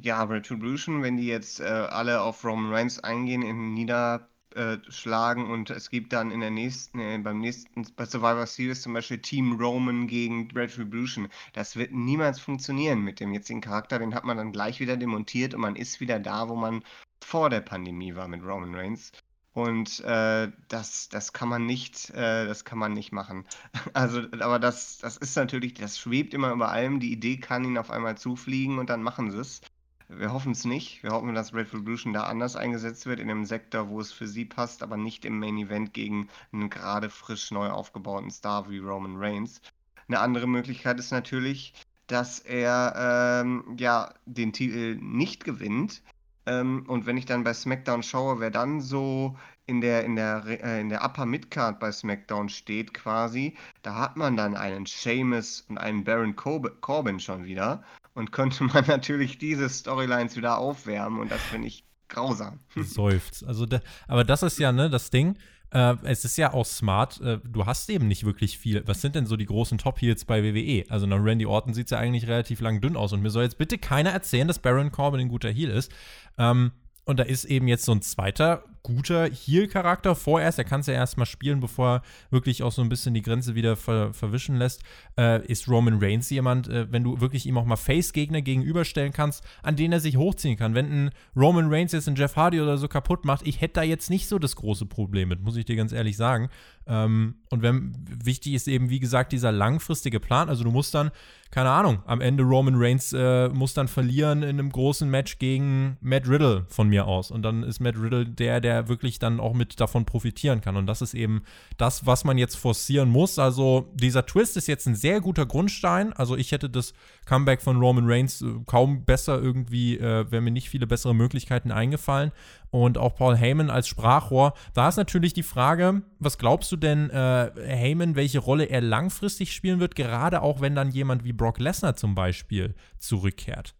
Ja, 0.00 0.22
Retribution, 0.22 1.02
wenn 1.02 1.16
die 1.16 1.26
jetzt 1.26 1.60
äh, 1.60 1.64
alle 1.64 2.20
auf 2.20 2.44
Roman 2.44 2.72
Reigns 2.72 3.00
eingehen, 3.00 3.42
ihn 3.42 3.74
niederschlagen 3.74 5.50
und 5.50 5.70
es 5.70 5.90
gibt 5.90 6.12
dann 6.12 6.30
in 6.30 6.40
der 6.40 6.50
nächsten, 6.50 7.00
äh, 7.00 7.18
beim 7.18 7.40
nächsten, 7.40 7.84
bei 7.96 8.04
Survivor 8.04 8.46
Series 8.46 8.82
zum 8.82 8.92
Beispiel 8.92 9.18
Team 9.18 9.56
Roman 9.58 10.06
gegen 10.06 10.48
Retribution, 10.52 11.28
das 11.52 11.74
wird 11.74 11.92
niemals 11.92 12.38
funktionieren 12.38 13.00
mit 13.00 13.18
dem 13.18 13.32
jetzigen 13.32 13.60
Charakter, 13.60 13.98
den 13.98 14.14
hat 14.14 14.24
man 14.24 14.36
dann 14.36 14.52
gleich 14.52 14.78
wieder 14.78 14.96
demontiert 14.96 15.54
und 15.54 15.62
man 15.62 15.74
ist 15.74 16.00
wieder 16.00 16.20
da, 16.20 16.48
wo 16.48 16.54
man 16.54 16.84
vor 17.20 17.50
der 17.50 17.60
Pandemie 17.60 18.14
war 18.14 18.28
mit 18.28 18.44
Roman 18.44 18.74
Reigns. 18.74 19.10
Und 19.56 20.00
äh, 20.00 20.52
das, 20.68 21.08
das 21.08 21.32
kann 21.32 21.48
man 21.48 21.64
nicht, 21.64 22.10
äh, 22.10 22.44
das 22.44 22.66
kann 22.66 22.78
man 22.78 22.92
nicht 22.92 23.10
machen. 23.10 23.46
Also, 23.94 24.20
aber 24.40 24.58
das, 24.58 24.98
das 24.98 25.16
ist 25.16 25.34
natürlich, 25.34 25.72
das 25.72 25.98
schwebt 25.98 26.34
immer 26.34 26.52
über 26.52 26.68
allem. 26.68 27.00
Die 27.00 27.10
Idee 27.10 27.38
kann 27.38 27.64
ihnen 27.64 27.78
auf 27.78 27.90
einmal 27.90 28.18
zufliegen 28.18 28.78
und 28.78 28.90
dann 28.90 29.02
machen 29.02 29.30
sie 29.30 29.38
es. 29.38 29.62
Wir 30.08 30.30
hoffen 30.30 30.52
es 30.52 30.66
nicht. 30.66 31.02
Wir 31.02 31.12
hoffen, 31.12 31.34
dass 31.34 31.54
Red 31.54 31.72
Revolution 31.72 32.12
da 32.12 32.24
anders 32.24 32.54
eingesetzt 32.54 33.06
wird, 33.06 33.18
in 33.18 33.30
einem 33.30 33.46
Sektor, 33.46 33.88
wo 33.88 33.98
es 33.98 34.12
für 34.12 34.26
sie 34.26 34.44
passt, 34.44 34.82
aber 34.82 34.98
nicht 34.98 35.24
im 35.24 35.38
Main 35.38 35.56
Event 35.56 35.94
gegen 35.94 36.28
einen 36.52 36.68
gerade 36.68 37.08
frisch 37.08 37.50
neu 37.50 37.70
aufgebauten 37.70 38.30
Star 38.30 38.68
wie 38.68 38.80
Roman 38.80 39.16
Reigns. 39.16 39.62
Eine 40.06 40.20
andere 40.20 40.46
Möglichkeit 40.46 40.98
ist 40.98 41.12
natürlich, 41.12 41.72
dass 42.08 42.40
er 42.40 43.40
ähm, 43.42 43.74
ja 43.78 44.12
den 44.26 44.52
Titel 44.52 44.98
nicht 45.00 45.44
gewinnt, 45.44 46.02
ähm, 46.46 46.84
und 46.86 47.06
wenn 47.06 47.16
ich 47.16 47.26
dann 47.26 47.44
bei 47.44 47.52
SmackDown 47.52 48.02
schaue, 48.02 48.40
wer 48.40 48.50
dann 48.50 48.80
so 48.80 49.36
in 49.66 49.80
der, 49.80 50.04
in 50.04 50.16
der, 50.16 50.44
äh, 50.46 50.80
in 50.80 50.88
der 50.88 51.04
Upper 51.04 51.26
Midcard 51.26 51.80
bei 51.80 51.90
SmackDown 51.90 52.48
steht 52.48 52.94
quasi, 52.94 53.56
da 53.82 53.96
hat 53.96 54.16
man 54.16 54.36
dann 54.36 54.56
einen 54.56 54.86
Sheamus 54.86 55.64
und 55.68 55.78
einen 55.78 56.04
Baron 56.04 56.36
Corbin 56.36 57.18
schon 57.18 57.44
wieder 57.44 57.82
und 58.14 58.32
könnte 58.32 58.64
man 58.72 58.86
natürlich 58.86 59.38
diese 59.38 59.68
Storylines 59.68 60.36
wieder 60.36 60.58
aufwärmen 60.58 61.20
und 61.20 61.30
das 61.30 61.42
finde 61.42 61.68
ich 61.68 61.84
grausam. 62.08 62.60
Seufzt. 62.76 63.44
Also, 63.44 63.66
aber 64.06 64.22
das 64.22 64.44
ist 64.44 64.58
ja 64.58 64.70
ne, 64.70 64.88
das 64.88 65.10
Ding. 65.10 65.36
Äh, 65.70 65.94
es 66.04 66.24
ist 66.24 66.36
ja 66.36 66.52
auch 66.52 66.64
smart, 66.64 67.20
äh, 67.20 67.38
du 67.44 67.66
hast 67.66 67.90
eben 67.90 68.08
nicht 68.08 68.24
wirklich 68.24 68.58
viel. 68.58 68.82
Was 68.86 69.00
sind 69.00 69.14
denn 69.14 69.26
so 69.26 69.36
die 69.36 69.46
großen 69.46 69.78
Top-Heels 69.78 70.24
bei 70.24 70.42
WWE? 70.42 70.84
Also 70.90 71.06
nach 71.06 71.22
Randy 71.22 71.46
Orton 71.46 71.74
sieht 71.74 71.86
es 71.86 71.90
ja 71.90 71.98
eigentlich 71.98 72.26
relativ 72.26 72.60
lang 72.60 72.80
dünn 72.80 72.96
aus 72.96 73.12
und 73.12 73.22
mir 73.22 73.30
soll 73.30 73.44
jetzt 73.44 73.58
bitte 73.58 73.78
keiner 73.78 74.10
erzählen, 74.10 74.48
dass 74.48 74.58
Baron 74.58 74.92
Corbin 74.92 75.20
ein 75.20 75.28
guter 75.28 75.50
Heel 75.50 75.70
ist. 75.70 75.92
Ähm, 76.38 76.72
und 77.04 77.18
da 77.18 77.24
ist 77.24 77.44
eben 77.44 77.68
jetzt 77.68 77.84
so 77.84 77.92
ein 77.92 78.02
zweiter 78.02 78.64
guter 78.86 79.28
Heal-Charakter 79.28 80.14
vorerst. 80.14 80.58
Er 80.58 80.64
kann 80.64 80.80
es 80.80 80.86
ja 80.86 80.94
erstmal 80.94 81.26
spielen, 81.26 81.58
bevor 81.58 81.88
er 81.88 82.02
wirklich 82.30 82.62
auch 82.62 82.70
so 82.70 82.82
ein 82.82 82.88
bisschen 82.88 83.14
die 83.14 83.22
Grenze 83.22 83.56
wieder 83.56 83.74
ver 83.74 84.14
verwischen 84.14 84.56
lässt. 84.56 84.82
Äh, 85.18 85.44
ist 85.46 85.68
Roman 85.68 85.98
Reigns 86.00 86.30
jemand, 86.30 86.68
äh, 86.68 86.86
wenn 86.92 87.02
du 87.02 87.20
wirklich 87.20 87.46
ihm 87.46 87.58
auch 87.58 87.64
mal 87.64 87.76
Face-Gegner 87.76 88.42
gegenüberstellen 88.42 89.12
kannst, 89.12 89.42
an 89.64 89.74
denen 89.74 89.92
er 89.92 89.98
sich 89.98 90.16
hochziehen 90.16 90.56
kann. 90.56 90.74
Wenn 90.74 90.86
ein 90.86 91.10
Roman 91.34 91.68
Reigns 91.68 91.90
jetzt 91.90 92.06
einen 92.06 92.16
Jeff 92.16 92.36
Hardy 92.36 92.60
oder 92.60 92.78
so 92.78 92.86
kaputt 92.86 93.24
macht, 93.24 93.44
ich 93.44 93.60
hätte 93.60 93.74
da 93.74 93.82
jetzt 93.82 94.08
nicht 94.08 94.28
so 94.28 94.38
das 94.38 94.54
große 94.54 94.86
Problem 94.86 95.30
mit, 95.30 95.42
muss 95.42 95.56
ich 95.56 95.64
dir 95.64 95.74
ganz 95.74 95.90
ehrlich 95.90 96.16
sagen. 96.16 96.48
Ähm, 96.86 97.34
und 97.50 97.62
wenn 97.62 97.92
wichtig 98.24 98.54
ist 98.54 98.68
eben, 98.68 98.88
wie 98.88 99.00
gesagt, 99.00 99.32
dieser 99.32 99.50
langfristige 99.50 100.20
Plan. 100.20 100.48
Also 100.48 100.62
du 100.62 100.70
musst 100.70 100.94
dann 100.94 101.10
keine 101.50 101.70
Ahnung, 101.70 102.02
am 102.06 102.20
Ende 102.20 102.42
Roman 102.42 102.74
Reigns 102.76 103.12
äh, 103.12 103.48
muss 103.48 103.72
dann 103.72 103.88
verlieren 103.88 104.42
in 104.42 104.58
einem 104.58 104.70
großen 104.70 105.08
Match 105.08 105.38
gegen 105.38 105.96
Matt 106.00 106.28
Riddle 106.28 106.66
von 106.68 106.88
mir 106.88 107.06
aus. 107.06 107.30
Und 107.30 107.42
dann 107.42 107.62
ist 107.62 107.80
Matt 107.80 107.96
Riddle 107.96 108.26
der, 108.26 108.60
der 108.60 108.75
wirklich 108.88 109.18
dann 109.18 109.40
auch 109.40 109.54
mit 109.54 109.80
davon 109.80 110.04
profitieren 110.04 110.60
kann. 110.60 110.76
Und 110.76 110.86
das 110.86 111.02
ist 111.02 111.14
eben 111.14 111.42
das, 111.76 112.06
was 112.06 112.24
man 112.24 112.38
jetzt 112.38 112.56
forcieren 112.56 113.08
muss. 113.08 113.38
Also 113.38 113.90
dieser 113.94 114.26
Twist 114.26 114.56
ist 114.56 114.68
jetzt 114.68 114.86
ein 114.86 114.94
sehr 114.94 115.20
guter 115.20 115.46
Grundstein. 115.46 116.12
Also 116.12 116.36
ich 116.36 116.52
hätte 116.52 116.70
das 116.70 116.94
Comeback 117.24 117.62
von 117.62 117.78
Roman 117.78 118.06
Reigns 118.06 118.42
äh, 118.42 118.46
kaum 118.66 119.04
besser 119.04 119.40
irgendwie, 119.40 119.98
äh, 119.98 120.30
wären 120.30 120.44
mir 120.44 120.50
nicht 120.50 120.70
viele 120.70 120.86
bessere 120.86 121.14
Möglichkeiten 121.14 121.70
eingefallen. 121.70 122.32
Und 122.70 122.98
auch 122.98 123.14
Paul 123.14 123.36
Heyman 123.36 123.70
als 123.70 123.88
Sprachrohr. 123.88 124.52
Da 124.74 124.88
ist 124.88 124.96
natürlich 124.96 125.32
die 125.32 125.42
Frage, 125.42 126.02
was 126.18 126.36
glaubst 126.36 126.70
du 126.72 126.76
denn, 126.76 127.10
äh, 127.10 127.50
Heyman, 127.56 128.16
welche 128.16 128.38
Rolle 128.38 128.64
er 128.64 128.80
langfristig 128.80 129.52
spielen 129.52 129.80
wird, 129.80 129.94
gerade 129.94 130.42
auch 130.42 130.60
wenn 130.60 130.74
dann 130.74 130.90
jemand 130.90 131.24
wie 131.24 131.32
Brock 131.32 131.58
Lesnar 131.58 131.96
zum 131.96 132.14
Beispiel 132.14 132.74
zurückkehrt? 132.98 133.74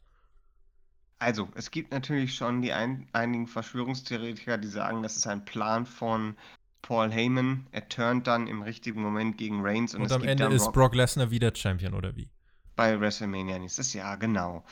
Also, 1.18 1.48
es 1.54 1.70
gibt 1.70 1.92
natürlich 1.92 2.34
schon 2.34 2.60
die 2.60 2.72
ein, 2.72 3.08
einigen 3.12 3.46
Verschwörungstheoretiker, 3.46 4.58
die 4.58 4.68
sagen, 4.68 5.02
das 5.02 5.16
ist 5.16 5.26
ein 5.26 5.44
Plan 5.44 5.86
von 5.86 6.36
Paul 6.82 7.10
Heyman. 7.10 7.66
Er 7.72 7.88
turnt 7.88 8.26
dann 8.26 8.46
im 8.46 8.62
richtigen 8.62 9.00
Moment 9.00 9.38
gegen 9.38 9.62
Reigns. 9.62 9.94
Und, 9.94 10.02
und 10.02 10.12
am 10.12 10.22
Ende 10.22 10.46
ist 10.46 10.72
Brock 10.72 10.94
Lesnar 10.94 11.30
wieder 11.30 11.54
Champion, 11.54 11.94
oder 11.94 12.14
wie? 12.16 12.28
Bei 12.76 13.00
WrestleMania 13.00 13.58
nächstes 13.58 13.94
Jahr, 13.94 14.18
genau. 14.18 14.64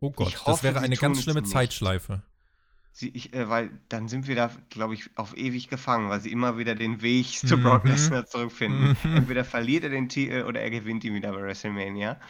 Oh 0.00 0.10
Gott, 0.10 0.28
ich 0.28 0.34
das 0.34 0.46
hoffe, 0.46 0.64
wäre 0.64 0.80
eine 0.80 0.96
ganz 0.96 1.22
schlimme 1.22 1.44
Zeitschleife. 1.44 2.22
Sie, 2.90 3.08
ich, 3.14 3.32
äh, 3.32 3.48
weil 3.48 3.70
dann 3.88 4.08
sind 4.08 4.26
wir 4.26 4.34
da, 4.34 4.50
glaube 4.68 4.94
ich, 4.94 5.08
auf 5.16 5.36
ewig 5.36 5.68
gefangen, 5.68 6.10
weil 6.10 6.20
sie 6.20 6.30
immer 6.30 6.58
wieder 6.58 6.74
den 6.74 7.00
Weg 7.00 7.26
zu 7.26 7.56
Brock 7.56 7.84
mhm. 7.84 7.92
Lesnar 7.92 8.26
zurückfinden. 8.26 8.96
Mhm. 9.02 9.16
Entweder 9.16 9.44
verliert 9.44 9.84
er 9.84 9.90
den 9.90 10.08
Titel 10.08 10.42
oder 10.42 10.60
er 10.60 10.70
gewinnt 10.70 11.04
ihn 11.04 11.14
wieder 11.14 11.32
bei 11.32 11.40
WrestleMania. 11.40 12.20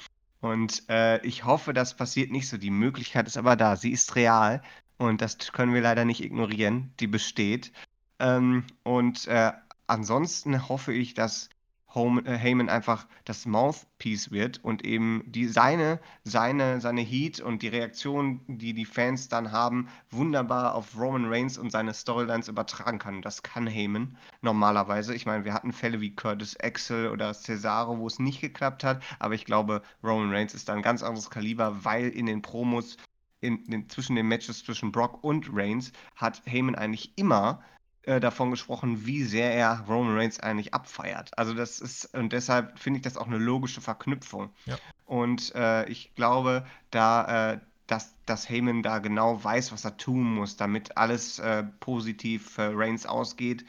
Und 0.43 0.89
äh, 0.91 1.25
ich 1.25 1.45
hoffe, 1.45 1.73
das 1.73 1.97
passiert 1.97 2.33
nicht 2.33 2.49
so. 2.49 2.59
Die 2.59 2.71
Möglichkeit 2.71 3.29
ist 3.29 3.37
aber 3.39 3.55
da. 3.57 3.77
Sie 3.77 3.93
ist 3.93 4.17
real 4.17 4.61
und 4.99 5.21
das 5.23 5.39
können 5.53 5.73
wir 5.73 5.81
leider 5.81 6.05
nicht 6.05 6.23
ignorieren. 6.23 6.93
Die 6.99 7.07
besteht. 7.07 7.73
Ähm, 8.19 8.67
und 8.83 9.29
äh, 9.29 9.53
ansonsten 9.87 10.69
hoffe 10.69 10.93
ich, 10.93 11.15
dass 11.15 11.49
Heyman 11.95 12.69
einfach 12.69 13.07
das 13.25 13.45
Mouthpiece 13.45 14.31
wird 14.31 14.65
und 14.65 14.85
eben 14.85 15.23
die, 15.27 15.47
seine, 15.47 16.01
seine, 16.25 16.81
seine 16.81 17.03
Heat 17.03 17.41
und 17.41 17.63
die 17.63 17.69
Reaktion, 17.69 18.41
die 18.47 18.73
die 18.73 18.85
Fans 18.85 19.29
dann 19.29 19.53
haben, 19.53 19.89
wunderbar 20.11 20.75
auf 20.75 20.97
Roman 20.99 21.27
Reigns 21.27 21.59
und 21.59 21.71
seine 21.71 21.93
Storylines 21.93 22.49
übertragen 22.49 22.99
kann. 22.99 23.21
Das 23.21 23.43
kann 23.43 23.67
Heyman 23.67 24.17
normalerweise. 24.41 25.15
Ich 25.15 25.27
meine, 25.27 25.45
wir 25.45 25.55
hatten 25.55 25.73
Fälle 25.73 26.01
wie 26.01 26.15
Curtis 26.15 26.57
Axel 26.61 27.11
oder 27.11 27.35
Cesaro, 27.35 27.99
wo 27.99 28.07
es 28.07 28.19
nicht 28.19 28.41
geklappt 28.41 28.85
hat, 28.85 29.03
aber 29.19 29.35
ich 29.35 29.45
glaube, 29.45 29.83
Roman 30.03 30.33
Reigns 30.33 30.55
ist 30.55 30.69
da 30.69 30.75
ein 30.75 30.83
ganz 30.83 31.03
anderes 31.03 31.31
Kaliber, 31.31 31.85
weil 31.85 32.09
in 32.09 32.27
den 32.27 32.43
Promos 32.43 32.97
in, 33.43 33.65
in, 33.67 33.89
zwischen 33.91 34.17
den 34.17 34.29
Matches 34.29 34.65
zwischen 34.65 34.93
Brock 34.93 35.23
und 35.23 35.51
Reigns 35.53 35.93
hat 36.15 36.43
Heyman 36.47 36.77
eigentlich 36.77 37.13
immer 37.17 37.61
äh, 38.05 38.19
davon 38.19 38.51
gesprochen, 38.51 39.07
wie 39.07 39.23
sehr 39.23 39.55
er 39.55 39.85
Roman 39.89 40.17
Reigns 40.17 40.41
eigentlich 40.41 40.75
abfeiert. 40.75 41.37
Also 41.39 41.55
das 41.55 41.79
ist, 41.81 42.13
und 42.15 42.33
deshalb 42.33 42.79
finde 42.79 42.99
ich 42.99 43.05
das 43.05 43.17
auch 43.17 43.29
eine 43.29 43.39
logische 43.39 43.81
Verknüpfung. 43.81 44.51
Ja. 44.67 44.77
Und 45.07 45.55
äh, 45.55 45.89
ich 45.89 46.15
glaube, 46.15 46.67
da, 46.91 47.53
äh, 47.53 47.61
dass, 47.87 48.15
dass 48.27 48.49
Heyman 48.49 48.83
da 48.83 48.99
genau 48.99 49.43
weiß, 49.43 49.71
was 49.71 49.85
er 49.85 49.97
tun 49.97 50.35
muss, 50.35 50.57
damit 50.57 50.97
alles 50.97 51.39
äh, 51.39 51.63
positiv 51.81 52.51
für 52.51 52.77
Reigns 52.77 53.07
ausgeht. 53.07 53.65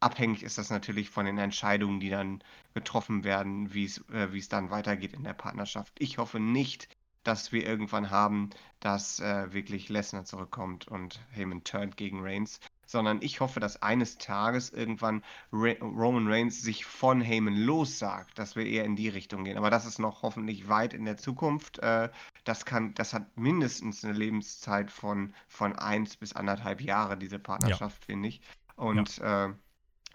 Abhängig 0.00 0.42
ist 0.42 0.58
das 0.58 0.70
natürlich 0.70 1.10
von 1.10 1.26
den 1.26 1.38
Entscheidungen, 1.38 2.00
die 2.00 2.10
dann 2.10 2.42
getroffen 2.74 3.22
werden, 3.22 3.72
wie 3.72 3.84
äh, 4.12 4.36
es 4.36 4.48
dann 4.48 4.70
weitergeht 4.70 5.12
in 5.12 5.22
der 5.22 5.34
Partnerschaft. 5.34 5.92
Ich 6.00 6.18
hoffe 6.18 6.40
nicht, 6.40 6.88
dass 7.22 7.52
wir 7.52 7.64
irgendwann 7.64 8.10
haben, 8.10 8.50
dass 8.80 9.20
äh, 9.20 9.52
wirklich 9.52 9.88
Lesnar 9.88 10.24
zurückkommt 10.24 10.88
und 10.88 11.20
Heyman 11.30 11.62
turnt 11.62 11.96
gegen 11.96 12.22
Reigns 12.22 12.58
sondern 12.92 13.20
ich 13.22 13.40
hoffe, 13.40 13.58
dass 13.58 13.82
eines 13.82 14.18
Tages 14.18 14.70
irgendwann 14.70 15.24
Re 15.52 15.76
Roman 15.80 16.28
Reigns 16.28 16.62
sich 16.62 16.84
von 16.84 17.20
Heyman 17.20 17.56
lossagt, 17.56 18.38
dass 18.38 18.54
wir 18.54 18.64
eher 18.64 18.84
in 18.84 18.94
die 18.94 19.08
Richtung 19.08 19.42
gehen. 19.44 19.58
Aber 19.58 19.70
das 19.70 19.86
ist 19.86 19.98
noch 19.98 20.22
hoffentlich 20.22 20.68
weit 20.68 20.94
in 20.94 21.04
der 21.04 21.16
Zukunft. 21.16 21.80
Äh, 21.80 22.10
das 22.44 22.64
kann, 22.64 22.94
das 22.94 23.14
hat 23.14 23.36
mindestens 23.36 24.04
eine 24.04 24.14
Lebenszeit 24.14 24.90
von, 24.90 25.34
von 25.48 25.74
eins 25.74 26.16
bis 26.16 26.34
anderthalb 26.34 26.80
Jahre, 26.80 27.16
diese 27.16 27.38
Partnerschaft, 27.38 28.02
ja. 28.02 28.06
finde 28.06 28.28
ich. 28.28 28.40
Und 28.76 29.16
ja. 29.16 29.46
äh, 29.46 29.54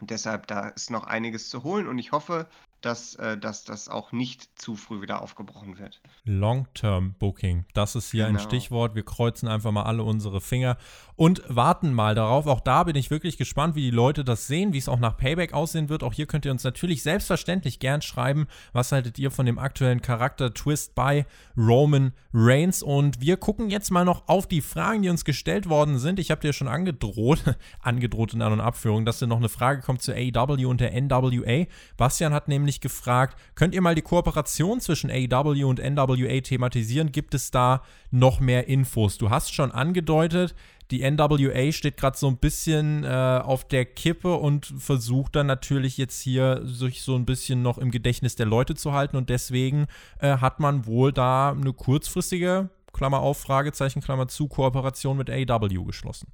deshalb, 0.02 0.48
da 0.48 0.70
ist 0.70 0.92
noch 0.92 1.06
einiges 1.06 1.50
zu 1.50 1.64
holen 1.64 1.88
und 1.88 1.98
ich 1.98 2.12
hoffe, 2.12 2.48
dass, 2.88 3.16
äh, 3.16 3.38
dass 3.38 3.66
das 3.66 3.90
auch 3.90 4.14
nicht 4.14 4.48
zu 4.56 4.78
früh 4.78 5.02
wieder 5.02 5.22
aufgebrochen 5.22 5.78
wird. 5.78 6.02
Long-Term 6.24 7.16
Booking, 7.20 7.66
das 7.74 7.96
ist 7.96 8.12
hier 8.12 8.28
genau. 8.28 8.40
ein 8.40 8.44
Stichwort. 8.44 8.96
Wir 8.96 9.04
kreuzen 9.04 9.50
einfach 9.50 9.72
mal 9.72 9.84
alle 9.84 10.04
unsere 10.04 10.40
Finger 10.40 10.78
und 11.18 11.42
warten 11.50 11.92
mal 11.92 12.16
darauf. 12.16 12.48
Auch 12.48 12.62
da 12.62 12.84
bin 12.84 12.96
ich 12.96 13.12
wirklich 13.12 13.38
gespannt, 13.38 13.76
wie 13.76 13.82
die 13.82 13.92
Leute 13.92 14.24
das 14.24 14.48
sehen, 14.48 14.72
wie 14.72 14.78
es 14.78 14.88
auch 14.88 15.00
nach 15.00 15.18
Payback 15.18 15.52
aussehen 15.52 15.90
wird. 15.90 16.04
Auch 16.04 16.14
hier 16.14 16.28
könnt 16.28 16.46
ihr 16.46 16.52
uns 16.52 16.64
natürlich 16.64 17.04
selbstverständlich 17.04 17.80
gern 17.80 18.02
schreiben, 18.02 18.48
was 18.72 18.92
haltet 18.92 19.20
ihr 19.20 19.32
von 19.32 19.46
dem 19.46 19.60
aktuellen 19.60 20.02
Charakter-Twist 20.02 20.96
bei 20.96 21.26
Roman 21.58 22.14
Reigns. 22.34 22.84
Und 22.84 23.20
wir 23.20 23.36
gucken 23.38 23.70
jetzt 23.70 23.90
mal 23.90 24.06
noch 24.06 24.28
auf 24.28 24.48
die 24.48 24.62
Fragen, 24.62 25.02
die 25.02 25.10
uns 25.10 25.26
gestellt 25.26 25.68
worden 25.68 25.98
sind. 25.98 26.20
Ich 26.20 26.32
habe 26.32 26.40
dir 26.40 26.54
schon 26.54 26.68
angedroht, 26.68 27.44
angedroht 27.82 28.34
in 28.34 28.42
An- 28.42 28.54
und 28.54 28.62
Abführung, 28.62 29.04
dass 29.04 29.20
dir 29.20 29.28
noch 29.28 29.38
eine 29.38 29.50
Frage 29.50 29.82
kommt 29.82 30.04
zu 30.04 30.14
AEW 30.14 30.68
und 30.68 30.80
der 30.80 30.94
NWA. 30.94 31.66
Bastian 31.98 32.34
hat 32.34 32.48
nämlich 32.48 32.77
sich 32.78 32.82
gefragt, 32.82 33.38
könnt 33.56 33.74
ihr 33.74 33.82
mal 33.82 33.96
die 33.96 34.02
Kooperation 34.02 34.80
zwischen 34.80 35.10
AEW 35.10 35.68
und 35.68 35.80
NWA 35.80 36.42
thematisieren? 36.42 37.12
Gibt 37.12 37.34
es 37.34 37.52
da 37.52 37.82
noch 38.12 38.40
mehr 38.40 38.68
Infos? 38.68 39.18
Du 39.18 39.30
hast 39.30 39.54
schon 39.54 39.72
angedeutet, 39.72 40.56
die 40.92 41.10
NWA 41.10 41.72
steht 41.72 41.98
gerade 41.98 42.18
so 42.18 42.28
ein 42.28 42.38
bisschen 42.38 43.04
äh, 43.04 43.08
auf 43.44 43.68
der 43.68 43.86
Kippe 43.86 44.36
und 44.36 44.74
versucht 44.78 45.36
dann 45.36 45.48
natürlich 45.48 45.98
jetzt 45.98 46.22
hier 46.22 46.62
sich 46.64 47.02
so 47.02 47.16
ein 47.16 47.26
bisschen 47.26 47.62
noch 47.62 47.78
im 47.78 47.92
Gedächtnis 47.92 48.36
der 48.36 48.46
Leute 48.46 48.76
zu 48.76 48.94
halten 48.94 49.18
und 49.18 49.30
deswegen 49.30 49.88
äh, 50.20 50.38
hat 50.38 50.60
man 50.60 50.86
wohl 50.86 51.12
da 51.12 51.52
eine 51.52 51.74
kurzfristige, 51.74 52.70
Klammer 52.94 53.20
auf, 53.20 53.40
Fragezeichen, 53.40 54.02
Klammer 54.02 54.28
zu, 54.28 54.48
Kooperation 54.48 55.18
mit 55.18 55.30
AEW 55.30 55.84
geschlossen. 55.84 56.32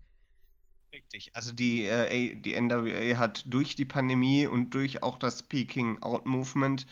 Richtig. 1.14 1.36
Also 1.36 1.53
die, 1.53 1.86
äh, 1.86 2.36
die 2.36 2.59
NWA 2.59 3.18
hat 3.18 3.43
durch 3.45 3.76
die 3.76 3.86
Pandemie 3.86 4.47
und 4.47 4.74
durch 4.74 5.03
auch 5.03 5.20
das 5.20 5.43
Peaking 5.43 6.01
Out 6.01 6.26
Movement, 6.26 6.88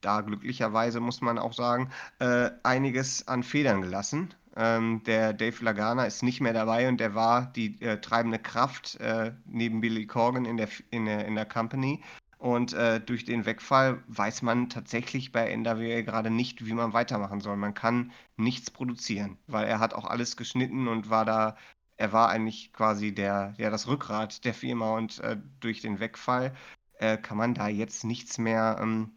da 0.00 0.20
glücklicherweise 0.20 1.00
muss 1.00 1.20
man 1.20 1.38
auch 1.38 1.52
sagen, 1.52 1.90
äh, 2.18 2.50
einiges 2.64 3.28
an 3.28 3.42
Federn 3.44 3.82
gelassen. 3.82 4.34
Ähm, 4.56 5.02
der 5.04 5.32
Dave 5.32 5.64
Lagana 5.64 6.04
ist 6.06 6.22
nicht 6.22 6.40
mehr 6.40 6.52
dabei 6.52 6.88
und 6.88 6.98
der 6.98 7.14
war 7.14 7.52
die 7.52 7.80
äh, 7.80 8.00
treibende 8.00 8.38
Kraft 8.40 8.96
äh, 9.00 9.32
neben 9.46 9.80
Billy 9.80 10.06
Corgan 10.06 10.44
in 10.44 10.56
der, 10.56 10.68
in 10.90 11.06
der, 11.06 11.24
in 11.26 11.36
der 11.36 11.46
Company. 11.46 12.02
Und 12.38 12.72
äh, 12.72 13.00
durch 13.00 13.24
den 13.24 13.46
Wegfall 13.46 14.02
weiß 14.08 14.42
man 14.42 14.68
tatsächlich 14.68 15.30
bei 15.30 15.54
NWA 15.56 16.00
gerade 16.02 16.30
nicht, 16.30 16.66
wie 16.66 16.72
man 16.74 16.92
weitermachen 16.92 17.40
soll. 17.40 17.56
Man 17.56 17.74
kann 17.74 18.10
nichts 18.36 18.70
produzieren, 18.72 19.38
weil 19.46 19.66
er 19.68 19.78
hat 19.78 19.94
auch 19.94 20.04
alles 20.06 20.36
geschnitten 20.36 20.88
und 20.88 21.08
war 21.08 21.24
da, 21.24 21.56
er 22.02 22.12
war 22.12 22.30
eigentlich 22.30 22.72
quasi 22.72 23.14
der, 23.14 23.54
ja, 23.58 23.70
das 23.70 23.86
Rückgrat 23.86 24.44
der 24.44 24.54
Firma 24.54 24.96
und 24.96 25.20
äh, 25.20 25.36
durch 25.60 25.82
den 25.82 26.00
Wegfall 26.00 26.52
äh, 26.98 27.16
kann 27.16 27.38
man 27.38 27.54
da 27.54 27.68
jetzt 27.68 28.02
nichts 28.02 28.38
mehr 28.38 28.76
ähm, 28.80 29.12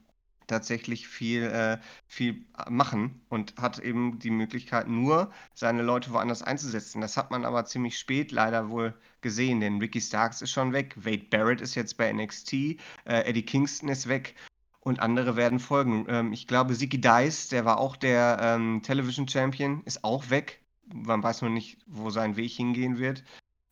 tatsächlich 0.45 1.07
viel, 1.07 1.45
äh, 1.45 1.79
viel 2.05 2.45
machen 2.69 3.25
und 3.27 3.55
hat 3.57 3.79
eben 3.79 4.19
die 4.19 4.29
Möglichkeit, 4.29 4.88
nur 4.88 5.31
seine 5.55 5.81
Leute 5.81 6.11
woanders 6.11 6.43
einzusetzen. 6.43 7.01
Das 7.01 7.17
hat 7.17 7.31
man 7.31 7.43
aber 7.43 7.65
ziemlich 7.65 7.97
spät 7.97 8.31
leider 8.31 8.69
wohl 8.69 8.93
gesehen, 9.21 9.61
denn 9.61 9.79
Ricky 9.79 9.99
Starks 9.99 10.43
ist 10.43 10.51
schon 10.51 10.71
weg, 10.71 10.93
Wade 10.95 11.25
Barrett 11.31 11.61
ist 11.61 11.73
jetzt 11.73 11.97
bei 11.97 12.13
NXT, 12.13 12.53
äh, 12.53 12.77
Eddie 13.05 13.41
Kingston 13.47 13.89
ist 13.89 14.07
weg 14.07 14.36
und 14.81 14.99
andere 14.99 15.36
werden 15.36 15.57
folgen. 15.57 16.05
Ähm, 16.07 16.33
ich 16.33 16.45
glaube, 16.45 16.75
Ziggy 16.75 17.01
Dice, 17.01 17.47
der 17.47 17.65
war 17.65 17.79
auch 17.79 17.95
der 17.95 18.38
ähm, 18.39 18.83
Television 18.83 19.27
Champion, 19.27 19.81
ist 19.86 20.03
auch 20.03 20.29
weg. 20.29 20.61
Man 20.93 21.23
weiß 21.23 21.41
noch 21.41 21.49
nicht, 21.49 21.77
wo 21.88 22.09
sein 22.09 22.36
Weg 22.36 22.51
hingehen 22.51 22.97
wird. 22.99 23.23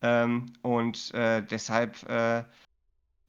Ähm, 0.02 0.52
und 0.62 1.14
äh, 1.14 1.42
deshalb 1.42 2.02
äh, 2.08 2.44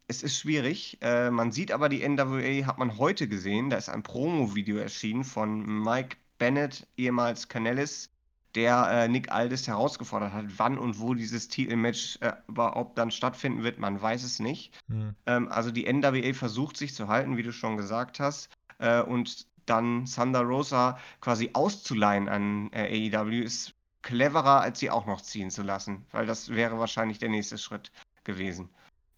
es 0.07 0.23
ist 0.23 0.38
schwierig. 0.39 0.97
Äh, 1.01 1.31
man 1.31 1.51
sieht 1.51 1.71
aber 1.71 1.89
die 1.89 2.07
NWA, 2.07 2.65
hat 2.65 2.77
man 2.77 2.97
heute 2.97 3.27
gesehen. 3.27 3.69
Da 3.69 3.77
ist 3.77 3.89
ein 3.89 4.03
Promo-Video 4.03 4.77
erschienen 4.77 5.23
von 5.23 5.83
Mike 5.83 6.17
Bennett, 6.38 6.88
ehemals 6.97 7.47
Canellis, 7.47 8.11
der 8.53 8.88
äh, 8.89 9.07
Nick 9.07 9.31
Aldis 9.31 9.67
herausgefordert 9.67 10.31
hat, 10.31 10.45
wann 10.57 10.77
und 10.77 10.99
wo 10.99 11.13
dieses 11.13 11.47
Titelmatch 11.47 12.17
äh, 12.21 12.33
überhaupt 12.47 12.97
dann 12.97 13.11
stattfinden 13.11 13.63
wird. 13.63 13.79
Man 13.79 14.01
weiß 14.01 14.23
es 14.23 14.39
nicht. 14.39 14.73
Mhm. 14.88 15.15
Ähm, 15.25 15.47
also 15.49 15.71
die 15.71 15.91
NWA 15.91 16.33
versucht 16.33 16.77
sich 16.77 16.93
zu 16.93 17.07
halten, 17.07 17.38
wie 17.38 17.43
du 17.43 17.51
schon 17.51 17.77
gesagt 17.77 18.19
hast. 18.19 18.49
Äh, 18.77 19.01
und 19.01 19.47
dann 19.65 20.05
Thunder 20.05 20.41
Rosa 20.41 20.99
quasi 21.21 21.49
auszuleihen 21.53 22.29
an 22.29 22.69
äh, 22.71 23.09
AEW 23.11 23.41
ist 23.41 23.73
cleverer, 24.06 24.62
als 24.62 24.80
sie 24.80 24.91
auch 24.91 25.06
noch 25.08 25.20
ziehen 25.20 25.49
zu 25.49 25.64
lassen, 25.64 26.06
weil 26.12 26.26
das 26.26 26.49
wäre 26.49 26.80
wahrscheinlich 26.80 27.18
der 27.18 27.30
nächste 27.30 27.58
Schritt 27.58 27.91
gewesen. 28.24 28.70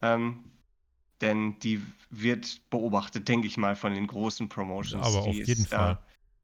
Ähm, 0.01 0.45
denn 1.21 1.59
die 1.59 1.81
wird 2.09 2.61
beobachtet, 2.69 3.27
denke 3.27 3.47
ich 3.47 3.57
mal, 3.57 3.75
von 3.75 3.93
den 3.93 4.07
großen 4.07 4.49
Promotions. 4.49 5.05
Aber 5.05 5.23
die 5.23 5.41
auf 5.41 5.47
jeden 5.47 5.63
ist, 5.63 5.73
Fall. 5.73 5.93
Äh, 5.93 5.95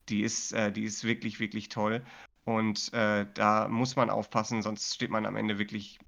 die, 0.09 0.21
ist, 0.21 0.51
äh, 0.51 0.71
die 0.71 0.83
ist 0.83 1.03
wirklich, 1.05 1.39
wirklich 1.39 1.69
toll. 1.69 2.05
Und 2.43 2.91
äh, 2.93 3.25
da 3.33 3.69
muss 3.69 3.95
man 3.95 4.09
aufpassen, 4.09 4.61
sonst 4.61 4.93
steht 4.93 5.09
man 5.09 5.25
am 5.25 5.37
Ende 5.37 5.57
wirklich 5.57 5.99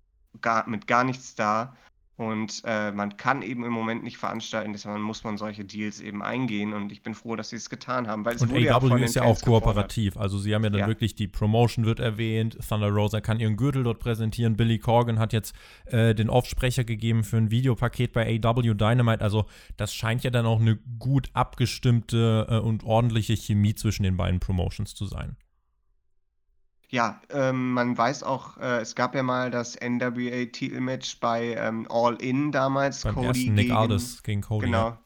gar, 0.41 0.67
mit 0.67 0.87
gar 0.87 1.05
nichts 1.05 1.35
da. 1.35 1.77
Und 2.17 2.61
äh, 2.63 2.93
man 2.93 3.17
kann 3.17 3.41
eben 3.41 3.65
im 3.65 3.73
Moment 3.73 4.03
nicht 4.03 4.17
veranstalten, 4.17 4.71
deshalb 4.71 4.99
muss 5.01 5.25
man 5.25 5.37
solche 5.37 5.65
Deals 5.65 5.99
eben 5.99 6.23
eingehen. 6.23 6.73
Und 6.73 6.93
ich 6.93 7.03
bin 7.03 7.13
froh, 7.13 7.35
dass 7.35 7.49
sie 7.49 7.57
es 7.57 7.69
getan 7.69 8.07
haben. 8.07 8.23
Weil 8.23 8.37
und 8.37 8.51
AW 8.51 8.97
ja 8.97 9.03
ist 9.03 9.15
ja 9.15 9.23
auch 9.23 9.41
kooperativ. 9.41 10.13
Gefordert. 10.13 10.23
Also 10.23 10.37
sie 10.39 10.55
haben 10.55 10.63
ja 10.63 10.69
dann 10.69 10.79
ja. 10.81 10.87
wirklich, 10.87 11.15
die 11.15 11.27
Promotion 11.27 11.85
wird 11.85 11.99
erwähnt, 11.99 12.57
Thunder 12.67 12.89
Rosa 12.89 13.19
kann 13.19 13.41
ihren 13.41 13.57
Gürtel 13.57 13.83
dort 13.83 13.99
präsentieren, 13.99 14.55
Billy 14.55 14.79
Corgan 14.79 15.19
hat 15.19 15.33
jetzt 15.33 15.53
äh, 15.85 16.15
den 16.15 16.29
Offsprecher 16.29 16.85
gegeben 16.85 17.25
für 17.25 17.35
ein 17.35 17.51
Videopaket 17.51 18.13
bei 18.13 18.39
AW 18.41 18.73
Dynamite. 18.73 19.21
Also 19.21 19.45
das 19.75 19.93
scheint 19.93 20.23
ja 20.23 20.29
dann 20.29 20.45
auch 20.45 20.61
eine 20.61 20.77
gut 20.99 21.29
abgestimmte 21.33 22.47
äh, 22.49 22.57
und 22.59 22.85
ordentliche 22.85 23.35
Chemie 23.35 23.75
zwischen 23.75 24.03
den 24.03 24.15
beiden 24.15 24.39
Promotions 24.39 24.95
zu 24.95 25.05
sein. 25.05 25.35
Ja, 26.89 27.21
ähm, 27.29 27.73
man 27.73 27.97
weiß 27.97 28.23
auch, 28.23 28.57
äh, 28.57 28.79
es 28.81 28.95
gab 28.95 29.15
ja 29.15 29.23
mal 29.23 29.51
das 29.51 29.75
NWA-Titelmatch 29.79 31.19
bei 31.19 31.55
ähm, 31.55 31.87
All 31.89 32.15
In 32.15 32.51
damals. 32.51 33.03
Beim 33.03 33.15
Cody 33.15 33.27
ersten 33.27 33.53
Nick 33.53 33.67
gegen, 33.67 33.77
Aldis 33.77 34.23
gegen 34.23 34.41
Cody. 34.41 34.65
Genau, 34.67 34.89
ja. 34.89 34.99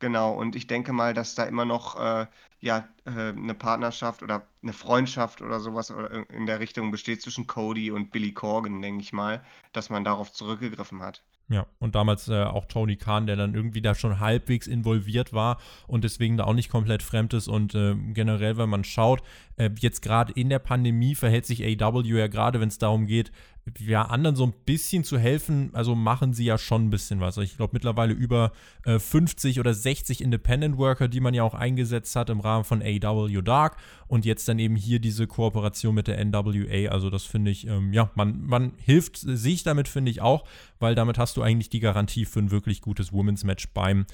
genau. 0.00 0.32
Und 0.34 0.56
ich 0.56 0.66
denke 0.66 0.92
mal, 0.92 1.14
dass 1.14 1.34
da 1.34 1.44
immer 1.44 1.64
noch 1.64 1.98
äh, 1.98 2.26
ja, 2.60 2.88
äh, 3.04 3.10
eine 3.10 3.54
Partnerschaft 3.54 4.22
oder 4.22 4.46
eine 4.62 4.72
Freundschaft 4.72 5.40
oder 5.40 5.60
sowas 5.60 5.92
in 6.28 6.46
der 6.46 6.60
Richtung 6.60 6.90
besteht 6.90 7.22
zwischen 7.22 7.46
Cody 7.46 7.90
und 7.90 8.10
Billy 8.10 8.32
Corgan, 8.32 8.82
denke 8.82 9.02
ich 9.02 9.12
mal, 9.12 9.42
dass 9.72 9.88
man 9.88 10.04
darauf 10.04 10.32
zurückgegriffen 10.32 11.00
hat. 11.00 11.22
Ja, 11.50 11.66
und 11.80 11.96
damals 11.96 12.28
äh, 12.28 12.44
auch 12.44 12.66
Tony 12.66 12.94
Khan, 12.94 13.26
der 13.26 13.34
dann 13.34 13.56
irgendwie 13.56 13.82
da 13.82 13.96
schon 13.96 14.20
halbwegs 14.20 14.68
involviert 14.68 15.32
war 15.32 15.58
und 15.88 16.04
deswegen 16.04 16.36
da 16.36 16.44
auch 16.44 16.54
nicht 16.54 16.70
komplett 16.70 17.02
fremd 17.02 17.34
ist. 17.34 17.48
Und 17.48 17.74
äh, 17.74 17.96
generell, 17.96 18.56
wenn 18.56 18.68
man 18.68 18.84
schaut, 18.84 19.20
äh, 19.60 19.70
jetzt 19.78 20.00
gerade 20.00 20.32
in 20.32 20.48
der 20.48 20.58
Pandemie 20.58 21.14
verhält 21.14 21.44
sich 21.44 21.62
AW 21.62 22.02
ja 22.02 22.28
gerade, 22.28 22.60
wenn 22.60 22.68
es 22.68 22.78
darum 22.78 23.06
geht, 23.06 23.30
ja, 23.78 24.02
anderen 24.02 24.34
so 24.34 24.44
ein 24.44 24.54
bisschen 24.64 25.04
zu 25.04 25.18
helfen, 25.18 25.70
also 25.74 25.94
machen 25.94 26.32
sie 26.32 26.46
ja 26.46 26.56
schon 26.56 26.86
ein 26.86 26.90
bisschen 26.90 27.20
was. 27.20 27.36
Ich 27.36 27.58
glaube 27.58 27.74
mittlerweile 27.74 28.14
über 28.14 28.52
äh, 28.84 28.98
50 28.98 29.60
oder 29.60 29.74
60 29.74 30.22
Independent 30.22 30.78
Worker, 30.78 31.08
die 31.08 31.20
man 31.20 31.34
ja 31.34 31.42
auch 31.42 31.52
eingesetzt 31.52 32.16
hat 32.16 32.30
im 32.30 32.40
Rahmen 32.40 32.64
von 32.64 32.82
AW 32.82 33.42
Dark 33.42 33.76
und 34.08 34.24
jetzt 34.24 34.48
dann 34.48 34.58
eben 34.58 34.76
hier 34.76 34.98
diese 34.98 35.26
Kooperation 35.26 35.94
mit 35.94 36.08
der 36.08 36.24
NWA. 36.24 36.90
Also 36.90 37.10
das 37.10 37.24
finde 37.24 37.50
ich, 37.50 37.66
ähm, 37.66 37.92
ja, 37.92 38.10
man, 38.14 38.42
man 38.46 38.72
hilft 38.78 39.18
sich 39.18 39.62
damit, 39.62 39.88
finde 39.88 40.10
ich 40.10 40.22
auch, 40.22 40.44
weil 40.78 40.94
damit 40.94 41.18
hast 41.18 41.36
du 41.36 41.42
eigentlich 41.42 41.68
die 41.68 41.80
Garantie 41.80 42.24
für 42.24 42.40
ein 42.40 42.50
wirklich 42.50 42.80
gutes 42.80 43.12
Women's 43.12 43.44
Match 43.44 43.68
beim 43.74 44.06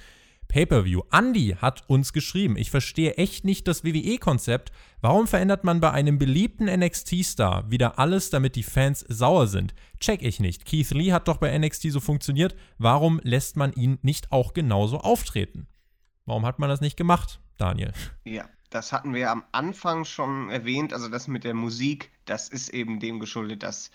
Pay-per-view. 0.49 1.03
Andy 1.13 1.57
hat 1.61 1.85
uns 1.89 2.13
geschrieben, 2.13 2.57
ich 2.57 2.71
verstehe 2.71 3.15
echt 3.15 3.45
nicht 3.45 3.69
das 3.69 3.85
WWE-Konzept. 3.85 4.73
Warum 5.01 5.27
verändert 5.27 5.65
man 5.65 5.81
bei 5.81 5.91
einem 5.91 6.19
beliebten 6.19 6.67
NXT-Star 6.67 7.71
wieder 7.71 7.99
alles, 7.99 8.31
damit 8.31 8.57
die 8.57 8.63
Fans 8.63 9.05
sauer 9.09 9.47
sind? 9.47 9.75
Check 10.01 10.23
ich 10.23 10.41
nicht. 10.41 10.65
Keith 10.65 10.91
Lee 10.91 11.13
hat 11.13 11.29
doch 11.29 11.37
bei 11.37 11.57
NXT 11.57 11.91
so 11.93 12.01
funktioniert. 12.01 12.57
Warum 12.79 13.21
lässt 13.23 13.57
man 13.57 13.73
ihn 13.73 13.99
nicht 14.03 14.33
auch 14.33 14.55
genauso 14.55 14.99
auftreten? 14.99 15.67
Warum 16.25 16.45
hat 16.45 16.59
man 16.59 16.69
das 16.69 16.81
nicht 16.81 16.97
gemacht, 16.97 17.41
Daniel? 17.59 17.93
Ja, 18.25 18.49
das 18.71 18.93
hatten 18.93 19.15
wir 19.15 19.31
am 19.31 19.45
Anfang 19.53 20.05
schon 20.05 20.51
erwähnt. 20.51 20.93
Also 20.93 21.09
das 21.09 21.29
mit 21.29 21.45
der 21.45 21.55
Musik, 21.55 22.11
das 22.25 22.49
ist 22.49 22.69
eben 22.71 23.01
dem 23.01 23.21
geschuldet, 23.21 23.63
dass 23.63 23.91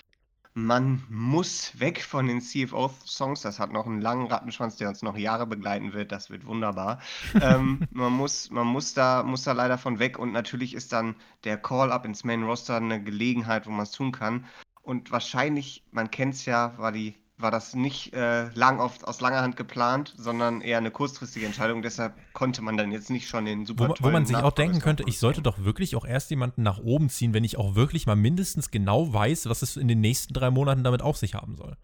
man 0.53 1.03
muss 1.09 1.79
weg 1.79 2.03
von 2.03 2.27
den 2.27 2.41
CFO-Songs. 2.41 3.41
Das 3.41 3.59
hat 3.59 3.71
noch 3.71 3.85
einen 3.85 4.01
langen 4.01 4.27
Rattenschwanz, 4.27 4.75
der 4.75 4.89
uns 4.89 5.01
noch 5.01 5.17
Jahre 5.17 5.47
begleiten 5.47 5.93
wird. 5.93 6.11
Das 6.11 6.29
wird 6.29 6.45
wunderbar. 6.45 6.99
ähm, 7.41 7.87
man, 7.91 8.11
muss, 8.13 8.49
man 8.51 8.67
muss, 8.67 8.93
da, 8.93 9.23
muss 9.23 9.43
da 9.43 9.53
leider 9.53 9.77
von 9.77 9.99
weg. 9.99 10.19
Und 10.19 10.31
natürlich 10.31 10.73
ist 10.73 10.91
dann 10.91 11.15
der 11.43 11.57
Call-Up 11.57 12.05
ins 12.05 12.23
Main-Roster 12.23 12.77
eine 12.77 13.01
Gelegenheit, 13.01 13.65
wo 13.65 13.71
man 13.71 13.83
es 13.83 13.91
tun 13.91 14.11
kann. 14.11 14.45
Und 14.81 15.11
wahrscheinlich, 15.11 15.85
man 15.91 16.11
kennt 16.11 16.33
es 16.33 16.45
ja, 16.45 16.77
war 16.77 16.91
die 16.91 17.15
war 17.41 17.51
das 17.51 17.73
nicht 17.75 18.13
äh, 18.13 18.49
lang 18.53 18.79
auf, 18.79 19.03
aus 19.03 19.21
langer 19.21 19.41
Hand 19.41 19.55
geplant, 19.55 20.13
sondern 20.17 20.61
eher 20.61 20.77
eine 20.77 20.91
kurzfristige 20.91 21.45
Entscheidung. 21.45 21.81
Deshalb 21.81 22.13
konnte 22.33 22.61
man 22.61 22.77
dann 22.77 22.91
jetzt 22.91 23.09
nicht 23.09 23.27
schon 23.27 23.45
den 23.45 23.65
super 23.65 23.89
Wo, 23.89 23.95
wo 23.99 24.09
man 24.09 24.25
sich 24.25 24.37
auch 24.37 24.51
denken 24.51 24.79
könnte, 24.79 25.03
ich 25.07 25.19
sollte 25.19 25.41
doch 25.41 25.59
wirklich 25.59 25.95
auch 25.95 26.05
erst 26.05 26.29
jemanden 26.29 26.63
nach 26.63 26.79
oben 26.79 27.09
ziehen, 27.09 27.33
wenn 27.33 27.43
ich 27.43 27.57
auch 27.57 27.75
wirklich 27.75 28.05
mal 28.05 28.15
mindestens 28.15 28.71
genau 28.71 29.13
weiß, 29.13 29.47
was 29.47 29.61
es 29.61 29.77
in 29.77 29.87
den 29.87 30.01
nächsten 30.01 30.33
drei 30.33 30.51
Monaten 30.51 30.83
damit 30.83 31.01
auf 31.01 31.17
sich 31.17 31.35
haben 31.35 31.55
soll. 31.55 31.77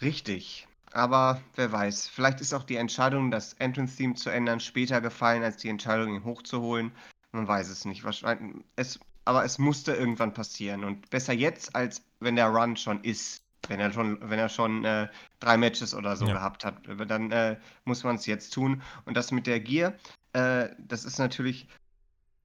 Richtig. 0.00 0.66
Aber 0.92 1.40
wer 1.54 1.70
weiß, 1.70 2.08
vielleicht 2.08 2.40
ist 2.40 2.54
auch 2.54 2.64
die 2.64 2.76
Entscheidung, 2.76 3.30
das 3.30 3.52
Entrance-Theme 3.54 4.14
zu 4.14 4.30
ändern, 4.30 4.60
später 4.60 5.00
gefallen, 5.00 5.42
als 5.42 5.58
die 5.58 5.68
Entscheidung, 5.68 6.14
ihn 6.14 6.24
hochzuholen. 6.24 6.92
Man 7.32 7.46
weiß 7.46 7.68
es 7.68 7.84
nicht. 7.84 8.04
Wahrscheinlich, 8.04 8.64
es, 8.76 8.98
aber 9.24 9.44
es 9.44 9.58
musste 9.58 9.92
irgendwann 9.92 10.32
passieren. 10.32 10.84
Und 10.84 11.10
besser 11.10 11.34
jetzt, 11.34 11.76
als 11.76 12.02
wenn 12.20 12.36
der 12.36 12.48
Run 12.48 12.76
schon 12.76 13.04
ist. 13.04 13.42
Wenn 13.68 13.80
er 13.80 13.92
schon, 13.92 14.18
wenn 14.22 14.38
er 14.38 14.48
schon 14.48 14.84
äh, 14.84 15.08
drei 15.40 15.56
Matches 15.56 15.94
oder 15.94 16.16
so 16.16 16.26
ja. 16.26 16.34
gehabt 16.34 16.64
hat, 16.64 16.76
dann 17.06 17.30
äh, 17.30 17.56
muss 17.84 18.04
man 18.04 18.16
es 18.16 18.26
jetzt 18.26 18.50
tun. 18.50 18.82
Und 19.04 19.16
das 19.16 19.30
mit 19.30 19.46
der 19.46 19.60
Gear, 19.60 19.94
äh, 20.32 20.68
das 20.78 21.04
ist 21.04 21.18
natürlich, 21.18 21.68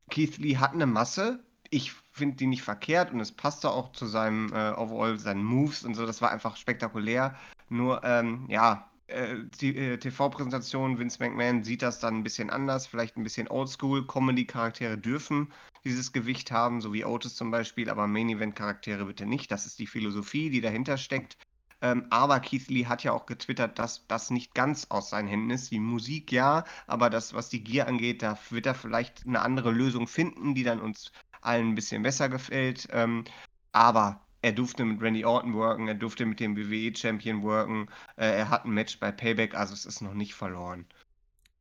Keith 0.09 0.37
Lee 0.37 0.57
hat 0.57 0.73
eine 0.73 0.85
Masse. 0.85 1.43
Ich 1.69 1.91
finde 2.11 2.35
die 2.37 2.47
nicht 2.47 2.61
verkehrt 2.61 3.11
und 3.11 3.19
es 3.19 3.31
passte 3.31 3.71
auch 3.71 3.91
zu 3.93 4.05
seinem 4.05 4.53
äh, 4.53 4.71
Overall, 4.73 5.17
seinen 5.17 5.43
Moves 5.43 5.83
und 5.83 5.95
so. 5.95 6.05
Das 6.05 6.21
war 6.21 6.31
einfach 6.31 6.55
spektakulär. 6.57 7.35
Nur, 7.69 8.03
ähm, 8.03 8.45
ja, 8.49 8.73
äh, 8.73 8.92
die 9.09 9.75
äh, 9.75 9.97
TV-Präsentation, 9.97 10.97
Vince 10.97 11.19
McMahon 11.19 11.63
sieht 11.63 11.81
das 11.81 11.99
dann 11.99 12.15
ein 12.15 12.23
bisschen 12.23 12.49
anders, 12.49 12.87
vielleicht 12.87 13.17
ein 13.17 13.23
bisschen 13.23 13.49
oldschool. 13.49 14.07
Comedy-Charaktere 14.07 14.97
dürfen 14.97 15.51
dieses 15.83 16.13
Gewicht 16.13 16.51
haben, 16.51 16.81
so 16.81 16.93
wie 16.93 17.03
Otis 17.03 17.35
zum 17.35 17.51
Beispiel, 17.51 17.89
aber 17.89 18.07
Main-Event-Charaktere 18.07 19.05
bitte 19.05 19.25
nicht. 19.25 19.51
Das 19.51 19.65
ist 19.65 19.79
die 19.79 19.87
Philosophie, 19.87 20.49
die 20.49 20.61
dahinter 20.61 20.97
steckt. 20.97 21.37
Ähm, 21.81 22.07
aber 22.11 22.39
Keith 22.39 22.69
Lee 22.69 22.85
hat 22.85 23.03
ja 23.03 23.11
auch 23.11 23.25
getwittert, 23.25 23.77
dass 23.77 24.07
das 24.07 24.29
nicht 24.29 24.55
ganz 24.55 24.87
aus 24.89 25.09
seinen 25.09 25.27
Händen 25.27 25.49
ist. 25.49 25.69
Die 25.69 25.81
Musik 25.81 26.31
ja, 26.31 26.63
aber 26.87 27.09
das, 27.09 27.33
was 27.33 27.49
die 27.49 27.61
Gear 27.61 27.87
angeht, 27.87 28.21
da 28.21 28.39
wird 28.51 28.65
er 28.65 28.75
vielleicht 28.75 29.27
eine 29.27 29.41
andere 29.41 29.71
Lösung 29.71 30.07
finden, 30.07 30.55
die 30.55 30.63
dann 30.63 30.79
uns 30.79 31.11
allen 31.41 31.69
ein 31.69 31.75
bisschen 31.75 32.01
besser 32.01 32.29
gefällt. 32.29 32.87
Ähm, 32.91 33.25
aber 33.73 34.21
er 34.43 34.51
durfte 34.51 34.85
mit 34.85 35.01
Randy 35.01 35.25
Orton 35.25 35.53
worken, 35.53 35.87
er 35.87 35.95
durfte 35.95 36.25
mit 36.25 36.39
dem 36.39 36.55
WWE-Champion 36.55 37.41
worken, 37.41 37.87
äh, 38.17 38.25
er 38.25 38.49
hat 38.49 38.65
ein 38.65 38.71
Match 38.71 38.99
bei 38.99 39.11
Payback, 39.11 39.55
also 39.55 39.73
es 39.73 39.85
ist 39.85 40.01
noch 40.01 40.13
nicht 40.13 40.35
verloren. 40.35 40.85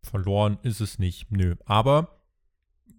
Verloren 0.02 0.58
ist 0.62 0.80
es 0.80 0.98
nicht, 0.98 1.30
nö. 1.30 1.54
Aber 1.64 2.18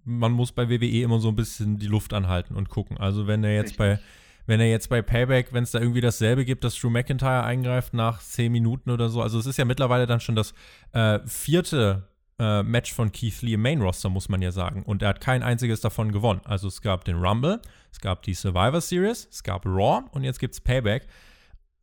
man 0.05 0.31
muss 0.31 0.53
bei 0.53 0.69
WWE 0.69 1.03
immer 1.03 1.19
so 1.19 1.27
ein 1.27 1.35
bisschen 1.35 1.77
die 1.77 1.87
Luft 1.87 2.13
anhalten 2.13 2.55
und 2.55 2.69
gucken. 2.69 2.97
Also 2.97 3.27
wenn 3.27 3.43
er 3.43 3.53
jetzt 3.53 3.77
Richtig. 3.77 3.77
bei 3.77 3.99
wenn 4.45 4.59
er 4.59 4.69
jetzt 4.69 4.89
bei 4.89 5.01
Payback, 5.01 5.53
wenn 5.53 5.63
es 5.63 5.71
da 5.71 5.79
irgendwie 5.79 6.01
dasselbe 6.01 6.43
gibt, 6.43 6.65
dass 6.65 6.75
Drew 6.75 6.89
McIntyre 6.89 7.45
eingreift 7.45 7.93
nach 7.93 8.21
10 8.21 8.51
Minuten 8.51 8.89
oder 8.89 9.07
so. 9.07 9.21
Also 9.21 9.39
es 9.39 9.45
ist 9.45 9.55
ja 9.55 9.63
mittlerweile 9.63 10.05
dann 10.05 10.19
schon 10.19 10.35
das 10.35 10.53
äh, 10.91 11.19
vierte 11.25 12.09
äh, 12.39 12.63
Match 12.63 12.93
von 12.93 13.11
Keith 13.11 13.41
Lee 13.41 13.53
im 13.53 13.61
Main 13.61 13.81
Roster, 13.81 14.09
muss 14.09 14.29
man 14.29 14.41
ja 14.41 14.51
sagen. 14.51 14.83
Und 14.83 15.01
er 15.01 15.09
hat 15.09 15.21
kein 15.21 15.43
einziges 15.43 15.81
davon 15.81 16.11
gewonnen. 16.11 16.41
Also 16.45 16.67
es 16.67 16.81
gab 16.81 17.05
den 17.05 17.17
Rumble, 17.17 17.61
es 17.91 17.99
gab 17.99 18.23
die 18.23 18.33
Survivor 18.33 18.81
Series, 18.81 19.27
es 19.31 19.43
gab 19.43 19.65
Raw 19.65 20.03
und 20.11 20.23
jetzt 20.23 20.39
gibt 20.39 20.53
es 20.53 20.61
Payback. 20.61 21.07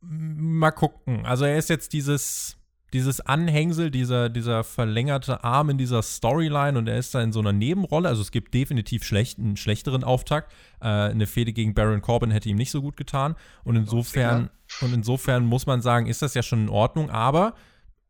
Mal 0.01 0.71
gucken. 0.71 1.25
Also 1.25 1.45
er 1.45 1.57
ist 1.57 1.69
jetzt 1.69 1.93
dieses 1.93 2.57
dieses 2.93 3.21
Anhängsel, 3.21 3.89
dieser, 3.89 4.29
dieser 4.29 4.63
verlängerte 4.63 5.43
Arm 5.43 5.69
in 5.69 5.77
dieser 5.77 6.01
Storyline 6.01 6.77
und 6.77 6.87
er 6.87 6.97
ist 6.97 7.15
da 7.15 7.21
in 7.21 7.31
so 7.31 7.39
einer 7.39 7.53
Nebenrolle. 7.53 8.09
Also 8.09 8.21
es 8.21 8.31
gibt 8.31 8.53
definitiv 8.53 9.05
schlecht, 9.05 9.39
einen 9.39 9.55
schlechteren 9.55 10.03
Auftakt. 10.03 10.51
Äh, 10.81 10.87
eine 10.87 11.25
Fehde 11.25 11.53
gegen 11.53 11.73
Baron 11.73 12.01
Corbin 12.01 12.31
hätte 12.31 12.49
ihm 12.49 12.57
nicht 12.57 12.71
so 12.71 12.81
gut 12.81 12.97
getan. 12.97 13.35
Und 13.63 13.77
insofern, 13.77 14.49
und 14.81 14.93
insofern 14.93 15.45
muss 15.45 15.65
man 15.65 15.81
sagen, 15.81 16.07
ist 16.07 16.21
das 16.21 16.33
ja 16.33 16.43
schon 16.43 16.63
in 16.63 16.69
Ordnung, 16.69 17.09
aber 17.09 17.53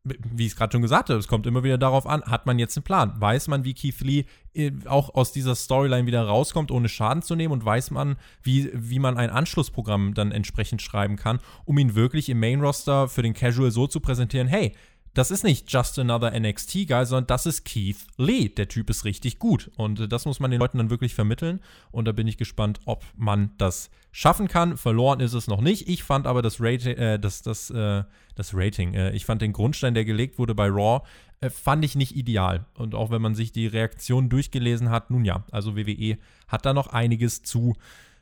wie 0.04 0.46
ich 0.46 0.54
es 0.54 0.56
gerade 0.56 0.72
schon 0.72 0.82
gesagt 0.82 1.10
habe, 1.10 1.20
es 1.20 1.28
kommt 1.28 1.46
immer 1.46 1.64
wieder 1.64 1.78
darauf 1.78 2.08
an, 2.08 2.24
hat 2.24 2.48
man 2.48 2.58
jetzt 2.58 2.76
einen 2.76 2.84
Plan? 2.84 3.14
Weiß 3.20 3.48
man, 3.48 3.64
wie 3.64 3.76
Keith 3.76 4.02
Lee 4.02 4.26
äh, 4.54 4.72
auch 4.86 5.14
aus 5.14 5.32
dieser 5.32 5.54
Storyline 5.54 6.08
wieder 6.08 6.24
rauskommt, 6.24 6.72
ohne 6.72 6.90
Schaden 6.90 7.22
zu 7.22 7.36
nehmen? 7.36 7.52
Und 7.52 7.64
weiß 7.64 7.92
man, 7.92 8.16
wie, 8.42 8.72
wie 8.74 9.00
man 9.00 9.18
ein 9.18 9.30
Anschlussprogramm 9.30 10.14
dann 10.16 10.32
entsprechend 10.32 10.82
schreiben 10.82 11.18
kann, 11.18 11.40
um 11.66 11.78
ihn 11.78 11.94
wirklich 11.94 12.30
im 12.30 12.40
Main-Roster 12.40 13.10
für 13.10 13.22
den 13.22 13.34
Casual 13.34 13.70
so 13.70 13.86
zu 13.86 14.00
präsentieren, 14.00 14.48
hey, 14.48 14.74
das 15.14 15.30
ist 15.30 15.44
nicht 15.44 15.72
just 15.72 16.00
another 16.00 16.32
NXT-Guy, 16.38 17.06
sondern 17.06 17.28
das 17.28 17.46
ist 17.46 17.66
Keith 17.66 17.98
Lee. 18.18 18.50
Der 18.50 18.68
Typ 18.68 18.90
ist 18.90 19.04
richtig 19.04 19.40
gut. 19.40 19.70
Und 19.76 20.00
äh, 20.00 20.08
das 20.08 20.26
muss 20.26 20.40
man 20.40 20.52
den 20.52 20.60
Leuten 20.60 20.78
dann 20.78 20.90
wirklich 20.90 21.14
vermitteln. 21.14 21.60
Und 21.92 22.06
da 22.06 22.12
bin 22.14 22.28
ich 22.28 22.38
gespannt, 22.38 22.80
ob 22.86 23.04
man 23.16 23.52
das 23.58 23.90
schaffen 24.12 24.48
kann. 24.48 24.78
Verloren 24.78 25.20
ist 25.20 25.34
es 25.34 25.48
noch 25.48 25.62
nicht. 25.62 25.90
Ich 25.90 26.04
fand 26.04 26.28
aber 26.28 26.42
das, 26.42 26.62
Rating, 26.62 26.96
äh, 26.96 27.20
das, 27.20 27.42
das, 27.42 27.70
äh, 27.70 28.04
das 28.36 28.54
Rating, 28.54 28.94
äh, 28.94 29.12
ich 29.12 29.26
fand 29.26 29.42
den 29.42 29.54
Grundstein, 29.54 29.94
der 29.94 30.06
gelegt 30.06 30.40
wurde 30.40 30.56
bei 30.56 30.68
Raw, 30.68 31.06
äh, 31.42 31.50
fand 31.50 31.84
ich 31.84 31.96
nicht 31.96 32.16
ideal. 32.16 32.66
Und 32.76 32.96
auch 32.96 33.12
wenn 33.12 33.22
man 33.22 33.36
sich 33.36 33.52
die 33.52 33.68
Reaktionen 33.68 34.30
durchgelesen 34.30 34.90
hat, 34.90 35.10
nun 35.12 35.26
ja, 35.26 35.44
also 35.52 35.76
WWE 35.76 36.18
hat 36.48 36.66
da 36.66 36.74
noch 36.74 36.88
einiges 36.88 37.44
zu 37.44 37.76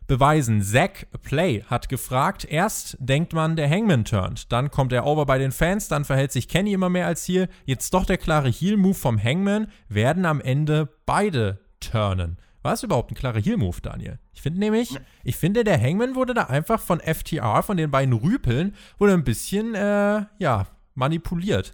beweisen. 0.09 0.61
Zack 0.61 1.07
Play 1.21 1.63
hat 1.67 1.87
gefragt, 1.87 2.43
erst 2.43 2.97
denkt 2.99 3.31
man, 3.31 3.55
der 3.55 3.69
Hangman 3.69 4.03
turnt, 4.03 4.51
dann 4.51 4.71
kommt 4.71 4.91
er 4.91 5.05
over 5.05 5.25
bei 5.25 5.37
den 5.37 5.53
Fans, 5.53 5.87
dann 5.87 6.03
verhält 6.03 6.33
sich 6.33 6.49
Kenny 6.49 6.73
immer 6.73 6.89
mehr 6.89 7.07
als 7.07 7.25
Heel, 7.27 7.47
jetzt 7.65 7.93
doch 7.93 8.05
der 8.05 8.17
klare 8.17 8.49
Heel-Move 8.49 8.95
vom 8.95 9.23
Hangman, 9.23 9.67
werden 9.87 10.25
am 10.25 10.41
Ende 10.41 10.89
beide 11.05 11.59
turnen. 11.79 12.37
War 12.63 12.73
es 12.73 12.83
überhaupt 12.83 13.11
ein 13.11 13.15
klarer 13.15 13.39
Heel-Move, 13.39 13.77
Daniel? 13.81 14.19
Ich 14.33 14.41
finde 14.41 14.59
nämlich, 14.59 14.97
ich 15.23 15.37
finde, 15.37 15.63
der 15.63 15.79
Hangman 15.79 16.15
wurde 16.15 16.33
da 16.33 16.45
einfach 16.45 16.81
von 16.81 16.99
FTR, 16.99 17.63
von 17.63 17.77
den 17.77 17.91
beiden 17.91 18.13
Rüpeln, 18.13 18.75
wurde 18.97 19.13
ein 19.13 19.23
bisschen, 19.23 19.75
äh, 19.75 20.25
ja, 20.39 20.67
manipuliert. 20.95 21.73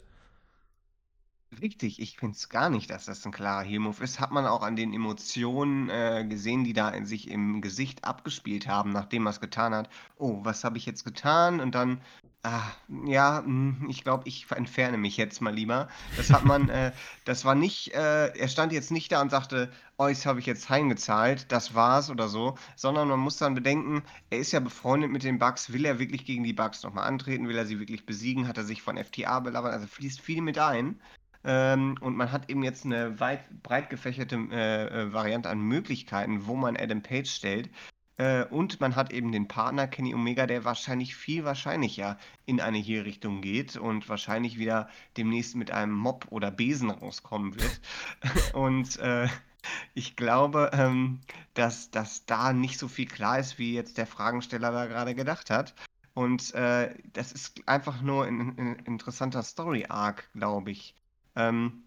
Richtig, 1.61 2.01
ich 2.01 2.17
finde 2.17 2.35
es 2.35 2.49
gar 2.49 2.69
nicht, 2.69 2.89
dass 2.89 3.05
das 3.05 3.25
ein 3.25 3.31
klarer 3.31 3.63
Heel-Move 3.63 4.03
ist. 4.03 4.19
Hat 4.19 4.31
man 4.31 4.45
auch 4.45 4.61
an 4.63 4.75
den 4.75 4.93
Emotionen 4.93 5.89
äh, 5.89 6.25
gesehen, 6.27 6.63
die 6.63 6.73
da 6.73 6.89
in 6.89 7.05
sich 7.05 7.29
im 7.29 7.61
Gesicht 7.61 8.03
abgespielt 8.03 8.67
haben, 8.67 8.91
nachdem 8.91 9.25
er 9.27 9.29
es 9.29 9.39
getan 9.39 9.73
hat. 9.73 9.89
Oh, 10.17 10.39
was 10.43 10.63
habe 10.63 10.77
ich 10.77 10.85
jetzt 10.85 11.05
getan? 11.05 11.59
Und 11.59 11.73
dann, 11.73 12.01
ah, 12.43 12.63
ja, 13.05 13.41
hm, 13.43 13.87
ich 13.89 14.03
glaube, 14.03 14.27
ich 14.27 14.47
entferne 14.51 14.97
mich 14.97 15.17
jetzt 15.17 15.41
mal 15.41 15.53
lieber. 15.53 15.87
Das 16.17 16.31
hat 16.31 16.45
man, 16.45 16.69
äh, 16.69 16.91
das 17.25 17.45
war 17.45 17.55
nicht, 17.55 17.93
äh, 17.93 18.27
er 18.37 18.47
stand 18.47 18.73
jetzt 18.73 18.91
nicht 18.91 19.11
da 19.11 19.21
und 19.21 19.31
sagte, 19.31 19.71
oh, 19.97 20.07
das 20.07 20.25
habe 20.25 20.39
ich 20.39 20.45
jetzt 20.45 20.69
heimgezahlt, 20.69 21.51
das 21.51 21.73
war's 21.73 22.09
oder 22.09 22.27
so, 22.27 22.57
sondern 22.75 23.07
man 23.07 23.19
muss 23.19 23.37
dann 23.37 23.55
bedenken, 23.55 24.03
er 24.29 24.39
ist 24.39 24.51
ja 24.51 24.59
befreundet 24.59 25.11
mit 25.11 25.23
den 25.23 25.39
Bugs, 25.39 25.71
will 25.71 25.85
er 25.85 25.99
wirklich 25.99 26.25
gegen 26.25 26.43
die 26.43 26.53
Bugs 26.53 26.83
nochmal 26.83 27.07
antreten, 27.07 27.47
will 27.47 27.57
er 27.57 27.65
sie 27.65 27.79
wirklich 27.79 28.05
besiegen, 28.05 28.47
hat 28.47 28.57
er 28.57 28.65
sich 28.65 28.81
von 28.81 28.97
FTA 28.97 29.39
belabert, 29.39 29.73
also 29.73 29.87
fließt 29.87 30.21
viel 30.21 30.41
mit 30.41 30.57
ein. 30.57 30.99
Ähm, 31.45 31.95
und 32.01 32.17
man 32.17 32.31
hat 32.31 32.49
eben 32.49 32.63
jetzt 32.63 32.85
eine 32.85 33.19
weit, 33.19 33.61
breit 33.61 33.89
gefächerte 33.91 34.35
äh, 34.51 34.87
äh, 34.87 35.13
Variante 35.13 35.49
an 35.49 35.61
Möglichkeiten, 35.61 36.47
wo 36.47 36.55
man 36.55 36.75
Adam 36.75 37.03
Page 37.03 37.29
stellt. 37.29 37.69
Äh, 38.17 38.45
und 38.45 38.79
man 38.81 38.95
hat 38.95 39.13
eben 39.13 39.31
den 39.31 39.47
Partner 39.47 39.87
Kenny 39.87 40.15
Omega, 40.15 40.47
der 40.47 40.63
wahrscheinlich 40.65 41.15
viel 41.15 41.43
wahrscheinlicher 41.43 42.17
in 42.45 42.61
eine 42.61 42.79
hier 42.79 43.05
Richtung 43.05 43.41
geht 43.41 43.75
und 43.77 44.09
wahrscheinlich 44.09 44.57
wieder 44.57 44.89
demnächst 45.17 45.55
mit 45.55 45.69
einem 45.71 45.93
Mob 45.93 46.25
oder 46.31 46.49
Besen 46.49 46.89
rauskommen 46.89 47.55
wird. 47.55 47.81
und 48.53 48.97
äh, 48.99 49.27
ich 49.93 50.15
glaube, 50.15 50.71
ähm, 50.73 51.21
dass, 51.53 51.91
dass 51.91 52.25
da 52.25 52.53
nicht 52.53 52.79
so 52.79 52.87
viel 52.87 53.07
klar 53.07 53.39
ist, 53.39 53.59
wie 53.59 53.73
jetzt 53.73 53.97
der 53.97 54.07
Fragensteller 54.07 54.71
da 54.71 54.85
gerade 54.87 55.15
gedacht 55.15 55.49
hat. 55.49 55.75
Und 56.13 56.53
äh, 56.55 56.95
das 57.13 57.33
ist 57.33 57.67
einfach 57.67 58.01
nur 58.01 58.25
ein, 58.25 58.57
ein 58.57 58.75
interessanter 58.85 59.43
Story-Arc, 59.43 60.29
glaube 60.33 60.71
ich. 60.71 60.95
Ähm, 61.35 61.83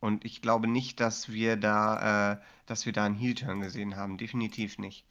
und 0.00 0.24
ich 0.24 0.42
glaube 0.42 0.66
nicht, 0.66 1.00
dass 1.00 1.30
wir 1.30 1.56
da, 1.56 2.32
äh, 2.32 2.40
dass 2.66 2.84
wir 2.84 2.92
da 2.92 3.04
einen 3.04 3.14
Heel-Turn 3.14 3.60
gesehen 3.60 3.96
haben. 3.96 4.18
Definitiv 4.18 4.78
nicht. 4.78 5.06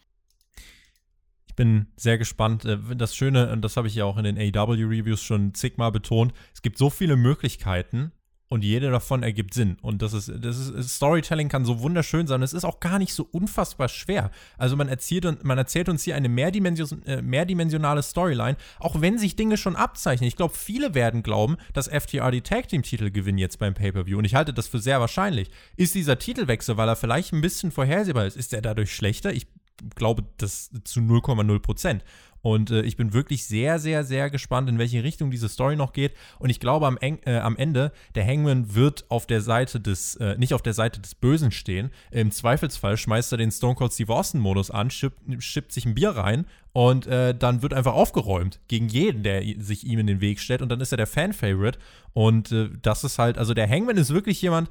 Ich 1.48 1.56
bin 1.56 1.88
sehr 1.96 2.18
gespannt. 2.18 2.66
Äh, 2.66 2.96
das 2.96 3.16
Schöne, 3.16 3.52
und 3.52 3.62
das 3.62 3.78
habe 3.78 3.88
ich 3.88 3.96
ja 3.96 4.06
auch 4.06 4.18
in 4.18 4.24
den 4.24 4.38
AW-Reviews 4.38 5.22
schon 5.22 5.54
zigmal 5.54 5.92
betont, 5.92 6.34
es 6.54 6.62
gibt 6.62 6.78
so 6.78 6.90
viele 6.90 7.16
Möglichkeiten, 7.16 8.12
und 8.54 8.64
jede 8.64 8.92
davon 8.92 9.24
ergibt 9.24 9.56
Sinn. 9.56 9.78
Und 9.82 10.04
das 10.04 10.14
ist, 10.14 10.32
das 10.40 10.60
ist, 10.60 10.90
Storytelling 10.90 11.50
kann 11.50 11.66
so 11.66 11.80
wunderschön 11.80 12.28
sein. 12.28 12.44
Es 12.44 12.54
ist 12.54 12.66
auch 12.66 12.80
gar 12.80 13.00
nicht 13.00 13.12
so 13.16 13.28
unfassbar 13.32 13.90
schwer. 13.90 14.30
Also 14.60 14.76
man 14.76 14.88
erzählt, 14.88 15.44
man 15.44 15.58
erzählt 15.58 15.90
uns 15.90 16.04
hier 16.04 16.16
eine 16.16 16.30
mehrdimension, 16.30 17.02
äh, 17.08 17.24
mehrdimensionale 17.24 18.04
Storyline, 18.04 18.56
auch 18.78 19.02
wenn 19.02 19.18
sich 19.18 19.36
Dinge 19.36 19.58
schon 19.58 19.76
abzeichnen. 19.76 20.28
Ich 20.28 20.36
glaube, 20.36 20.54
viele 20.54 20.94
werden 20.94 21.24
glauben, 21.24 21.58
dass 21.74 21.88
FTR 21.88 22.30
die 22.30 22.42
Tag 22.42 22.68
Team 22.68 22.84
Titel 22.84 23.10
gewinnen 23.10 23.40
jetzt 23.40 23.58
beim 23.58 23.74
Pay-Per-View. 23.74 24.20
Und 24.20 24.26
ich 24.26 24.36
halte 24.36 24.54
das 24.54 24.68
für 24.68 24.78
sehr 24.78 25.00
wahrscheinlich. 25.00 25.50
Ist 25.76 25.96
dieser 25.96 26.20
Titelwechsel, 26.20 26.78
weil 26.78 26.88
er 26.88 26.96
vielleicht 26.96 27.34
ein 27.34 27.42
bisschen 27.42 27.72
vorhersehbar 27.72 28.28
ist, 28.28 28.38
ist 28.38 28.54
er 28.54 28.62
dadurch 28.62 28.94
schlechter? 28.94 29.34
Ich 29.34 29.48
glaube, 29.96 30.26
das 30.38 30.70
zu 30.84 31.00
0,0 31.00 31.60
Prozent. 31.60 32.04
Und 32.44 32.72
äh, 32.72 32.82
ich 32.82 32.98
bin 32.98 33.14
wirklich 33.14 33.46
sehr, 33.46 33.80
sehr, 33.80 34.04
sehr 34.04 34.30
gespannt, 34.30 34.70
in 34.70 34.78
welche 34.78 35.02
Richtung 35.02 35.32
diese 35.32 35.48
Story 35.48 35.78
noch 35.78 35.94
geht. 35.94 36.12
Und 36.40 36.50
ich 36.50 36.60
glaube, 36.60 36.86
am, 36.86 36.98
äh, 37.00 37.38
am 37.38 37.56
Ende, 37.56 37.94
der 38.16 38.28
Hangman 38.28 38.76
wird 38.76 39.06
auf 39.10 39.26
der 39.26 39.40
Seite 39.40 39.80
des, 39.80 40.18
äh, 40.18 40.38
nicht 40.38 40.54
auf 40.54 40.62
der 40.62 40.74
Seite 40.74 41.00
des 41.00 41.16
Bösen 41.16 41.52
stehen. 41.52 41.90
Im 42.12 42.32
Zweifelsfall 42.32 42.98
schmeißt 42.98 43.32
er 43.32 43.38
den 43.38 43.50
Stone 43.50 43.76
Cold 43.76 43.94
Steve 43.94 44.14
Austin-Modus 44.14 44.72
an, 44.72 44.92
schippt, 44.92 45.22
schippt 45.42 45.72
sich 45.72 45.86
ein 45.86 45.96
Bier 45.96 46.10
rein 46.10 46.46
und 46.74 47.08
äh, 47.08 47.34
dann 47.34 47.62
wird 47.62 47.74
einfach 47.74 47.94
aufgeräumt 47.94 48.60
gegen 48.68 48.90
jeden, 48.90 49.24
der 49.24 49.42
sich 49.60 49.86
ihm 49.86 50.00
in 50.00 50.08
den 50.08 50.20
Weg 50.20 50.40
stellt. 50.40 50.62
Und 50.62 50.70
dann 50.70 50.82
ist 50.82 50.92
er 50.92 50.98
der 50.98 51.08
Fan-Favorite. 51.08 51.80
Und 52.14 52.52
äh, 52.52 52.70
das 52.82 53.06
ist 53.06 53.20
halt, 53.20 53.38
also 53.38 53.54
der 53.54 53.70
Hangman 53.70 53.96
ist 53.96 54.14
wirklich 54.14 54.42
jemand, 54.42 54.70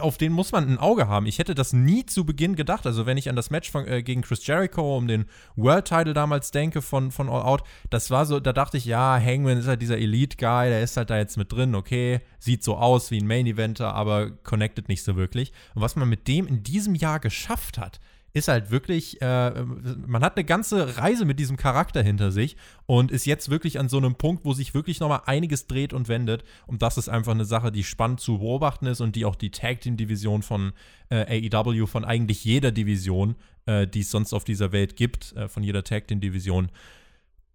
auf 0.00 0.18
den 0.18 0.32
muss 0.32 0.52
man 0.52 0.68
ein 0.68 0.78
Auge 0.78 1.08
haben. 1.08 1.26
Ich 1.26 1.38
hätte 1.38 1.54
das 1.54 1.72
nie 1.72 2.06
zu 2.06 2.24
Beginn 2.24 2.56
gedacht. 2.56 2.86
Also, 2.86 3.06
wenn 3.06 3.16
ich 3.16 3.28
an 3.28 3.36
das 3.36 3.50
Match 3.50 3.70
von, 3.70 3.86
äh, 3.86 4.02
gegen 4.02 4.22
Chris 4.22 4.46
Jericho 4.46 4.96
um 4.96 5.08
den 5.08 5.26
World 5.56 5.86
Title 5.86 6.14
damals 6.14 6.50
denke 6.50 6.82
von, 6.82 7.10
von 7.10 7.28
All 7.28 7.42
Out, 7.42 7.62
das 7.90 8.10
war 8.10 8.26
so, 8.26 8.40
da 8.40 8.52
dachte 8.52 8.76
ich, 8.76 8.84
ja, 8.84 9.20
Hangman 9.20 9.58
ist 9.58 9.66
halt 9.66 9.82
dieser 9.82 9.98
Elite-Guy, 9.98 10.68
der 10.68 10.82
ist 10.82 10.96
halt 10.96 11.10
da 11.10 11.18
jetzt 11.18 11.36
mit 11.36 11.52
drin, 11.52 11.74
okay, 11.74 12.20
sieht 12.38 12.62
so 12.62 12.76
aus 12.76 13.10
wie 13.10 13.20
ein 13.20 13.26
Main-Eventer, 13.26 13.94
aber 13.94 14.30
connected 14.30 14.88
nicht 14.88 15.02
so 15.02 15.16
wirklich. 15.16 15.52
Und 15.74 15.82
was 15.82 15.96
man 15.96 16.08
mit 16.08 16.28
dem 16.28 16.46
in 16.46 16.62
diesem 16.62 16.94
Jahr 16.94 17.20
geschafft 17.20 17.78
hat, 17.78 18.00
ist 18.32 18.48
halt 18.48 18.70
wirklich, 18.70 19.22
äh, 19.22 19.64
man 20.06 20.22
hat 20.22 20.36
eine 20.36 20.44
ganze 20.44 20.98
Reise 20.98 21.24
mit 21.24 21.38
diesem 21.38 21.56
Charakter 21.56 22.02
hinter 22.02 22.30
sich 22.30 22.56
und 22.84 23.10
ist 23.10 23.24
jetzt 23.24 23.48
wirklich 23.48 23.78
an 23.78 23.88
so 23.88 23.96
einem 23.96 24.14
Punkt, 24.16 24.44
wo 24.44 24.52
sich 24.52 24.74
wirklich 24.74 25.00
nochmal 25.00 25.22
einiges 25.26 25.66
dreht 25.66 25.92
und 25.92 26.08
wendet. 26.08 26.44
Und 26.66 26.82
das 26.82 26.98
ist 26.98 27.08
einfach 27.08 27.32
eine 27.32 27.46
Sache, 27.46 27.72
die 27.72 27.82
spannend 27.82 28.20
zu 28.20 28.38
beobachten 28.38 28.86
ist 28.86 29.00
und 29.00 29.16
die 29.16 29.24
auch 29.24 29.36
die 29.36 29.50
Tag 29.50 29.80
Team 29.80 29.96
Division 29.96 30.42
von 30.42 30.72
äh, 31.08 31.48
AEW, 31.50 31.86
von 31.86 32.04
eigentlich 32.04 32.44
jeder 32.44 32.72
Division, 32.72 33.36
äh, 33.64 33.86
die 33.86 34.00
es 34.00 34.10
sonst 34.10 34.34
auf 34.34 34.44
dieser 34.44 34.70
Welt 34.70 34.96
gibt, 34.96 35.32
äh, 35.32 35.48
von 35.48 35.62
jeder 35.62 35.82
Tag 35.82 36.06
Team 36.08 36.20
Division, 36.20 36.70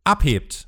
abhebt. 0.03 0.67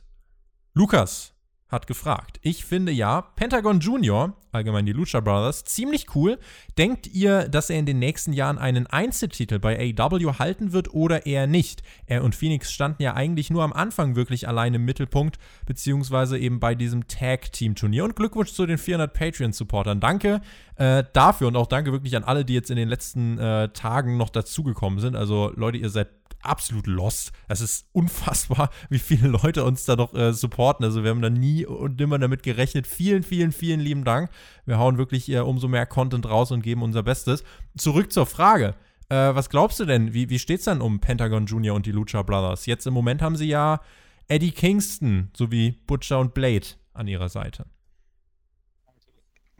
Lukas, 0.75 1.32
hat 1.69 1.87
gefragt. 1.87 2.39
Ich 2.41 2.65
finde 2.65 2.91
ja, 2.91 3.21
Pentagon 3.21 3.79
Junior, 3.79 4.33
allgemein 4.51 4.85
die 4.85 4.93
Lucha 4.93 5.19
Brothers, 5.19 5.63
ziemlich 5.63 6.15
cool. 6.15 6.37
Denkt 6.77 7.07
ihr, 7.07 7.49
dass 7.49 7.69
er 7.69 7.79
in 7.79 7.85
den 7.85 7.99
nächsten 7.99 8.31
Jahren 8.31 8.59
einen 8.59 8.85
Einzeltitel 8.87 9.59
bei 9.59 9.95
AEW 9.97 10.37
halten 10.39 10.71
wird 10.71 10.93
oder 10.93 11.25
eher 11.25 11.47
nicht? 11.47 11.81
Er 12.05 12.23
und 12.23 12.35
Phoenix 12.35 12.71
standen 12.71 13.01
ja 13.01 13.15
eigentlich 13.15 13.49
nur 13.49 13.63
am 13.63 13.73
Anfang 13.73 14.15
wirklich 14.15 14.47
allein 14.47 14.73
im 14.75 14.85
Mittelpunkt, 14.85 15.39
beziehungsweise 15.65 16.37
eben 16.37 16.59
bei 16.59 16.75
diesem 16.75 17.07
Tag-Team-Turnier. 17.07 18.03
Und 18.03 18.15
Glückwunsch 18.15 18.53
zu 18.53 18.65
den 18.65 18.77
400 18.77 19.13
Patreon-Supportern. 19.13 19.99
Danke 19.99 20.41
äh, 20.75 21.03
dafür 21.13 21.47
und 21.47 21.55
auch 21.55 21.67
danke 21.67 21.91
wirklich 21.91 22.15
an 22.15 22.23
alle, 22.23 22.45
die 22.45 22.53
jetzt 22.53 22.69
in 22.69 22.77
den 22.77 22.89
letzten 22.89 23.37
äh, 23.39 23.69
Tagen 23.69 24.17
noch 24.17 24.29
dazugekommen 24.29 24.99
sind. 24.99 25.15
Also 25.15 25.51
Leute, 25.55 25.77
ihr 25.77 25.89
seid 25.89 26.09
absolut 26.43 26.87
lost. 26.87 27.31
Es 27.47 27.61
ist 27.61 27.87
unfassbar, 27.91 28.69
wie 28.89 28.99
viele 28.99 29.27
Leute 29.27 29.63
uns 29.63 29.85
da 29.85 29.95
noch 29.95 30.13
äh, 30.13 30.33
supporten. 30.33 30.85
Also 30.85 31.03
wir 31.03 31.11
haben 31.11 31.21
da 31.21 31.29
nie 31.29 31.65
und 31.65 31.99
nimmer 31.99 32.19
damit 32.19 32.43
gerechnet. 32.43 32.87
Vielen, 32.87 33.23
vielen, 33.23 33.51
vielen 33.51 33.79
lieben 33.79 34.03
Dank. 34.03 34.29
Wir 34.65 34.77
hauen 34.77 34.97
wirklich 34.97 35.29
äh, 35.29 35.39
umso 35.39 35.67
mehr 35.67 35.85
Content 35.85 36.25
raus 36.25 36.51
und 36.51 36.61
geben 36.61 36.81
unser 36.81 37.03
Bestes. 37.03 37.43
Zurück 37.77 38.11
zur 38.11 38.25
Frage. 38.25 38.75
Äh, 39.09 39.35
was 39.35 39.49
glaubst 39.49 39.79
du 39.79 39.85
denn? 39.85 40.13
Wie, 40.13 40.29
wie 40.29 40.39
steht 40.39 40.59
es 40.59 40.65
denn 40.65 40.81
um 40.81 40.99
Pentagon 40.99 41.45
Junior 41.45 41.75
und 41.75 41.85
die 41.85 41.91
Lucha 41.91 42.21
Brothers? 42.21 42.65
Jetzt 42.65 42.87
im 42.87 42.93
Moment 42.93 43.21
haben 43.21 43.35
sie 43.35 43.47
ja 43.47 43.81
Eddie 44.27 44.51
Kingston 44.51 45.29
sowie 45.35 45.79
Butcher 45.85 46.19
und 46.19 46.33
Blade 46.33 46.65
an 46.93 47.07
ihrer 47.07 47.29
Seite. 47.29 47.65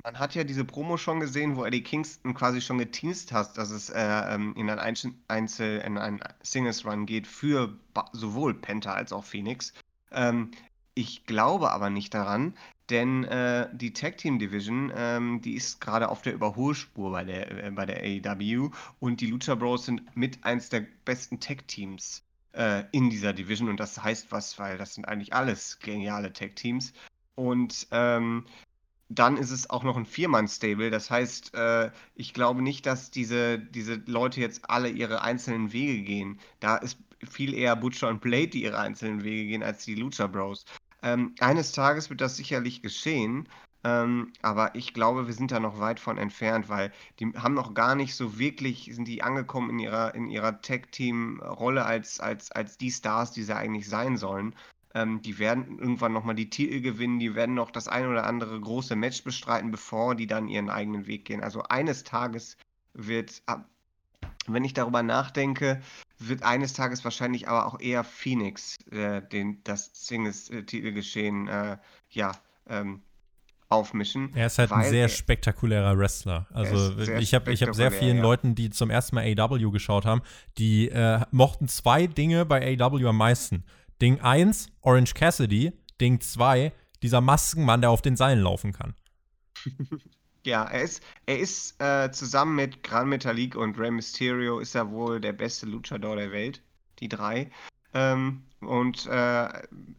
Man 0.04 0.20
hat 0.20 0.36
ja 0.36 0.44
diese 0.44 0.66
Promo 0.66 0.98
schon 0.98 1.22
gesehen, 1.22 1.56
wo 1.56 1.64
Eddie 1.64 1.82
Kingston 1.82 2.34
quasi 2.34 2.60
schon 2.60 2.78
geteased 2.78 3.32
hat, 3.32 3.58
dass 3.58 3.72
es 3.72 3.90
äh, 3.90 4.02
ähm, 4.02 4.54
in 4.58 4.70
ein 4.70 4.80
Einzel, 5.30 5.78
in 5.80 5.98
einen 5.98 6.20
Singles 6.42 6.86
Run 6.86 7.06
geht 7.06 7.26
für 7.26 7.78
sowohl 8.12 8.54
Penta 8.54 8.94
als 8.94 9.14
auch 9.14 9.24
Phoenix. 9.24 9.74
Ähm, 10.12 10.52
ich 10.94 11.26
glaube 11.26 11.72
aber 11.72 11.90
nicht 11.90 12.14
daran, 12.14 12.54
denn 12.90 13.24
äh, 13.24 13.70
die 13.74 13.94
Tag 13.94 14.18
Team 14.18 14.40
Division, 14.40 14.92
ähm, 14.94 15.42
die 15.42 15.56
ist 15.56 15.80
gerade 15.80 16.10
auf 16.10 16.22
der 16.22 16.34
Überholspur 16.34 17.12
bei 17.12 17.24
der, 17.24 17.64
äh, 17.64 17.72
bei 17.72 17.86
der 17.86 18.04
AEW 18.04 18.72
und 19.00 19.22
die 19.22 19.28
Lucha 19.28 19.56
Bros 19.56 19.86
sind 19.86 20.16
mit 20.18 20.44
eins 20.44 20.68
der 20.68 20.86
besten 21.06 21.40
Tag 21.40 21.66
Teams 21.70 22.24
äh, 22.52 22.84
in 22.92 23.10
dieser 23.10 23.32
Division 23.32 23.70
und 23.70 23.80
das 23.80 24.04
heißt 24.04 24.34
was, 24.34 24.60
weil 24.60 24.78
das 24.78 24.96
sind 24.96 25.08
eigentlich 25.08 25.34
alles 25.34 25.80
geniale 25.80 26.34
Tag 26.34 26.58
Teams. 26.58 26.94
Und 27.36 27.88
ähm, 27.92 28.46
dann 29.10 29.38
ist 29.38 29.52
es 29.52 29.70
auch 29.70 29.84
noch 29.84 29.98
ein 29.98 30.06
Viermann-Stable. 30.06 30.90
Das 30.90 31.12
heißt, 31.12 31.54
äh, 31.54 31.92
ich 32.16 32.34
glaube 32.34 32.62
nicht, 32.62 32.86
dass 32.86 33.12
diese, 33.12 33.60
diese 33.60 33.96
Leute 34.06 34.42
jetzt 34.42 34.70
alle 34.70 34.90
ihre 34.90 35.22
einzelnen 35.22 35.74
Wege 35.74 36.02
gehen. 36.04 36.40
Da 36.60 36.78
ist 36.78 36.98
viel 37.30 37.54
eher 37.54 37.76
Butcher 37.76 38.10
und 38.10 38.22
Blade, 38.22 38.48
die 38.48 38.64
ihre 38.64 38.80
einzelnen 38.80 39.24
Wege 39.24 39.48
gehen, 39.48 39.64
als 39.64 39.86
die 39.86 39.96
Lucha 39.96 40.28
Bros. 40.28 40.66
Ähm, 41.02 41.36
eines 41.40 41.72
Tages 41.74 42.10
wird 42.10 42.22
das 42.22 42.38
sicherlich 42.38 42.82
geschehen. 42.82 43.48
Ähm, 43.86 44.32
aber 44.42 44.76
ich 44.76 44.94
glaube, 44.94 45.28
wir 45.28 45.34
sind 45.34 45.52
da 45.52 45.60
noch 45.60 45.80
weit 45.80 46.00
von 46.00 46.18
entfernt, 46.18 46.70
weil 46.70 46.94
die 47.20 47.34
haben 47.36 47.54
noch 47.54 47.74
gar 47.74 47.96
nicht 47.96 48.16
so 48.16 48.40
wirklich, 48.40 48.90
sind 48.94 49.08
die 49.10 49.22
angekommen 49.24 49.72
in 49.72 49.80
ihrer, 49.80 50.16
in 50.16 50.30
ihrer 50.30 50.62
Tag-Team-Rolle 50.62 51.84
als, 51.86 52.22
als, 52.22 52.52
als 52.54 52.78
die 52.78 52.92
Stars, 52.92 53.32
die 53.32 53.44
sie 53.44 53.56
eigentlich 53.56 53.90
sein 53.90 54.16
sollen. 54.16 54.56
Ähm, 54.94 55.22
die 55.22 55.40
werden 55.40 55.80
irgendwann 55.80 56.14
nochmal 56.14 56.36
die 56.36 56.50
Titel 56.50 56.82
gewinnen, 56.82 57.20
die 57.20 57.36
werden 57.36 57.56
noch 57.56 57.72
das 57.72 57.88
ein 57.88 58.08
oder 58.08 58.26
andere 58.26 58.60
große 58.60 58.96
Match 58.96 59.24
bestreiten, 59.24 59.72
bevor 59.72 60.16
die 60.16 60.28
dann 60.28 60.48
ihren 60.48 60.70
eigenen 60.70 61.08
Weg 61.08 61.26
gehen. 61.26 61.42
Also 61.42 61.64
eines 61.64 62.04
Tages 62.04 62.58
wird, 62.94 63.42
wenn 64.48 64.64
ich 64.64 64.74
darüber 64.74 65.02
nachdenke, 65.02 65.82
wird 66.20 66.44
eines 66.44 66.74
Tages 66.74 67.04
wahrscheinlich 67.04 67.48
aber 67.48 67.66
auch 67.66 67.80
eher 67.80 68.04
Phoenix 68.04 68.78
äh, 68.92 69.22
den, 69.22 69.64
das 69.64 69.90
Singles-Titelgeschehen 69.94 71.48
äh, 71.48 71.78
ja, 72.12 72.34
ähm, 72.68 73.02
aufmischen. 73.70 74.32
Er 74.36 74.48
ist 74.48 74.60
halt 74.60 74.72
ein 74.72 74.84
sehr 74.90 75.10
spektakulärer 75.10 75.98
Wrestler. 75.98 76.46
Also 76.54 77.00
ich 77.00 77.34
habe 77.34 77.52
ich 77.52 77.64
hab 77.64 77.74
sehr 77.74 77.92
vielen 77.92 78.18
ja. 78.18 78.24
Leuten, 78.24 78.54
die 78.54 78.70
zum 78.70 78.90
ersten 78.92 79.16
Mal 79.16 79.26
AW 79.40 79.72
geschaut 79.72 80.06
haben, 80.06 80.22
die 80.60 80.90
äh, 80.90 81.22
mochten 81.32 81.68
zwei 81.68 82.06
Dinge 82.06 82.46
bei 82.46 82.78
AW 82.80 83.06
am 83.08 83.18
meisten. 83.18 83.64
Ding 84.04 84.20
1, 84.20 84.68
Orange 84.82 85.14
Cassidy. 85.14 85.72
Ding 86.02 86.20
2, 86.20 86.74
dieser 87.02 87.22
Maskenmann, 87.22 87.80
der 87.80 87.90
auf 87.90 88.02
den 88.02 88.18
Seilen 88.18 88.42
laufen 88.42 88.74
kann. 88.74 88.96
Ja, 90.46 90.66
er 90.66 90.82
ist, 90.82 91.02
er 91.26 91.40
ist 91.40 91.82
äh, 91.82 92.12
zusammen 92.12 92.58
mit 92.58 92.84
Gran 92.84 93.08
Metalik 93.08 93.56
und 93.56 93.80
Rey 93.80 93.92
Mysterio 93.92 94.60
ist 94.60 94.76
er 94.76 94.92
wohl 94.92 95.22
der 95.22 95.32
beste 95.32 95.66
Luchador 95.66 96.18
der 96.18 96.34
Welt. 96.34 96.62
Die 97.00 97.08
drei. 97.08 97.50
Ähm, 97.94 98.44
und 98.60 99.06
äh, 99.06 99.48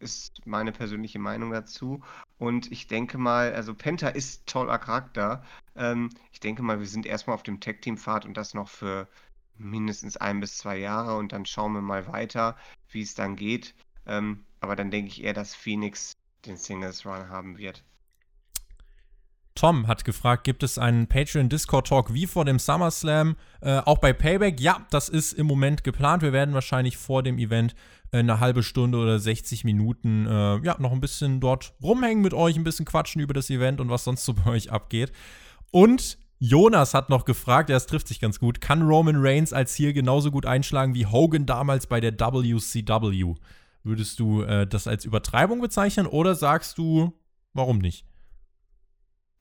ist 0.00 0.46
meine 0.46 0.70
persönliche 0.72 1.18
Meinung 1.18 1.50
dazu. 1.50 2.02
Und 2.36 2.70
ich 2.70 2.88
denke 2.88 3.16
mal, 3.16 3.54
also 3.54 3.72
Penta 3.72 4.08
ist 4.08 4.46
toller 4.46 4.78
Charakter. 4.78 5.42
Ähm, 5.76 6.10
ich 6.30 6.40
denke 6.40 6.62
mal, 6.62 6.78
wir 6.78 6.88
sind 6.88 7.06
erstmal 7.06 7.36
auf 7.36 7.42
dem 7.42 7.58
Tag-Team-Pfad 7.58 8.26
und 8.26 8.36
das 8.36 8.52
noch 8.52 8.68
für 8.68 9.08
mindestens 9.56 10.18
ein 10.18 10.40
bis 10.40 10.58
zwei 10.58 10.76
Jahre 10.76 11.16
und 11.16 11.32
dann 11.32 11.46
schauen 11.46 11.72
wir 11.72 11.80
mal 11.80 12.06
weiter, 12.06 12.56
wie 12.90 13.00
es 13.00 13.14
dann 13.14 13.36
geht. 13.36 13.74
Ähm, 14.06 14.44
aber 14.60 14.76
dann 14.76 14.90
denke 14.90 15.08
ich 15.08 15.22
eher, 15.22 15.34
dass 15.34 15.54
Phoenix 15.54 16.12
den 16.46 16.56
Singles 16.56 17.04
Run 17.06 17.28
haben 17.28 17.58
wird. 17.58 17.84
Tom 19.54 19.86
hat 19.86 20.04
gefragt, 20.04 20.42
gibt 20.42 20.64
es 20.64 20.78
einen 20.78 21.06
Patreon 21.06 21.48
Discord 21.48 21.86
Talk 21.86 22.12
wie 22.12 22.26
vor 22.26 22.44
dem 22.44 22.58
SummerSlam? 22.58 23.36
Äh, 23.60 23.78
auch 23.78 23.98
bei 23.98 24.12
Payback? 24.12 24.60
Ja, 24.60 24.84
das 24.90 25.08
ist 25.08 25.32
im 25.32 25.46
Moment 25.46 25.84
geplant. 25.84 26.22
Wir 26.22 26.32
werden 26.32 26.54
wahrscheinlich 26.54 26.96
vor 26.96 27.22
dem 27.22 27.38
Event 27.38 27.76
äh, 28.10 28.18
eine 28.18 28.40
halbe 28.40 28.64
Stunde 28.64 28.98
oder 28.98 29.18
60 29.20 29.62
Minuten 29.62 30.26
äh, 30.26 30.58
ja, 30.64 30.76
noch 30.80 30.90
ein 30.90 31.00
bisschen 31.00 31.38
dort 31.40 31.72
rumhängen 31.80 32.22
mit 32.22 32.34
euch, 32.34 32.56
ein 32.56 32.64
bisschen 32.64 32.84
quatschen 32.84 33.22
über 33.22 33.32
das 33.32 33.48
Event 33.48 33.80
und 33.80 33.90
was 33.90 34.02
sonst 34.02 34.24
so 34.24 34.34
bei 34.44 34.50
euch 34.50 34.72
abgeht. 34.72 35.12
Und 35.70 36.18
Jonas 36.40 36.92
hat 36.92 37.08
noch 37.08 37.24
gefragt, 37.24 37.70
ja, 37.70 37.76
es 37.76 37.86
trifft 37.86 38.08
sich 38.08 38.20
ganz 38.20 38.40
gut, 38.40 38.60
kann 38.60 38.82
Roman 38.82 39.16
Reigns 39.16 39.52
als 39.52 39.74
hier 39.76 39.92
genauso 39.92 40.32
gut 40.32 40.46
einschlagen 40.46 40.94
wie 40.94 41.06
Hogan 41.06 41.46
damals 41.46 41.86
bei 41.86 42.00
der 42.00 42.12
WCW? 42.12 43.34
Würdest 43.84 44.18
du 44.18 44.42
äh, 44.42 44.66
das 44.66 44.88
als 44.88 45.04
Übertreibung 45.04 45.60
bezeichnen 45.60 46.06
oder 46.06 46.34
sagst 46.34 46.78
du, 46.78 47.12
warum 47.52 47.78
nicht? 47.78 48.06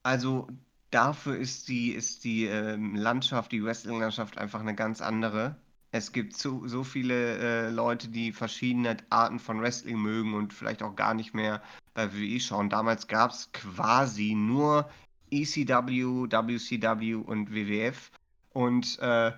Also 0.04 0.48
dafür 0.92 1.38
ist 1.38 1.70
die, 1.70 1.92
ist 1.92 2.26
die 2.26 2.46
ähm, 2.46 2.96
Landschaft, 2.96 3.54
die 3.54 3.64
Wrestling-Landschaft 3.64 4.38
einfach 4.38 4.60
eine 4.60 4.76
ganz 4.76 5.02
andere. 5.02 5.56
Es 5.92 6.12
gibt 6.12 6.36
so, 6.36 6.68
so 6.68 6.84
viele 6.84 7.38
äh, 7.38 7.70
Leute, 7.70 8.10
die 8.10 8.34
verschiedene 8.34 8.98
Arten 9.10 9.40
von 9.40 9.62
Wrestling 9.62 9.98
mögen 9.98 10.34
und 10.34 10.54
vielleicht 10.54 10.84
auch 10.84 10.96
gar 10.96 11.14
nicht 11.14 11.34
mehr 11.34 11.62
bei 11.94 12.12
WWE 12.14 12.40
schauen. 12.40 12.70
Damals 12.70 13.08
gab 13.08 13.32
es 13.32 13.50
quasi 13.54 14.34
nur 14.34 14.90
ECW, 15.32 16.28
WCW 16.30 17.16
und 17.16 17.54
WWF. 17.54 18.12
Und 18.52 19.00
äh, 19.00 19.32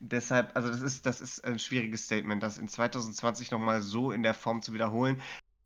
deshalb, 0.00 0.54
also 0.54 0.68
das 0.68 0.80
ist, 0.80 1.06
das 1.06 1.20
ist 1.20 1.44
ein 1.44 1.58
schwieriges 1.58 2.04
Statement, 2.04 2.42
das 2.42 2.58
in 2.58 2.68
2020 2.68 3.50
nochmal 3.50 3.82
so 3.82 4.12
in 4.12 4.22
der 4.22 4.34
Form 4.34 4.62
zu 4.62 4.72
wiederholen. 4.72 5.20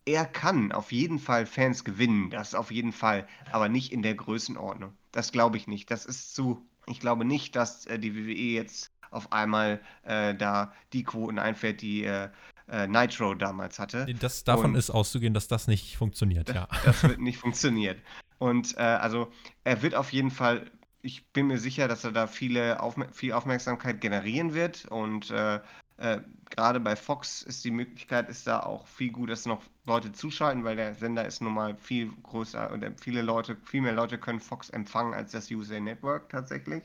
Er 0.05 0.25
kann 0.25 0.71
auf 0.73 0.93
jeden 0.93 1.19
Fall 1.19 1.47
Fans 1.47 1.83
gewinnen, 1.85 2.31
das 2.31 2.55
auf 2.55 2.71
jeden 2.71 2.93
Fall, 2.93 3.27
aber 3.51 3.69
nicht 3.69 3.93
in 3.93 4.03
der 4.03 4.15
Größenordnung. 4.15 4.93
Das 5.11 5.33
glaube 5.33 5.57
ich 5.57 5.67
nicht. 5.67 5.91
Das 5.91 6.07
ist 6.07 6.35
zu, 6.35 6.65
ich 6.87 7.01
glaube 7.01 7.25
nicht, 7.25 7.57
dass 7.57 7.87
äh, 7.87 7.99
die 7.99 8.15
WWE 8.15 8.33
jetzt 8.33 8.93
auf 9.11 9.33
einmal 9.33 9.81
äh, 10.05 10.35
da 10.35 10.73
die 10.93 11.03
Quoten 11.03 11.39
einfährt, 11.39 11.81
die 11.81 12.05
äh, 12.05 12.29
äh 12.69 12.87
Nitro 12.87 13.35
damals 13.35 13.79
hatte. 13.79 14.07
Das, 14.21 14.45
davon 14.45 14.73
Und 14.73 14.77
ist 14.77 14.91
auszugehen, 14.91 15.35
dass 15.35 15.49
das 15.49 15.67
nicht 15.69 15.97
funktioniert, 15.97 16.55
ja. 16.55 16.69
Das 16.85 17.03
wird 17.03 17.21
nicht 17.21 17.39
funktionieren. 17.39 17.97
Und 18.39 18.77
äh, 18.77 18.83
also 18.83 19.33
er 19.65 19.83
wird 19.83 19.95
auf 19.95 20.13
jeden 20.13 20.31
Fall 20.31 20.71
ich 21.07 21.25
bin 21.29 21.47
mir 21.47 21.59
sicher, 21.59 21.87
dass 21.87 22.05
er 22.05 22.11
da 22.13 22.27
viele 22.27 22.81
Aufmer 22.81 23.09
viel 23.13 23.33
Aufmerksamkeit 23.33 24.01
generieren 24.01 24.55
wird 24.55 24.87
und 24.87 25.31
äh, 25.31 25.61
äh, 25.99 26.21
gerade 26.51 26.81
bei 26.81 26.97
Fox 26.97 27.43
ist 27.43 27.65
die 27.65 27.71
Möglichkeit, 27.71 28.29
ist 28.29 28.47
da 28.47 28.61
auch 28.61 28.87
viel 28.89 29.13
gut, 29.13 29.31
dass 29.31 29.47
noch 29.47 29.63
Leute 29.87 30.13
zuschalten, 30.13 30.65
weil 30.65 30.77
der 30.77 30.95
Sender 30.97 31.25
ist 31.25 31.41
nun 31.41 31.55
mal 31.55 31.77
viel 31.77 32.11
größer 32.25 32.71
und 32.73 32.85
viele 33.01 33.23
Leute, 33.23 33.57
viel 33.65 33.83
mehr 33.83 33.93
Leute 33.93 34.19
können 34.19 34.41
Fox 34.41 34.69
empfangen 34.71 35.15
als 35.15 35.31
das 35.31 35.51
USA 35.51 35.79
Network 35.79 36.29
tatsächlich. 36.29 36.83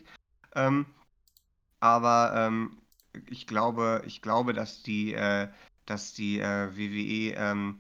Ähm, 0.55 0.85
aber 1.79 2.33
ähm, 2.35 2.77
ich 3.29 3.47
glaube, 3.47 4.03
ich 4.05 4.21
glaube, 4.21 4.53
dass 4.53 4.83
die, 4.83 5.13
äh, 5.13 5.49
dass 5.87 6.13
die 6.13 6.39
äh, 6.39 6.69
WWE 6.75 7.35
ähm, 7.37 7.77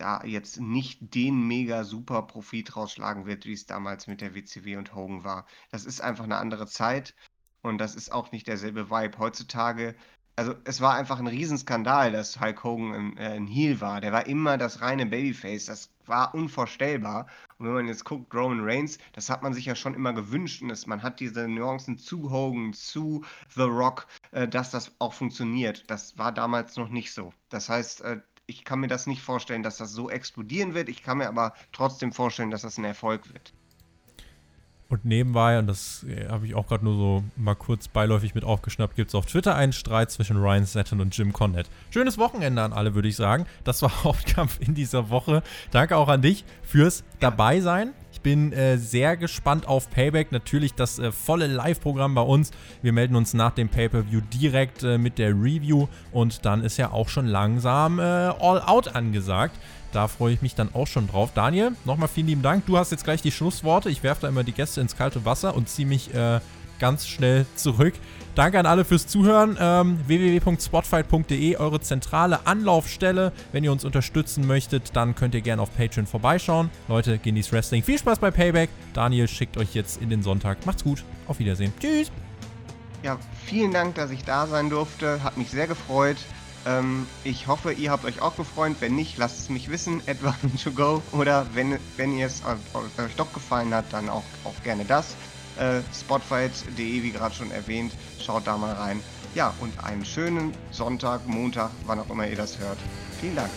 da 0.00 0.24
jetzt 0.24 0.60
nicht 0.60 1.14
den 1.14 1.46
mega 1.46 1.84
super 1.84 2.22
Profit 2.22 2.76
rausschlagen 2.76 3.26
wird, 3.26 3.46
wie 3.46 3.52
es 3.52 3.66
damals 3.66 4.06
mit 4.06 4.20
der 4.20 4.34
WCW 4.34 4.76
und 4.76 4.94
Hogan 4.94 5.24
war. 5.24 5.46
Das 5.70 5.84
ist 5.84 6.00
einfach 6.00 6.24
eine 6.24 6.38
andere 6.38 6.66
Zeit 6.66 7.14
und 7.62 7.78
das 7.78 7.94
ist 7.94 8.12
auch 8.12 8.32
nicht 8.32 8.46
derselbe 8.46 8.90
Vibe. 8.90 9.18
Heutzutage, 9.18 9.94
also 10.36 10.54
es 10.64 10.80
war 10.80 10.94
einfach 10.94 11.18
ein 11.18 11.26
Riesenskandal, 11.26 12.12
dass 12.12 12.40
Hulk 12.40 12.64
Hogan 12.64 12.94
ein, 12.94 13.16
äh, 13.18 13.46
Heel 13.46 13.80
war. 13.80 14.00
Der 14.00 14.12
war 14.12 14.26
immer 14.26 14.56
das 14.56 14.80
reine 14.80 15.04
Babyface. 15.06 15.66
Das 15.66 15.90
war 16.06 16.34
unvorstellbar. 16.34 17.26
Und 17.58 17.66
wenn 17.66 17.74
man 17.74 17.88
jetzt 17.88 18.04
guckt, 18.04 18.34
Roman 18.34 18.60
Reigns, 18.62 18.98
das 19.12 19.28
hat 19.28 19.42
man 19.42 19.52
sich 19.52 19.66
ja 19.66 19.74
schon 19.74 19.94
immer 19.94 20.14
gewünscht. 20.14 20.62
Und 20.62 20.86
man 20.86 21.02
hat 21.02 21.20
diese 21.20 21.46
Nuancen 21.46 21.98
zu 21.98 22.30
Hogan, 22.30 22.72
zu 22.72 23.24
The 23.54 23.62
Rock, 23.62 24.06
äh, 24.32 24.48
dass 24.48 24.70
das 24.70 24.92
auch 24.98 25.12
funktioniert. 25.12 25.84
Das 25.90 26.16
war 26.16 26.32
damals 26.32 26.76
noch 26.76 26.88
nicht 26.88 27.12
so. 27.12 27.34
Das 27.50 27.68
heißt, 27.68 28.00
äh, 28.02 28.20
ich 28.50 28.64
kann 28.64 28.80
mir 28.80 28.88
das 28.88 29.06
nicht 29.06 29.22
vorstellen, 29.22 29.62
dass 29.62 29.78
das 29.78 29.92
so 29.92 30.10
explodieren 30.10 30.74
wird. 30.74 30.88
Ich 30.88 31.02
kann 31.02 31.18
mir 31.18 31.28
aber 31.28 31.54
trotzdem 31.72 32.12
vorstellen, 32.12 32.50
dass 32.50 32.62
das 32.62 32.76
ein 32.76 32.84
Erfolg 32.84 33.32
wird. 33.32 33.54
Und 34.88 35.04
nebenbei, 35.04 35.56
und 35.60 35.68
das 35.68 36.04
äh, 36.08 36.28
habe 36.28 36.46
ich 36.46 36.56
auch 36.56 36.66
gerade 36.66 36.84
nur 36.84 36.94
so 36.94 37.24
mal 37.36 37.54
kurz 37.54 37.86
beiläufig 37.86 38.34
mit 38.34 38.42
aufgeschnappt, 38.42 38.96
gibt 38.96 39.10
es 39.10 39.14
auf 39.14 39.24
Twitter 39.24 39.54
einen 39.54 39.72
Streit 39.72 40.10
zwischen 40.10 40.36
Ryan 40.36 40.66
Satin 40.66 41.00
und 41.00 41.16
Jim 41.16 41.32
Cornette. 41.32 41.70
Schönes 41.90 42.18
Wochenende 42.18 42.60
an 42.62 42.72
alle, 42.72 42.96
würde 42.96 43.06
ich 43.06 43.14
sagen. 43.14 43.46
Das 43.62 43.82
war 43.82 44.04
Hauptkampf 44.04 44.58
in 44.60 44.74
dieser 44.74 45.08
Woche. 45.08 45.44
Danke 45.70 45.96
auch 45.96 46.08
an 46.08 46.22
dich 46.22 46.44
fürs 46.64 47.04
Dabeisein. 47.20 47.94
Bin 48.22 48.52
äh, 48.52 48.76
sehr 48.78 49.16
gespannt 49.16 49.66
auf 49.66 49.90
Payback. 49.90 50.32
Natürlich 50.32 50.74
das 50.74 50.98
äh, 50.98 51.12
volle 51.12 51.46
Live-Programm 51.46 52.14
bei 52.14 52.22
uns. 52.22 52.50
Wir 52.82 52.92
melden 52.92 53.16
uns 53.16 53.34
nach 53.34 53.52
dem 53.52 53.68
Pay-Per-View 53.68 54.20
direkt 54.32 54.82
äh, 54.82 54.98
mit 54.98 55.18
der 55.18 55.30
Review 55.30 55.88
und 56.12 56.44
dann 56.44 56.62
ist 56.62 56.76
ja 56.76 56.92
auch 56.92 57.08
schon 57.08 57.26
langsam 57.26 57.98
äh, 57.98 58.02
All 58.02 58.62
Out 58.64 58.94
angesagt. 58.94 59.56
Da 59.92 60.06
freue 60.06 60.34
ich 60.34 60.42
mich 60.42 60.54
dann 60.54 60.72
auch 60.74 60.86
schon 60.86 61.08
drauf. 61.08 61.30
Daniel, 61.34 61.72
nochmal 61.84 62.08
vielen 62.08 62.28
lieben 62.28 62.42
Dank. 62.42 62.66
Du 62.66 62.78
hast 62.78 62.92
jetzt 62.92 63.04
gleich 63.04 63.22
die 63.22 63.32
Schlussworte. 63.32 63.90
Ich 63.90 64.02
werfe 64.02 64.22
da 64.22 64.28
immer 64.28 64.44
die 64.44 64.52
Gäste 64.52 64.80
ins 64.80 64.96
kalte 64.96 65.24
Wasser 65.24 65.56
und 65.56 65.68
ziehe 65.68 65.88
mich 65.88 66.14
äh, 66.14 66.40
ganz 66.78 67.06
schnell 67.06 67.46
zurück. 67.56 67.94
Danke 68.34 68.58
an 68.58 68.66
alle 68.66 68.84
fürs 68.84 69.06
Zuhören. 69.06 69.56
Ähm, 69.60 69.98
www.spotfight.de, 70.06 71.56
eure 71.56 71.80
zentrale 71.80 72.46
Anlaufstelle. 72.46 73.32
Wenn 73.52 73.64
ihr 73.64 73.72
uns 73.72 73.84
unterstützen 73.84 74.46
möchtet, 74.46 74.94
dann 74.94 75.14
könnt 75.14 75.34
ihr 75.34 75.40
gerne 75.40 75.62
auf 75.62 75.76
Patreon 75.76 76.06
vorbeischauen. 76.06 76.70
Leute, 76.88 77.18
genießt 77.18 77.52
Wrestling. 77.52 77.82
Viel 77.82 77.98
Spaß 77.98 78.20
bei 78.20 78.30
Payback. 78.30 78.70
Daniel 78.94 79.26
schickt 79.26 79.56
euch 79.56 79.74
jetzt 79.74 80.00
in 80.00 80.10
den 80.10 80.22
Sonntag. 80.22 80.64
Macht's 80.64 80.84
gut. 80.84 81.04
Auf 81.26 81.38
Wiedersehen. 81.40 81.72
Tschüss. 81.80 82.12
Ja, 83.02 83.18
vielen 83.46 83.72
Dank, 83.72 83.96
dass 83.96 84.10
ich 84.10 84.24
da 84.24 84.46
sein 84.46 84.70
durfte. 84.70 85.22
Hat 85.24 85.36
mich 85.36 85.50
sehr 85.50 85.66
gefreut. 85.66 86.18
Ähm, 86.66 87.06
ich 87.24 87.46
hoffe, 87.46 87.72
ihr 87.72 87.90
habt 87.90 88.04
euch 88.04 88.20
auch 88.20 88.36
gefreut. 88.36 88.76
Wenn 88.80 88.94
nicht, 88.94 89.16
lasst 89.18 89.40
es 89.40 89.48
mich 89.48 89.70
wissen, 89.70 90.02
etwa 90.06 90.36
to 90.62 90.70
go. 90.70 91.02
Oder 91.12 91.46
wenn, 91.54 91.78
wenn 91.96 92.16
ihr 92.16 92.26
es 92.26 92.42
euch 92.44 93.16
doch 93.16 93.32
gefallen 93.32 93.74
hat, 93.74 93.86
dann 93.92 94.08
auch, 94.08 94.24
auch 94.44 94.62
gerne 94.62 94.84
das. 94.84 95.16
Äh, 95.60 95.82
Spotfight.de, 95.92 97.02
wie 97.02 97.10
gerade 97.10 97.34
schon 97.34 97.50
erwähnt, 97.50 97.92
schaut 98.18 98.46
da 98.46 98.56
mal 98.56 98.72
rein. 98.72 99.02
Ja, 99.34 99.52
und 99.60 99.72
einen 99.84 100.04
schönen 100.06 100.54
Sonntag, 100.70 101.26
Montag, 101.26 101.70
wann 101.86 102.00
auch 102.00 102.08
immer 102.08 102.26
ihr 102.26 102.36
das 102.36 102.58
hört. 102.58 102.78
Vielen 103.20 103.36
Dank. 103.36 103.50